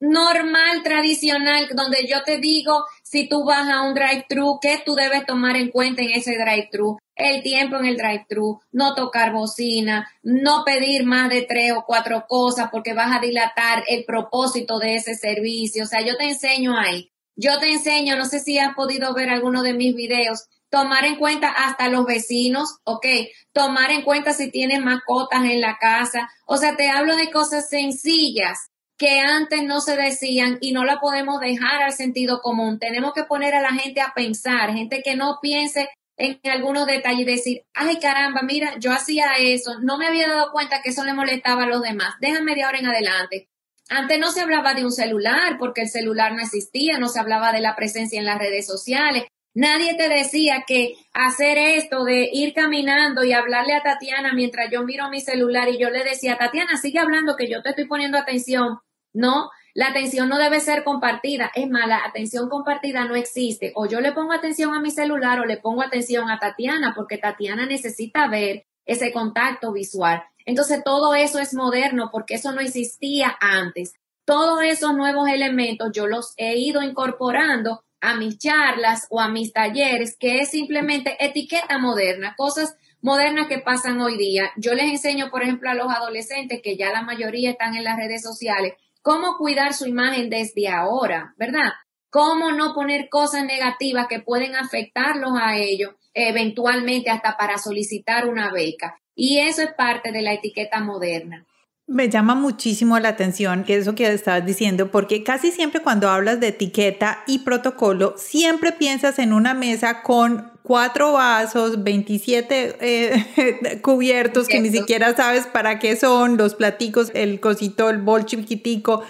normal, 0.00 0.82
tradicional, 0.82 1.68
donde 1.74 2.06
yo 2.06 2.22
te 2.24 2.38
digo, 2.38 2.84
si 3.02 3.28
tú 3.28 3.44
vas 3.44 3.68
a 3.68 3.82
un 3.82 3.94
drive-thru, 3.94 4.58
¿qué 4.60 4.82
tú 4.84 4.94
debes 4.94 5.24
tomar 5.24 5.56
en 5.56 5.70
cuenta 5.70 6.02
en 6.02 6.10
ese 6.10 6.36
drive-thru? 6.36 6.98
El 7.14 7.42
tiempo 7.42 7.76
en 7.76 7.86
el 7.86 7.96
drive-thru, 7.96 8.60
no 8.72 8.94
tocar 8.94 9.32
bocina, 9.32 10.10
no 10.22 10.64
pedir 10.64 11.04
más 11.04 11.30
de 11.30 11.42
tres 11.42 11.72
o 11.72 11.84
cuatro 11.86 12.26
cosas 12.28 12.68
porque 12.70 12.92
vas 12.92 13.16
a 13.16 13.20
dilatar 13.20 13.84
el 13.88 14.04
propósito 14.04 14.78
de 14.78 14.96
ese 14.96 15.14
servicio. 15.14 15.84
O 15.84 15.86
sea, 15.86 16.02
yo 16.02 16.16
te 16.16 16.24
enseño 16.24 16.76
ahí. 16.76 17.10
Yo 17.36 17.58
te 17.58 17.72
enseño, 17.72 18.16
no 18.16 18.26
sé 18.26 18.40
si 18.40 18.58
has 18.58 18.74
podido 18.74 19.12
ver 19.14 19.28
alguno 19.28 19.62
de 19.62 19.74
mis 19.74 19.94
videos, 19.94 20.44
tomar 20.74 21.04
en 21.04 21.14
cuenta 21.14 21.50
hasta 21.50 21.88
los 21.88 22.04
vecinos, 22.04 22.80
ok, 22.82 23.06
tomar 23.52 23.92
en 23.92 24.02
cuenta 24.02 24.32
si 24.32 24.50
tienes 24.50 24.82
mascotas 24.82 25.44
en 25.44 25.60
la 25.60 25.78
casa, 25.78 26.28
o 26.46 26.56
sea, 26.56 26.74
te 26.74 26.90
hablo 26.90 27.14
de 27.14 27.30
cosas 27.30 27.68
sencillas 27.68 28.72
que 28.98 29.20
antes 29.20 29.62
no 29.62 29.80
se 29.80 29.96
decían 29.96 30.58
y 30.60 30.72
no 30.72 30.84
la 30.84 30.98
podemos 30.98 31.38
dejar 31.38 31.84
al 31.84 31.92
sentido 31.92 32.40
común. 32.40 32.80
Tenemos 32.80 33.12
que 33.12 33.22
poner 33.22 33.54
a 33.54 33.62
la 33.62 33.72
gente 33.72 34.00
a 34.00 34.14
pensar, 34.16 34.72
gente 34.72 35.00
que 35.04 35.14
no 35.14 35.38
piense 35.40 35.90
en 36.16 36.40
algunos 36.50 36.88
detalles 36.88 37.20
y 37.20 37.24
decir, 37.24 37.62
ay 37.72 38.00
caramba, 38.00 38.42
mira, 38.42 38.76
yo 38.80 38.90
hacía 38.90 39.34
eso, 39.38 39.78
no 39.80 39.96
me 39.96 40.08
había 40.08 40.26
dado 40.26 40.50
cuenta 40.50 40.82
que 40.82 40.90
eso 40.90 41.04
le 41.04 41.14
molestaba 41.14 41.62
a 41.62 41.68
los 41.68 41.82
demás, 41.82 42.16
déjame 42.20 42.56
de 42.56 42.64
ahora 42.64 42.80
en 42.80 42.86
adelante. 42.86 43.48
Antes 43.88 44.18
no 44.18 44.32
se 44.32 44.40
hablaba 44.40 44.74
de 44.74 44.84
un 44.84 44.90
celular 44.90 45.56
porque 45.56 45.82
el 45.82 45.88
celular 45.88 46.32
no 46.32 46.40
existía, 46.40 46.98
no 46.98 47.06
se 47.06 47.20
hablaba 47.20 47.52
de 47.52 47.60
la 47.60 47.76
presencia 47.76 48.18
en 48.18 48.26
las 48.26 48.38
redes 48.38 48.66
sociales. 48.66 49.24
Nadie 49.54 49.94
te 49.94 50.08
decía 50.08 50.64
que 50.66 50.94
hacer 51.12 51.58
esto 51.58 52.02
de 52.04 52.28
ir 52.32 52.54
caminando 52.54 53.22
y 53.22 53.32
hablarle 53.32 53.74
a 53.74 53.84
Tatiana 53.84 54.32
mientras 54.32 54.68
yo 54.70 54.82
miro 54.82 55.08
mi 55.10 55.20
celular 55.20 55.68
y 55.68 55.78
yo 55.78 55.90
le 55.90 56.02
decía, 56.02 56.36
Tatiana, 56.36 56.76
sigue 56.76 56.98
hablando 56.98 57.36
que 57.36 57.48
yo 57.48 57.62
te 57.62 57.70
estoy 57.70 57.86
poniendo 57.86 58.18
atención. 58.18 58.80
No, 59.12 59.50
la 59.72 59.88
atención 59.88 60.28
no 60.28 60.38
debe 60.38 60.58
ser 60.58 60.82
compartida. 60.82 61.52
Es 61.54 61.70
más, 61.70 61.86
la 61.86 62.04
atención 62.04 62.48
compartida 62.48 63.04
no 63.04 63.14
existe. 63.14 63.72
O 63.76 63.86
yo 63.86 64.00
le 64.00 64.10
pongo 64.10 64.32
atención 64.32 64.74
a 64.74 64.80
mi 64.80 64.90
celular 64.90 65.38
o 65.38 65.44
le 65.44 65.56
pongo 65.56 65.82
atención 65.82 66.30
a 66.30 66.40
Tatiana 66.40 66.92
porque 66.96 67.18
Tatiana 67.18 67.64
necesita 67.64 68.26
ver 68.26 68.66
ese 68.86 69.12
contacto 69.12 69.72
visual. 69.72 70.24
Entonces 70.46 70.82
todo 70.84 71.14
eso 71.14 71.38
es 71.38 71.54
moderno 71.54 72.10
porque 72.12 72.34
eso 72.34 72.50
no 72.50 72.60
existía 72.60 73.36
antes. 73.40 73.94
Todos 74.24 74.64
esos 74.64 74.94
nuevos 74.94 75.28
elementos 75.28 75.92
yo 75.92 76.08
los 76.08 76.34
he 76.38 76.56
ido 76.56 76.82
incorporando 76.82 77.83
a 78.04 78.16
mis 78.16 78.38
charlas 78.38 79.06
o 79.08 79.18
a 79.18 79.28
mis 79.28 79.52
talleres, 79.52 80.16
que 80.18 80.40
es 80.40 80.50
simplemente 80.50 81.16
etiqueta 81.24 81.78
moderna, 81.78 82.34
cosas 82.36 82.76
modernas 83.00 83.48
que 83.48 83.58
pasan 83.58 84.00
hoy 84.00 84.18
día. 84.18 84.50
Yo 84.56 84.74
les 84.74 84.90
enseño, 84.90 85.30
por 85.30 85.42
ejemplo, 85.42 85.70
a 85.70 85.74
los 85.74 85.90
adolescentes, 85.90 86.60
que 86.62 86.76
ya 86.76 86.90
la 86.90 87.02
mayoría 87.02 87.50
están 87.50 87.74
en 87.74 87.84
las 87.84 87.96
redes 87.96 88.22
sociales, 88.22 88.74
cómo 89.00 89.38
cuidar 89.38 89.72
su 89.72 89.86
imagen 89.86 90.28
desde 90.28 90.68
ahora, 90.68 91.34
¿verdad? 91.38 91.72
Cómo 92.10 92.52
no 92.52 92.74
poner 92.74 93.08
cosas 93.08 93.44
negativas 93.44 94.06
que 94.06 94.20
pueden 94.20 94.54
afectarlos 94.54 95.32
a 95.40 95.56
ellos, 95.56 95.94
eventualmente 96.12 97.10
hasta 97.10 97.38
para 97.38 97.56
solicitar 97.56 98.28
una 98.28 98.50
beca. 98.52 98.98
Y 99.14 99.38
eso 99.38 99.62
es 99.62 99.72
parte 99.72 100.12
de 100.12 100.20
la 100.20 100.34
etiqueta 100.34 100.80
moderna. 100.80 101.46
Me 101.86 102.08
llama 102.08 102.34
muchísimo 102.34 102.98
la 102.98 103.10
atención 103.10 103.62
que 103.62 103.76
eso 103.76 103.94
que 103.94 104.10
estabas 104.10 104.46
diciendo, 104.46 104.90
porque 104.90 105.22
casi 105.22 105.52
siempre 105.52 105.82
cuando 105.82 106.08
hablas 106.08 106.40
de 106.40 106.48
etiqueta 106.48 107.22
y 107.26 107.40
protocolo, 107.40 108.14
siempre 108.16 108.72
piensas 108.72 109.18
en 109.18 109.34
una 109.34 109.52
mesa 109.52 110.02
con 110.02 110.50
cuatro 110.62 111.12
vasos, 111.12 111.84
27 111.84 112.76
eh, 112.80 113.80
cubiertos 113.82 114.48
que 114.48 114.60
ni 114.60 114.70
siquiera 114.70 115.14
sabes 115.14 115.46
para 115.46 115.78
qué 115.78 115.94
son, 115.94 116.38
los 116.38 116.54
platicos, 116.54 117.10
el 117.14 117.38
cosito, 117.38 117.90
el 117.90 117.98
bol 117.98 118.24
chiquitico. 118.24 119.02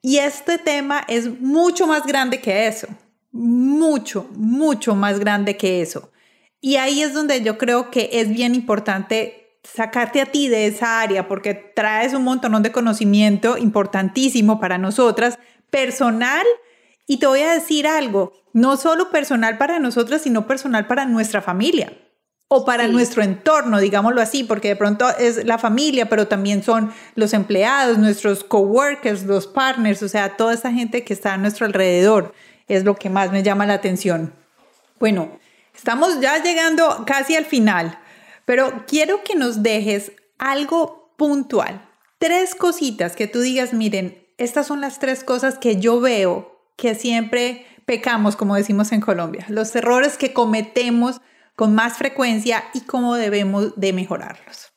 Y 0.00 0.16
este 0.16 0.56
tema 0.56 1.04
es 1.08 1.40
mucho 1.40 1.86
más 1.86 2.06
grande 2.06 2.40
que 2.40 2.66
eso, 2.68 2.88
mucho, 3.32 4.30
mucho 4.32 4.94
más 4.94 5.20
grande 5.20 5.58
que 5.58 5.82
eso. 5.82 6.10
Y 6.62 6.76
ahí 6.76 7.02
es 7.02 7.12
donde 7.12 7.42
yo 7.42 7.58
creo 7.58 7.90
que 7.90 8.08
es 8.14 8.30
bien 8.30 8.54
importante 8.54 9.41
sacarte 9.62 10.20
a 10.20 10.26
ti 10.26 10.48
de 10.48 10.66
esa 10.66 11.00
área 11.00 11.28
porque 11.28 11.54
traes 11.54 12.14
un 12.14 12.24
montón 12.24 12.62
de 12.62 12.72
conocimiento 12.72 13.56
importantísimo 13.56 14.60
para 14.60 14.78
nosotras, 14.78 15.38
personal. 15.70 16.46
Y 17.06 17.18
te 17.18 17.26
voy 17.26 17.40
a 17.40 17.52
decir 17.52 17.86
algo, 17.86 18.32
no 18.52 18.76
solo 18.76 19.10
personal 19.10 19.58
para 19.58 19.78
nosotras, 19.78 20.22
sino 20.22 20.46
personal 20.46 20.86
para 20.86 21.04
nuestra 21.04 21.42
familia 21.42 21.92
o 22.48 22.64
para 22.66 22.86
nuestro 22.86 23.22
entorno, 23.22 23.80
digámoslo 23.80 24.20
así, 24.20 24.44
porque 24.44 24.68
de 24.68 24.76
pronto 24.76 25.08
es 25.18 25.46
la 25.46 25.56
familia, 25.58 26.10
pero 26.10 26.28
también 26.28 26.62
son 26.62 26.92
los 27.14 27.32
empleados, 27.32 27.96
nuestros 27.96 28.44
coworkers, 28.44 29.24
los 29.24 29.46
partners, 29.46 30.02
o 30.02 30.08
sea, 30.08 30.36
toda 30.36 30.52
esa 30.52 30.70
gente 30.70 31.02
que 31.02 31.14
está 31.14 31.32
a 31.32 31.38
nuestro 31.38 31.64
alrededor, 31.64 32.34
es 32.68 32.84
lo 32.84 32.94
que 32.94 33.08
más 33.08 33.32
me 33.32 33.42
llama 33.42 33.64
la 33.64 33.74
atención. 33.74 34.34
Bueno, 35.00 35.30
Estamos 35.74 36.20
ya 36.20 36.42
llegando 36.42 37.04
casi 37.06 37.34
al 37.34 37.44
final, 37.44 37.98
pero 38.44 38.84
quiero 38.86 39.22
que 39.24 39.34
nos 39.34 39.62
dejes 39.62 40.12
algo 40.38 41.14
puntual. 41.16 41.88
Tres 42.18 42.54
cositas 42.54 43.16
que 43.16 43.26
tú 43.26 43.40
digas, 43.40 43.72
miren, 43.72 44.26
estas 44.38 44.66
son 44.66 44.80
las 44.80 44.98
tres 44.98 45.24
cosas 45.24 45.58
que 45.58 45.80
yo 45.80 46.00
veo 46.00 46.60
que 46.76 46.94
siempre 46.94 47.66
pecamos, 47.84 48.36
como 48.36 48.56
decimos 48.56 48.92
en 48.92 49.00
Colombia, 49.00 49.46
los 49.48 49.74
errores 49.76 50.16
que 50.16 50.32
cometemos 50.32 51.20
con 51.56 51.74
más 51.74 51.98
frecuencia 51.98 52.64
y 52.74 52.80
cómo 52.82 53.14
debemos 53.14 53.78
de 53.78 53.92
mejorarlos. 53.92 54.72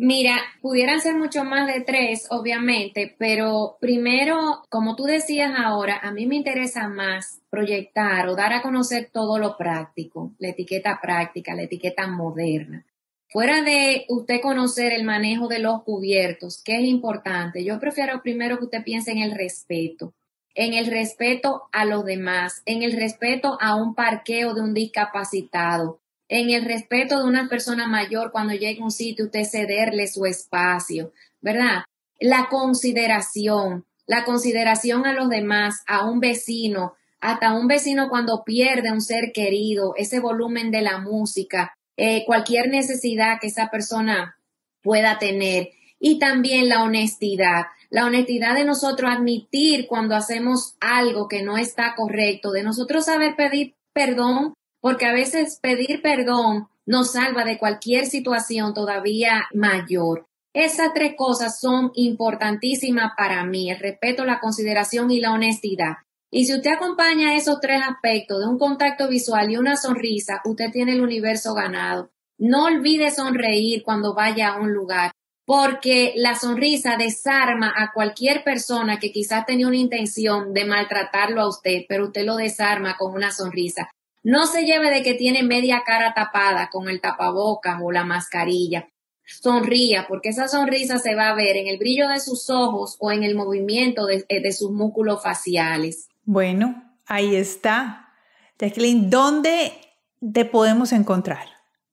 Mira, 0.00 0.36
pudieran 0.62 1.00
ser 1.00 1.16
mucho 1.16 1.42
más 1.42 1.66
de 1.66 1.80
tres, 1.80 2.28
obviamente, 2.30 3.16
pero 3.18 3.78
primero, 3.80 4.62
como 4.68 4.94
tú 4.94 5.02
decías 5.02 5.52
ahora, 5.56 5.98
a 6.00 6.12
mí 6.12 6.26
me 6.28 6.36
interesa 6.36 6.88
más 6.88 7.40
proyectar 7.50 8.28
o 8.28 8.36
dar 8.36 8.52
a 8.52 8.62
conocer 8.62 9.10
todo 9.12 9.40
lo 9.40 9.56
práctico, 9.56 10.36
la 10.38 10.50
etiqueta 10.50 11.00
práctica, 11.02 11.56
la 11.56 11.62
etiqueta 11.62 12.06
moderna. 12.06 12.86
Fuera 13.30 13.60
de 13.60 14.06
usted 14.08 14.40
conocer 14.40 14.92
el 14.92 15.04
manejo 15.04 15.48
de 15.48 15.58
los 15.58 15.82
cubiertos, 15.82 16.62
que 16.64 16.76
es 16.76 16.84
importante, 16.84 17.62
yo 17.62 17.78
prefiero 17.78 18.22
primero 18.22 18.56
que 18.56 18.64
usted 18.64 18.82
piense 18.82 19.10
en 19.10 19.18
el 19.18 19.32
respeto, 19.32 20.14
en 20.54 20.72
el 20.72 20.86
respeto 20.86 21.68
a 21.70 21.84
los 21.84 22.06
demás, 22.06 22.62
en 22.64 22.82
el 22.82 22.92
respeto 22.92 23.58
a 23.60 23.74
un 23.74 23.94
parqueo 23.94 24.54
de 24.54 24.62
un 24.62 24.72
discapacitado, 24.72 26.00
en 26.28 26.48
el 26.48 26.64
respeto 26.64 27.18
de 27.18 27.24
una 27.24 27.50
persona 27.50 27.86
mayor 27.86 28.32
cuando 28.32 28.54
llega 28.54 28.80
a 28.80 28.84
un 28.84 28.90
sitio, 28.90 29.26
usted 29.26 29.44
cederle 29.44 30.06
su 30.06 30.24
espacio, 30.24 31.12
¿verdad? 31.42 31.84
La 32.18 32.48
consideración, 32.48 33.84
la 34.06 34.24
consideración 34.24 35.04
a 35.04 35.12
los 35.12 35.28
demás, 35.28 35.82
a 35.86 36.08
un 36.08 36.20
vecino, 36.20 36.94
hasta 37.20 37.52
un 37.52 37.66
vecino 37.66 38.08
cuando 38.08 38.42
pierde 38.42 38.90
un 38.90 39.02
ser 39.02 39.32
querido, 39.34 39.92
ese 39.96 40.18
volumen 40.18 40.70
de 40.70 40.80
la 40.80 40.98
música, 40.98 41.74
eh, 41.98 42.24
cualquier 42.24 42.68
necesidad 42.68 43.40
que 43.40 43.48
esa 43.48 43.70
persona 43.70 44.38
pueda 44.82 45.18
tener. 45.18 45.70
Y 45.98 46.20
también 46.20 46.68
la 46.68 46.84
honestidad, 46.84 47.66
la 47.90 48.06
honestidad 48.06 48.54
de 48.54 48.64
nosotros 48.64 49.10
admitir 49.10 49.88
cuando 49.88 50.14
hacemos 50.14 50.76
algo 50.80 51.26
que 51.26 51.42
no 51.42 51.58
está 51.58 51.94
correcto, 51.96 52.52
de 52.52 52.62
nosotros 52.62 53.04
saber 53.04 53.34
pedir 53.34 53.74
perdón 53.92 54.54
porque 54.80 55.06
a 55.06 55.12
veces 55.12 55.58
pedir 55.60 56.00
perdón 56.00 56.68
nos 56.86 57.12
salva 57.12 57.44
de 57.44 57.58
cualquier 57.58 58.06
situación 58.06 58.74
todavía 58.74 59.48
mayor. 59.52 60.26
Esas 60.54 60.94
tres 60.94 61.14
cosas 61.16 61.60
son 61.60 61.90
importantísimas 61.94 63.12
para 63.16 63.44
mí, 63.44 63.70
el 63.70 63.78
respeto, 63.80 64.24
la 64.24 64.38
consideración 64.38 65.10
y 65.10 65.20
la 65.20 65.32
honestidad. 65.32 65.96
Y 66.30 66.44
si 66.44 66.54
usted 66.54 66.72
acompaña 66.72 67.34
esos 67.34 67.58
tres 67.60 67.80
aspectos 67.82 68.40
de 68.40 68.46
un 68.46 68.58
contacto 68.58 69.08
visual 69.08 69.50
y 69.50 69.56
una 69.56 69.76
sonrisa, 69.76 70.42
usted 70.44 70.70
tiene 70.70 70.92
el 70.92 71.00
universo 71.00 71.54
ganado. 71.54 72.10
No 72.36 72.64
olvide 72.64 73.10
sonreír 73.10 73.82
cuando 73.82 74.14
vaya 74.14 74.50
a 74.50 74.60
un 74.60 74.72
lugar, 74.72 75.12
porque 75.46 76.12
la 76.16 76.34
sonrisa 76.34 76.96
desarma 76.98 77.72
a 77.74 77.92
cualquier 77.92 78.44
persona 78.44 78.98
que 78.98 79.10
quizás 79.10 79.46
tenía 79.46 79.66
una 79.66 79.78
intención 79.78 80.52
de 80.52 80.66
maltratarlo 80.66 81.40
a 81.40 81.48
usted, 81.48 81.84
pero 81.88 82.08
usted 82.08 82.26
lo 82.26 82.36
desarma 82.36 82.98
con 82.98 83.14
una 83.14 83.32
sonrisa. 83.32 83.88
No 84.22 84.46
se 84.46 84.66
lleve 84.66 84.90
de 84.90 85.02
que 85.02 85.14
tiene 85.14 85.42
media 85.42 85.84
cara 85.86 86.12
tapada 86.12 86.68
con 86.70 86.90
el 86.90 87.00
tapabocas 87.00 87.80
o 87.82 87.90
la 87.90 88.04
mascarilla. 88.04 88.90
Sonría, 89.24 90.06
porque 90.08 90.30
esa 90.30 90.48
sonrisa 90.48 90.98
se 90.98 91.14
va 91.14 91.30
a 91.30 91.34
ver 91.34 91.56
en 91.56 91.66
el 91.66 91.78
brillo 91.78 92.08
de 92.08 92.20
sus 92.20 92.50
ojos 92.50 92.96
o 92.98 93.10
en 93.10 93.22
el 93.22 93.34
movimiento 93.34 94.06
de, 94.06 94.24
eh, 94.28 94.52
sus 94.52 94.70
músculos 94.70 95.22
faciales. 95.22 96.08
Bueno, 96.30 96.84
ahí 97.06 97.34
está. 97.34 98.10
Jacqueline, 98.58 99.08
¿dónde 99.08 99.72
te 100.20 100.44
podemos 100.44 100.92
encontrar? 100.92 101.46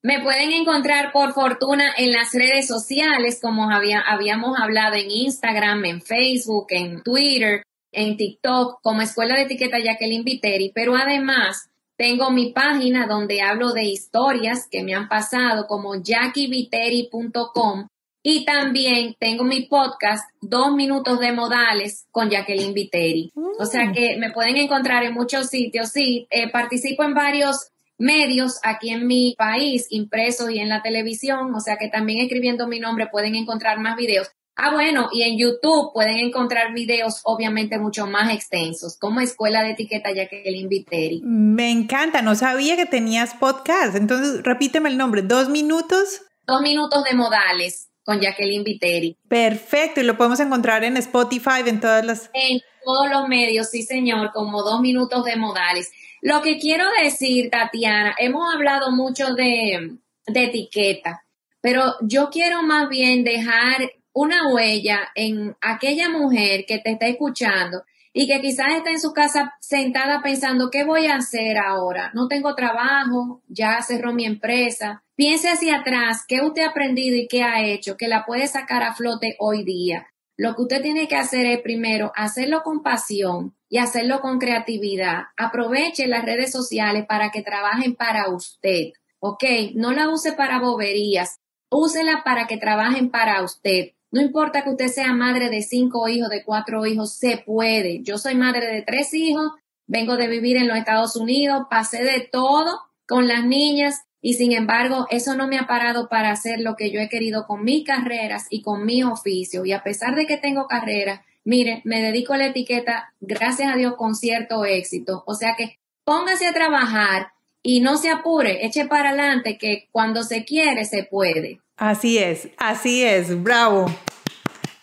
Me 0.04 0.20
pueden 0.20 0.52
encontrar 0.52 1.14
por 1.14 1.32
fortuna 1.34 1.86
en 1.98 2.12
las 2.12 2.34
redes 2.34 2.68
sociales, 2.68 3.40
como 3.42 3.70
habíamos 3.72 4.60
hablado 4.60 4.96
en 4.98 5.10
Instagram, 5.10 5.86
en 5.86 6.02
Facebook, 6.02 6.66
en 6.72 7.02
Twitter, 7.02 7.64
en 7.94 8.18
TikTok, 8.18 8.82
como 8.82 9.02
Escuela 9.04 9.36
de 9.36 9.44
Etiqueta 9.44 9.80
Jacqueline 9.80 10.26
Viteri, 10.26 10.74
pero 10.76 10.98
además 10.98 11.70
tengo 11.96 12.30
mi 12.30 12.52
página 12.52 13.08
donde 13.08 13.42
hablo 13.42 13.72
de 13.72 13.84
historias 13.86 14.68
que 14.70 14.84
me 14.84 14.96
han 14.96 15.08
pasado 15.08 15.66
como 15.66 15.96
jackieviteri.com 16.04 17.88
y 18.28 18.44
también 18.44 19.16
tengo 19.20 19.44
mi 19.44 19.68
podcast 19.68 20.28
Dos 20.42 20.74
Minutos 20.74 21.20
de 21.20 21.32
Modales 21.32 22.08
con 22.10 22.32
Jacqueline 22.32 22.74
Viteri. 22.74 23.32
O 23.60 23.68
sea 23.68 23.86
mm. 23.86 23.94
que 23.94 24.18
me 24.18 24.32
pueden 24.32 24.58
encontrar 24.58 25.04
en 25.04 25.14
muchos 25.14 25.50
sitios. 25.50 25.90
Sí, 25.90 26.26
eh, 26.32 26.50
participo 26.52 27.04
en 27.04 27.14
varios 27.14 27.70
medios 28.00 28.60
aquí 28.64 28.90
en 28.90 29.06
mi 29.06 29.36
país, 29.38 29.86
impresos 29.92 30.50
y 30.50 30.58
en 30.58 30.70
la 30.70 30.82
televisión. 30.82 31.54
O 31.54 31.60
sea 31.60 31.78
que 31.78 31.88
también 31.88 32.20
escribiendo 32.20 32.68
mi 32.68 32.80
nombre 32.80 33.10
pueden 33.12 33.36
encontrar 33.36 33.80
más 33.80 33.96
videos. 33.96 34.32
Ah, 34.56 34.72
bueno, 34.74 35.10
y 35.12 35.22
en 35.22 35.38
YouTube 35.38 35.94
pueden 35.94 36.18
encontrar 36.18 36.74
videos 36.74 37.22
obviamente 37.26 37.78
mucho 37.78 38.08
más 38.08 38.34
extensos, 38.34 38.98
como 38.98 39.20
Escuela 39.20 39.62
de 39.62 39.72
Etiqueta 39.72 40.12
Jacqueline 40.12 40.68
Viteri. 40.68 41.22
Me 41.24 41.70
encanta, 41.70 42.24
no 42.24 42.34
sabía 42.34 42.76
que 42.76 42.88
tenías 42.88 43.36
podcast. 43.36 43.96
Entonces, 43.96 44.42
repíteme 44.42 44.90
el 44.90 44.98
nombre, 44.98 45.22
dos 45.22 45.50
minutos. 45.50 46.24
Dos 46.48 46.62
minutos 46.62 47.04
de 47.04 47.14
modales 47.14 47.90
con 48.06 48.22
Jacqueline 48.22 48.64
Viteri. 48.64 49.18
Perfecto, 49.28 50.00
y 50.00 50.04
lo 50.04 50.16
podemos 50.16 50.40
encontrar 50.40 50.84
en 50.84 50.96
Spotify, 50.98 51.62
en 51.66 51.80
todas 51.80 52.06
las... 52.06 52.30
En 52.34 52.62
todos 52.84 53.10
los 53.10 53.28
medios, 53.28 53.70
sí 53.72 53.82
señor, 53.82 54.32
como 54.32 54.62
dos 54.62 54.80
minutos 54.80 55.26
de 55.26 55.36
modales. 55.36 55.92
Lo 56.22 56.42
que 56.42 56.60
quiero 56.60 56.86
decir, 57.02 57.50
Tatiana, 57.50 58.14
hemos 58.20 58.54
hablado 58.54 58.92
mucho 58.92 59.34
de, 59.34 59.98
de 60.28 60.44
etiqueta, 60.44 61.26
pero 61.62 61.96
yo 62.02 62.30
quiero 62.30 62.62
más 62.62 62.88
bien 62.90 63.24
dejar 63.24 63.92
una 64.14 64.54
huella 64.54 65.10
en 65.16 65.58
aquella 65.60 66.10
mujer 66.10 66.66
que 66.68 66.78
te 66.78 66.92
está 66.92 67.08
escuchando 67.08 67.84
y 68.14 68.28
que 68.28 68.40
quizás 68.40 68.68
está 68.76 68.92
en 68.92 69.02
su 69.02 69.14
casa 69.14 69.56
sentada 69.60 70.22
pensando, 70.22 70.70
¿qué 70.72 70.86
voy 70.86 71.08
a 71.08 71.18
hacer 71.18 71.58
ahora? 71.58 72.12
No 72.14 72.28
tengo 72.28 72.56
trabajo, 72.56 73.42
ya 73.48 73.82
cerró 73.82 74.14
mi 74.14 74.26
empresa. 74.26 75.04
Piense 75.18 75.48
hacia 75.48 75.78
atrás, 75.78 76.26
¿qué 76.28 76.42
usted 76.42 76.64
ha 76.64 76.72
aprendido 76.72 77.16
y 77.16 77.28
qué 77.28 77.42
ha 77.42 77.64
hecho 77.64 77.96
que 77.96 78.10
la 78.10 78.26
puede 78.26 78.48
sacar 78.48 78.84
a 78.84 78.94
flote 78.94 79.38
hoy 79.40 79.64
día? 79.64 80.08
Lo 80.38 80.56
que 80.56 80.64
usted 80.64 80.82
tiene 80.82 81.08
que 81.08 81.16
hacer 81.16 81.46
es 81.46 81.62
primero 81.62 82.12
hacerlo 82.16 82.64
con 82.64 82.84
pasión 82.84 83.56
y 83.70 83.78
hacerlo 83.78 84.20
con 84.20 84.40
creatividad. 84.40 85.28
Aproveche 85.38 86.08
las 86.08 86.26
redes 86.26 86.52
sociales 86.52 87.06
para 87.08 87.32
que 87.32 87.42
trabajen 87.42 87.96
para 87.96 88.30
usted. 88.30 88.92
¿Ok? 89.20 89.44
No 89.76 89.94
la 89.94 90.10
use 90.10 90.34
para 90.34 90.60
boberías. 90.60 91.40
Úsela 91.72 92.24
para 92.26 92.46
que 92.46 92.58
trabajen 92.58 93.10
para 93.10 93.42
usted. 93.42 93.92
No 94.12 94.22
importa 94.22 94.64
que 94.64 94.72
usted 94.72 94.88
sea 94.90 95.14
madre 95.14 95.50
de 95.50 95.62
cinco 95.62 96.10
hijos, 96.10 96.30
de 96.30 96.44
cuatro 96.44 96.86
hijos, 96.86 97.16
se 97.16 97.38
puede. 97.38 98.02
Yo 98.04 98.18
soy 98.18 98.36
madre 98.36 98.68
de 98.68 98.82
tres 98.82 99.14
hijos, 99.14 99.52
vengo 99.88 100.18
de 100.18 100.28
vivir 100.28 100.58
en 100.58 100.68
los 100.68 100.78
Estados 100.78 101.16
Unidos, 101.16 101.68
pasé 101.70 102.04
de 102.04 102.28
todo 102.30 102.82
con 103.08 103.30
las 103.30 103.46
niñas 103.46 104.02
y 104.26 104.34
sin 104.34 104.54
embargo 104.54 105.06
eso 105.12 105.36
no 105.36 105.48
me 105.48 105.60
ha 105.60 105.68
parado 105.68 106.10
para 106.10 106.32
hacer 106.32 106.60
lo 106.60 106.76
que 106.76 106.90
yo 106.90 107.00
he 107.00 107.10
querido 107.10 107.46
con 107.46 107.64
mis 107.64 107.86
carreras 107.86 108.48
y 108.50 108.64
con 108.64 108.84
mi 108.84 109.04
oficio. 109.04 109.66
Y 109.66 109.72
a 109.72 109.84
pesar 109.84 110.16
de 110.16 110.26
que 110.26 110.38
tengo 110.38 110.66
carrera, 110.66 111.24
mire, 111.44 111.82
me 111.84 112.02
dedico 112.02 112.34
a 112.34 112.38
la 112.38 112.48
etiqueta, 112.48 113.14
gracias 113.22 113.72
a 113.72 113.76
Dios, 113.76 113.94
con 113.96 114.16
cierto 114.16 114.66
éxito. 114.66 115.22
O 115.28 115.36
sea 115.36 115.54
que 115.56 115.78
póngase 116.04 116.48
a 116.48 116.54
trabajar 116.54 117.34
y 117.62 117.82
no 117.82 117.98
se 117.98 118.10
apure, 118.10 118.66
eche 118.66 118.88
para 118.88 119.10
adelante 119.10 119.60
que 119.60 119.90
cuando 119.92 120.24
se 120.24 120.44
quiere 120.44 120.86
se 120.86 121.04
puede. 121.04 121.60
Así 121.78 122.18
es, 122.18 122.50
así 122.58 123.04
es, 123.04 123.44
bravo. 123.44 123.96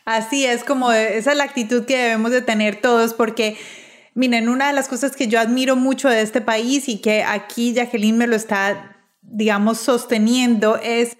Así 0.05 0.47
es 0.47 0.62
como 0.62 0.93
esa 0.93 1.32
es 1.32 1.36
la 1.36 1.43
actitud 1.43 1.84
que 1.84 1.99
debemos 1.99 2.30
de 2.30 2.43
tener 2.43 2.80
todos 2.80 3.12
porque 3.12 3.57
miren, 4.14 4.49
una 4.49 4.68
de 4.68 4.72
las 4.72 4.88
cosas 4.88 5.16
que 5.16 5.26
yo 5.26 5.40
admiro 5.40 5.76
mucho 5.76 6.09
de 6.09 6.22
este 6.22 6.40
país 6.40 6.88
y 6.88 6.99
que 6.99 7.22
aquí 7.22 7.72
Jacqueline 7.72 8.16
me 8.16 8.26
lo 8.26 8.36
está, 8.36 8.91
digamos, 9.32 9.78
sosteniendo 9.78 10.76
es 10.76 11.16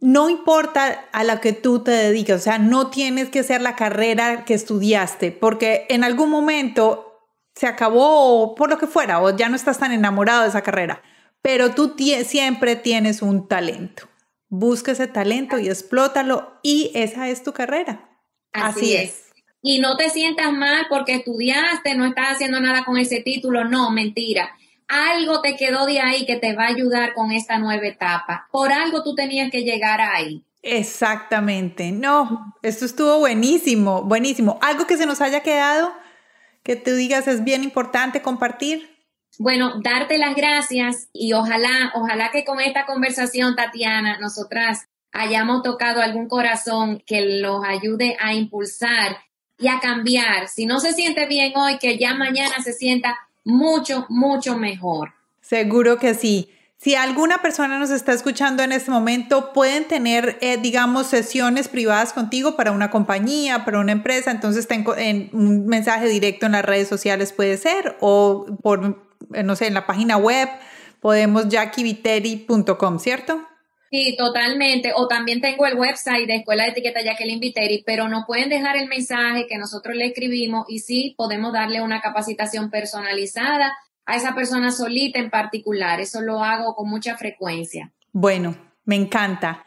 no 0.00 0.28
importa 0.28 1.06
a 1.12 1.24
la 1.24 1.40
que 1.40 1.54
tú 1.54 1.82
te 1.82 1.90
dediques, 1.90 2.36
o 2.36 2.38
sea, 2.38 2.58
no 2.58 2.90
tienes 2.90 3.30
que 3.30 3.42
ser 3.42 3.62
la 3.62 3.74
carrera 3.74 4.44
que 4.44 4.52
estudiaste, 4.52 5.32
porque 5.32 5.86
en 5.88 6.04
algún 6.04 6.28
momento 6.28 7.22
se 7.54 7.66
acabó 7.66 8.54
por 8.54 8.68
lo 8.68 8.76
que 8.76 8.86
fuera, 8.86 9.22
o 9.22 9.34
ya 9.34 9.48
no 9.48 9.56
estás 9.56 9.78
tan 9.78 9.92
enamorado 9.92 10.42
de 10.42 10.48
esa 10.48 10.62
carrera, 10.62 11.02
pero 11.40 11.70
tú 11.70 11.96
siempre 12.26 12.76
tienes 12.76 13.22
un 13.22 13.48
talento. 13.48 14.08
Busca 14.50 14.92
ese 14.92 15.06
talento 15.06 15.58
y 15.58 15.68
explótalo 15.68 16.58
y 16.62 16.90
esa 16.94 17.28
es 17.30 17.42
tu 17.42 17.52
carrera. 17.52 18.10
Así, 18.52 18.94
es. 18.94 19.32
Y 19.62 19.78
no 19.78 19.96
te 19.96 20.10
sientas 20.10 20.52
mal 20.52 20.86
porque 20.90 21.14
estudiaste, 21.14 21.94
no 21.94 22.04
estás 22.04 22.32
haciendo 22.32 22.60
nada 22.60 22.84
con 22.84 22.98
ese 22.98 23.20
título, 23.20 23.64
no, 23.64 23.90
mentira. 23.90 24.54
Algo 24.94 25.40
te 25.40 25.56
quedó 25.56 25.86
de 25.86 26.00
ahí 26.00 26.24
que 26.24 26.36
te 26.36 26.54
va 26.54 26.64
a 26.64 26.68
ayudar 26.68 27.14
con 27.14 27.32
esta 27.32 27.58
nueva 27.58 27.86
etapa. 27.86 28.48
Por 28.52 28.72
algo 28.72 29.02
tú 29.02 29.16
tenías 29.16 29.50
que 29.50 29.62
llegar 29.62 30.00
ahí. 30.00 30.44
Exactamente. 30.62 31.90
No, 31.90 32.54
esto 32.62 32.84
estuvo 32.84 33.18
buenísimo, 33.18 34.02
buenísimo. 34.02 34.58
Algo 34.62 34.86
que 34.86 34.96
se 34.96 35.06
nos 35.06 35.20
haya 35.20 35.40
quedado 35.40 35.92
que 36.62 36.76
tú 36.76 36.94
digas 36.94 37.26
es 37.26 37.42
bien 37.42 37.64
importante 37.64 38.22
compartir. 38.22 38.96
Bueno, 39.38 39.80
darte 39.82 40.16
las 40.16 40.36
gracias 40.36 41.08
y 41.12 41.32
ojalá, 41.32 41.92
ojalá 41.94 42.30
que 42.30 42.44
con 42.44 42.60
esta 42.60 42.86
conversación, 42.86 43.56
Tatiana, 43.56 44.18
nosotras 44.20 44.86
hayamos 45.10 45.62
tocado 45.62 46.02
algún 46.02 46.28
corazón 46.28 47.02
que 47.04 47.40
los 47.40 47.64
ayude 47.64 48.16
a 48.20 48.32
impulsar 48.32 49.18
y 49.58 49.68
a 49.68 49.80
cambiar. 49.80 50.48
Si 50.48 50.66
no 50.66 50.78
se 50.78 50.92
siente 50.92 51.26
bien 51.26 51.52
hoy, 51.56 51.78
que 51.78 51.98
ya 51.98 52.14
mañana 52.14 52.62
se 52.62 52.72
sienta 52.72 53.18
mucho, 53.44 54.06
mucho 54.08 54.56
mejor. 54.56 55.12
Seguro 55.40 55.98
que 55.98 56.14
sí. 56.14 56.50
Si 56.76 56.94
alguna 56.94 57.40
persona 57.40 57.78
nos 57.78 57.90
está 57.90 58.12
escuchando 58.12 58.62
en 58.62 58.72
este 58.72 58.90
momento, 58.90 59.52
pueden 59.52 59.88
tener, 59.88 60.36
eh, 60.40 60.58
digamos, 60.58 61.06
sesiones 61.06 61.68
privadas 61.68 62.12
contigo 62.12 62.56
para 62.56 62.72
una 62.72 62.90
compañía, 62.90 63.64
para 63.64 63.78
una 63.78 63.92
empresa. 63.92 64.30
Entonces, 64.30 64.66
tengo 64.68 64.94
en 64.96 65.30
un 65.32 65.66
mensaje 65.66 66.08
directo 66.08 66.46
en 66.46 66.52
las 66.52 66.64
redes 66.64 66.88
sociales 66.88 67.32
puede 67.32 67.56
ser 67.56 67.96
o 68.00 68.46
por 68.62 69.04
no 69.42 69.56
sé, 69.56 69.66
en 69.66 69.74
la 69.74 69.86
página 69.86 70.16
web, 70.16 70.48
podemos 71.00 71.48
jackieviteri.com, 71.48 72.98
¿cierto? 72.98 73.40
Sí, 73.94 74.16
totalmente. 74.18 74.90
O 74.96 75.06
también 75.06 75.40
tengo 75.40 75.66
el 75.66 75.78
website 75.78 76.26
de 76.26 76.34
Escuela 76.34 76.64
de 76.64 76.70
Etiqueta 76.70 77.00
Jacqueline 77.00 77.38
Viteri, 77.38 77.84
pero 77.86 78.08
nos 78.08 78.24
pueden 78.26 78.48
dejar 78.48 78.76
el 78.76 78.88
mensaje 78.88 79.46
que 79.46 79.56
nosotros 79.56 79.94
le 79.94 80.06
escribimos 80.06 80.66
y 80.68 80.80
sí 80.80 81.14
podemos 81.16 81.52
darle 81.52 81.80
una 81.80 82.00
capacitación 82.00 82.70
personalizada 82.70 83.72
a 84.04 84.16
esa 84.16 84.34
persona 84.34 84.72
solita 84.72 85.20
en 85.20 85.30
particular. 85.30 86.00
Eso 86.00 86.22
lo 86.22 86.42
hago 86.42 86.74
con 86.74 86.90
mucha 86.90 87.16
frecuencia. 87.16 87.92
Bueno, 88.10 88.56
me 88.84 88.96
encanta. 88.96 89.64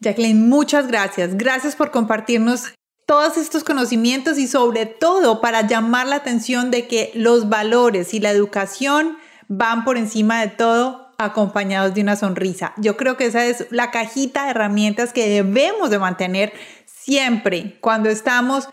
Jacqueline, 0.00 0.48
muchas 0.48 0.88
gracias. 0.88 1.36
Gracias 1.36 1.76
por 1.76 1.92
compartirnos 1.92 2.74
todos 3.06 3.36
estos 3.36 3.62
conocimientos 3.62 4.36
y 4.38 4.48
sobre 4.48 4.86
todo 4.86 5.40
para 5.40 5.64
llamar 5.64 6.08
la 6.08 6.16
atención 6.16 6.72
de 6.72 6.88
que 6.88 7.12
los 7.14 7.48
valores 7.48 8.14
y 8.14 8.18
la 8.18 8.32
educación 8.32 9.16
van 9.46 9.84
por 9.84 9.96
encima 9.96 10.40
de 10.40 10.48
todo 10.48 11.09
acompañados 11.24 11.94
de 11.94 12.00
una 12.00 12.16
sonrisa. 12.16 12.72
Yo 12.76 12.96
creo 12.96 13.16
que 13.16 13.26
esa 13.26 13.44
es 13.44 13.66
la 13.70 13.90
cajita 13.90 14.44
de 14.44 14.50
herramientas 14.50 15.12
que 15.12 15.28
debemos 15.28 15.90
de 15.90 15.98
mantener 15.98 16.52
siempre 16.86 17.78
cuando 17.80 18.08
estamos 18.08 18.68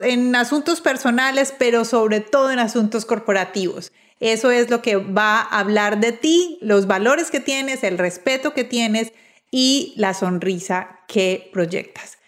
en 0.00 0.34
asuntos 0.36 0.80
personales, 0.80 1.54
pero 1.58 1.84
sobre 1.84 2.20
todo 2.20 2.50
en 2.50 2.58
asuntos 2.58 3.06
corporativos. 3.06 3.92
Eso 4.20 4.50
es 4.50 4.70
lo 4.70 4.82
que 4.82 4.96
va 4.96 5.40
a 5.40 5.60
hablar 5.60 6.00
de 6.00 6.12
ti, 6.12 6.58
los 6.60 6.86
valores 6.86 7.30
que 7.30 7.40
tienes, 7.40 7.84
el 7.84 7.98
respeto 7.98 8.54
que 8.54 8.64
tienes 8.64 9.12
y 9.50 9.94
la 9.96 10.14
sonrisa 10.14 11.00
que 11.06 11.50
proyectas. 11.52 12.18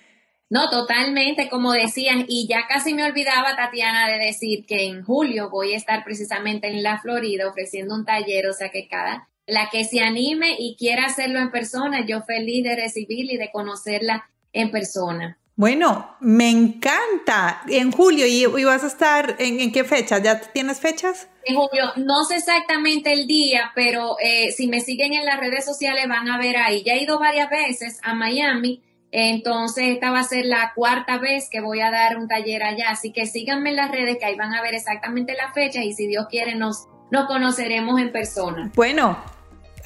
No, 0.51 0.71
totalmente, 0.71 1.51
como 1.51 1.73
decías, 1.73 2.25
y 2.27 2.47
ya 2.49 2.67
casi 2.69 2.95
me 2.95 3.05
olvidaba, 3.05 3.55
Tatiana, 3.55 4.09
de 4.09 4.19
decir 4.19 4.65
que 4.67 4.87
en 4.87 5.05
julio 5.05 5.51
voy 5.51 5.75
a 5.75 5.77
estar 5.77 6.05
precisamente 6.05 6.69
en 6.69 6.83
la 6.83 7.01
Florida 7.01 7.49
ofreciendo 7.49 7.95
un 7.95 8.07
taller, 8.07 8.47
o 8.49 8.55
sea 8.55 8.71
que 8.71 8.89
cada, 8.89 9.29
la 9.49 9.69
que 9.71 9.85
se 9.85 10.01
anime 10.01 10.55
y 10.59 10.77
quiera 10.77 11.07
hacerlo 11.07 11.41
en 11.41 11.51
persona, 11.51 12.07
yo 12.07 12.23
feliz 12.23 12.63
de 12.63 12.77
recibirla 12.77 13.33
y 13.33 13.37
de 13.37 13.51
conocerla 13.51 14.31
en 14.53 14.71
persona. 14.71 15.39
Bueno, 15.57 16.17
me 16.21 16.51
encanta. 16.51 17.63
En 17.69 17.91
julio, 17.91 18.25
¿y, 18.27 18.47
vas 18.63 18.85
a 18.85 18.87
estar 18.87 19.35
en, 19.41 19.73
qué 19.73 19.83
fecha? 19.83 20.19
¿Ya 20.19 20.41
tienes 20.41 20.79
fechas? 20.79 21.29
En 21.45 21.57
julio, 21.57 21.93
no 21.97 22.23
sé 22.23 22.37
exactamente 22.37 23.13
el 23.13 23.27
día, 23.27 23.73
pero 23.75 24.17
eh, 24.23 24.53
si 24.53 24.69
me 24.69 24.81
siguen 24.81 25.15
en 25.15 25.25
las 25.25 25.41
redes 25.41 25.65
sociales 25.65 26.07
van 26.09 26.29
a 26.29 26.39
ver 26.39 26.57
ahí. 26.59 26.85
Ya 26.85 26.93
he 26.93 27.03
ido 27.03 27.19
varias 27.19 27.51
veces 27.51 27.99
a 28.05 28.15
Miami 28.15 28.83
entonces, 29.11 29.89
esta 29.89 30.11
va 30.11 30.21
a 30.21 30.25
ser 30.25 30.45
la 30.45 30.73
cuarta 30.75 31.19
vez 31.19 31.49
que 31.51 31.61
voy 31.61 31.81
a 31.81 31.91
dar 31.91 32.19
un 32.19 32.29
taller 32.29 32.63
allá. 32.63 32.91
Así 32.91 33.13
que 33.13 33.27
síganme 33.27 33.71
en 33.71 33.77
las 33.77 33.91
redes 33.91 34.19
que 34.19 34.27
ahí 34.27 34.37
van 34.37 34.55
a 34.55 34.63
ver 34.63 34.75
exactamente 34.75 35.35
la 35.35 35.53
fecha 35.53 35.83
y 35.83 35.93
si 35.95 36.07
Dios 36.07 36.27
quiere 36.29 36.55
nos, 36.57 36.87
nos 37.11 37.27
conoceremos 37.27 38.01
en 38.01 38.13
persona. 38.13 38.71
Bueno, 38.75 39.19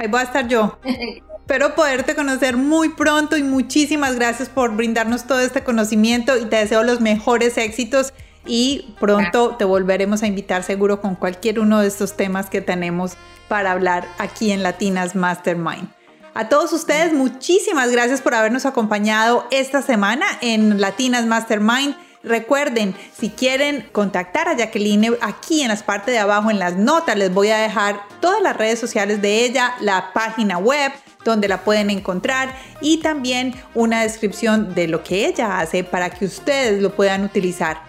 ahí 0.02 0.08
voy 0.08 0.20
a 0.20 0.24
estar 0.24 0.48
yo. 0.48 0.78
Espero 1.40 1.74
poderte 1.74 2.14
conocer 2.14 2.56
muy 2.56 2.90
pronto 2.90 3.36
y 3.36 3.42
muchísimas 3.42 4.14
gracias 4.14 4.48
por 4.48 4.74
brindarnos 4.76 5.24
todo 5.24 5.40
este 5.40 5.64
conocimiento 5.64 6.36
y 6.36 6.44
te 6.46 6.56
deseo 6.56 6.82
los 6.82 7.00
mejores 7.00 7.58
éxitos 7.58 8.12
y 8.46 8.94
pronto 9.00 9.56
te 9.56 9.64
volveremos 9.64 10.22
a 10.22 10.26
invitar 10.26 10.62
seguro 10.62 11.00
con 11.00 11.14
cualquier 11.14 11.60
uno 11.60 11.80
de 11.80 11.88
estos 11.88 12.16
temas 12.16 12.48
que 12.48 12.60
tenemos 12.60 13.14
para 13.48 13.72
hablar 13.72 14.06
aquí 14.18 14.52
en 14.52 14.62
Latinas 14.62 15.14
Mastermind. 15.14 15.88
A 16.34 16.48
todos 16.48 16.72
ustedes, 16.72 17.12
muchísimas 17.12 17.90
gracias 17.90 18.22
por 18.22 18.34
habernos 18.34 18.64
acompañado 18.64 19.46
esta 19.50 19.82
semana 19.82 20.24
en 20.40 20.80
Latinas 20.80 21.26
Mastermind. 21.26 21.94
Recuerden, 22.24 22.94
si 23.18 23.30
quieren 23.30 23.88
contactar 23.90 24.48
a 24.48 24.56
Jacqueline, 24.56 25.16
aquí 25.20 25.62
en 25.62 25.68
las 25.68 25.82
partes 25.82 26.14
de 26.14 26.20
abajo, 26.20 26.50
en 26.50 26.60
las 26.60 26.76
notas, 26.76 27.16
les 27.16 27.34
voy 27.34 27.50
a 27.50 27.58
dejar 27.58 28.00
todas 28.20 28.40
las 28.40 28.56
redes 28.56 28.78
sociales 28.78 29.20
de 29.20 29.44
ella, 29.44 29.74
la 29.80 30.12
página 30.12 30.58
web 30.58 30.92
donde 31.24 31.48
la 31.48 31.64
pueden 31.64 31.90
encontrar 31.90 32.54
y 32.80 32.98
también 32.98 33.54
una 33.74 34.02
descripción 34.02 34.74
de 34.74 34.88
lo 34.88 35.02
que 35.02 35.26
ella 35.26 35.58
hace 35.58 35.84
para 35.84 36.10
que 36.10 36.24
ustedes 36.24 36.80
lo 36.80 36.94
puedan 36.94 37.24
utilizar. 37.24 37.82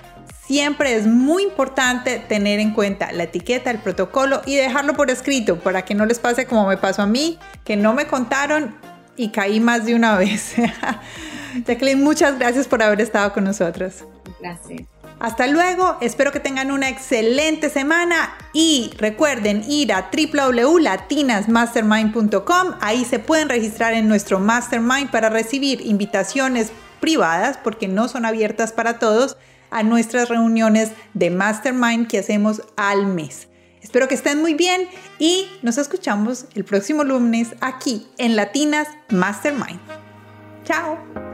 Siempre 0.46 0.96
es 0.96 1.08
muy 1.08 1.44
importante 1.44 2.20
tener 2.20 2.60
en 2.60 2.74
cuenta 2.74 3.12
la 3.12 3.24
etiqueta, 3.24 3.72
el 3.72 3.80
protocolo 3.80 4.42
y 4.46 4.56
dejarlo 4.56 4.94
por 4.94 5.10
escrito 5.10 5.60
para 5.60 5.84
que 5.84 5.96
no 5.96 6.06
les 6.06 6.20
pase 6.20 6.46
como 6.46 6.68
me 6.68 6.78
pasó 6.78 7.04
a 7.04 7.08
mí, 7.08 7.40
que 7.64 7.78
no 7.78 7.94
me 7.94 8.08
contaron 8.08 8.76
y 9.16 9.30
caí 9.30 9.60
más 9.60 9.86
de 9.86 9.94
una 9.96 10.18
vez. 10.18 10.56
Jacqueline, 11.66 12.04
muchas 12.04 12.40
gracias 12.40 12.68
por 12.68 12.82
haber 12.82 13.00
estado 13.02 13.32
con 13.34 13.44
nosotros. 13.44 14.06
Gracias. 14.40 14.82
Hasta 15.20 15.46
luego, 15.48 15.98
espero 16.02 16.32
que 16.34 16.42
tengan 16.42 16.72
una 16.72 16.90
excelente 16.90 17.70
semana 17.70 18.36
y 18.52 18.92
recuerden 18.98 19.64
ir 19.70 19.94
a 19.94 20.10
www.latinasmastermind.com, 20.12 22.74
ahí 22.82 23.06
se 23.06 23.20
pueden 23.20 23.48
registrar 23.48 23.94
en 23.94 24.10
nuestro 24.10 24.40
mastermind 24.40 25.12
para 25.12 25.30
recibir 25.30 25.80
invitaciones 25.80 26.74
privadas 27.00 27.58
porque 27.64 27.88
no 27.88 28.10
son 28.10 28.26
abiertas 28.26 28.74
para 28.74 29.00
todos 29.00 29.38
a 29.72 29.84
nuestras 29.84 30.28
reuniones 30.28 30.92
de 31.14 31.30
mastermind 31.30 32.08
que 32.08 32.20
hacemos 32.20 32.62
al 32.76 33.08
mes. 33.08 33.48
Espero 33.84 34.08
que 34.08 34.16
estén 34.16 34.42
muy 34.42 34.54
bien 34.54 34.88
y 35.20 35.48
nos 35.62 35.78
escuchamos 35.78 36.46
el 36.56 36.64
próximo 36.64 37.04
lunes 37.04 37.50
aquí 37.62 38.08
en 38.18 38.36
Latinas 38.36 38.88
Mastermind. 39.10 39.80
Chao. 40.64 41.33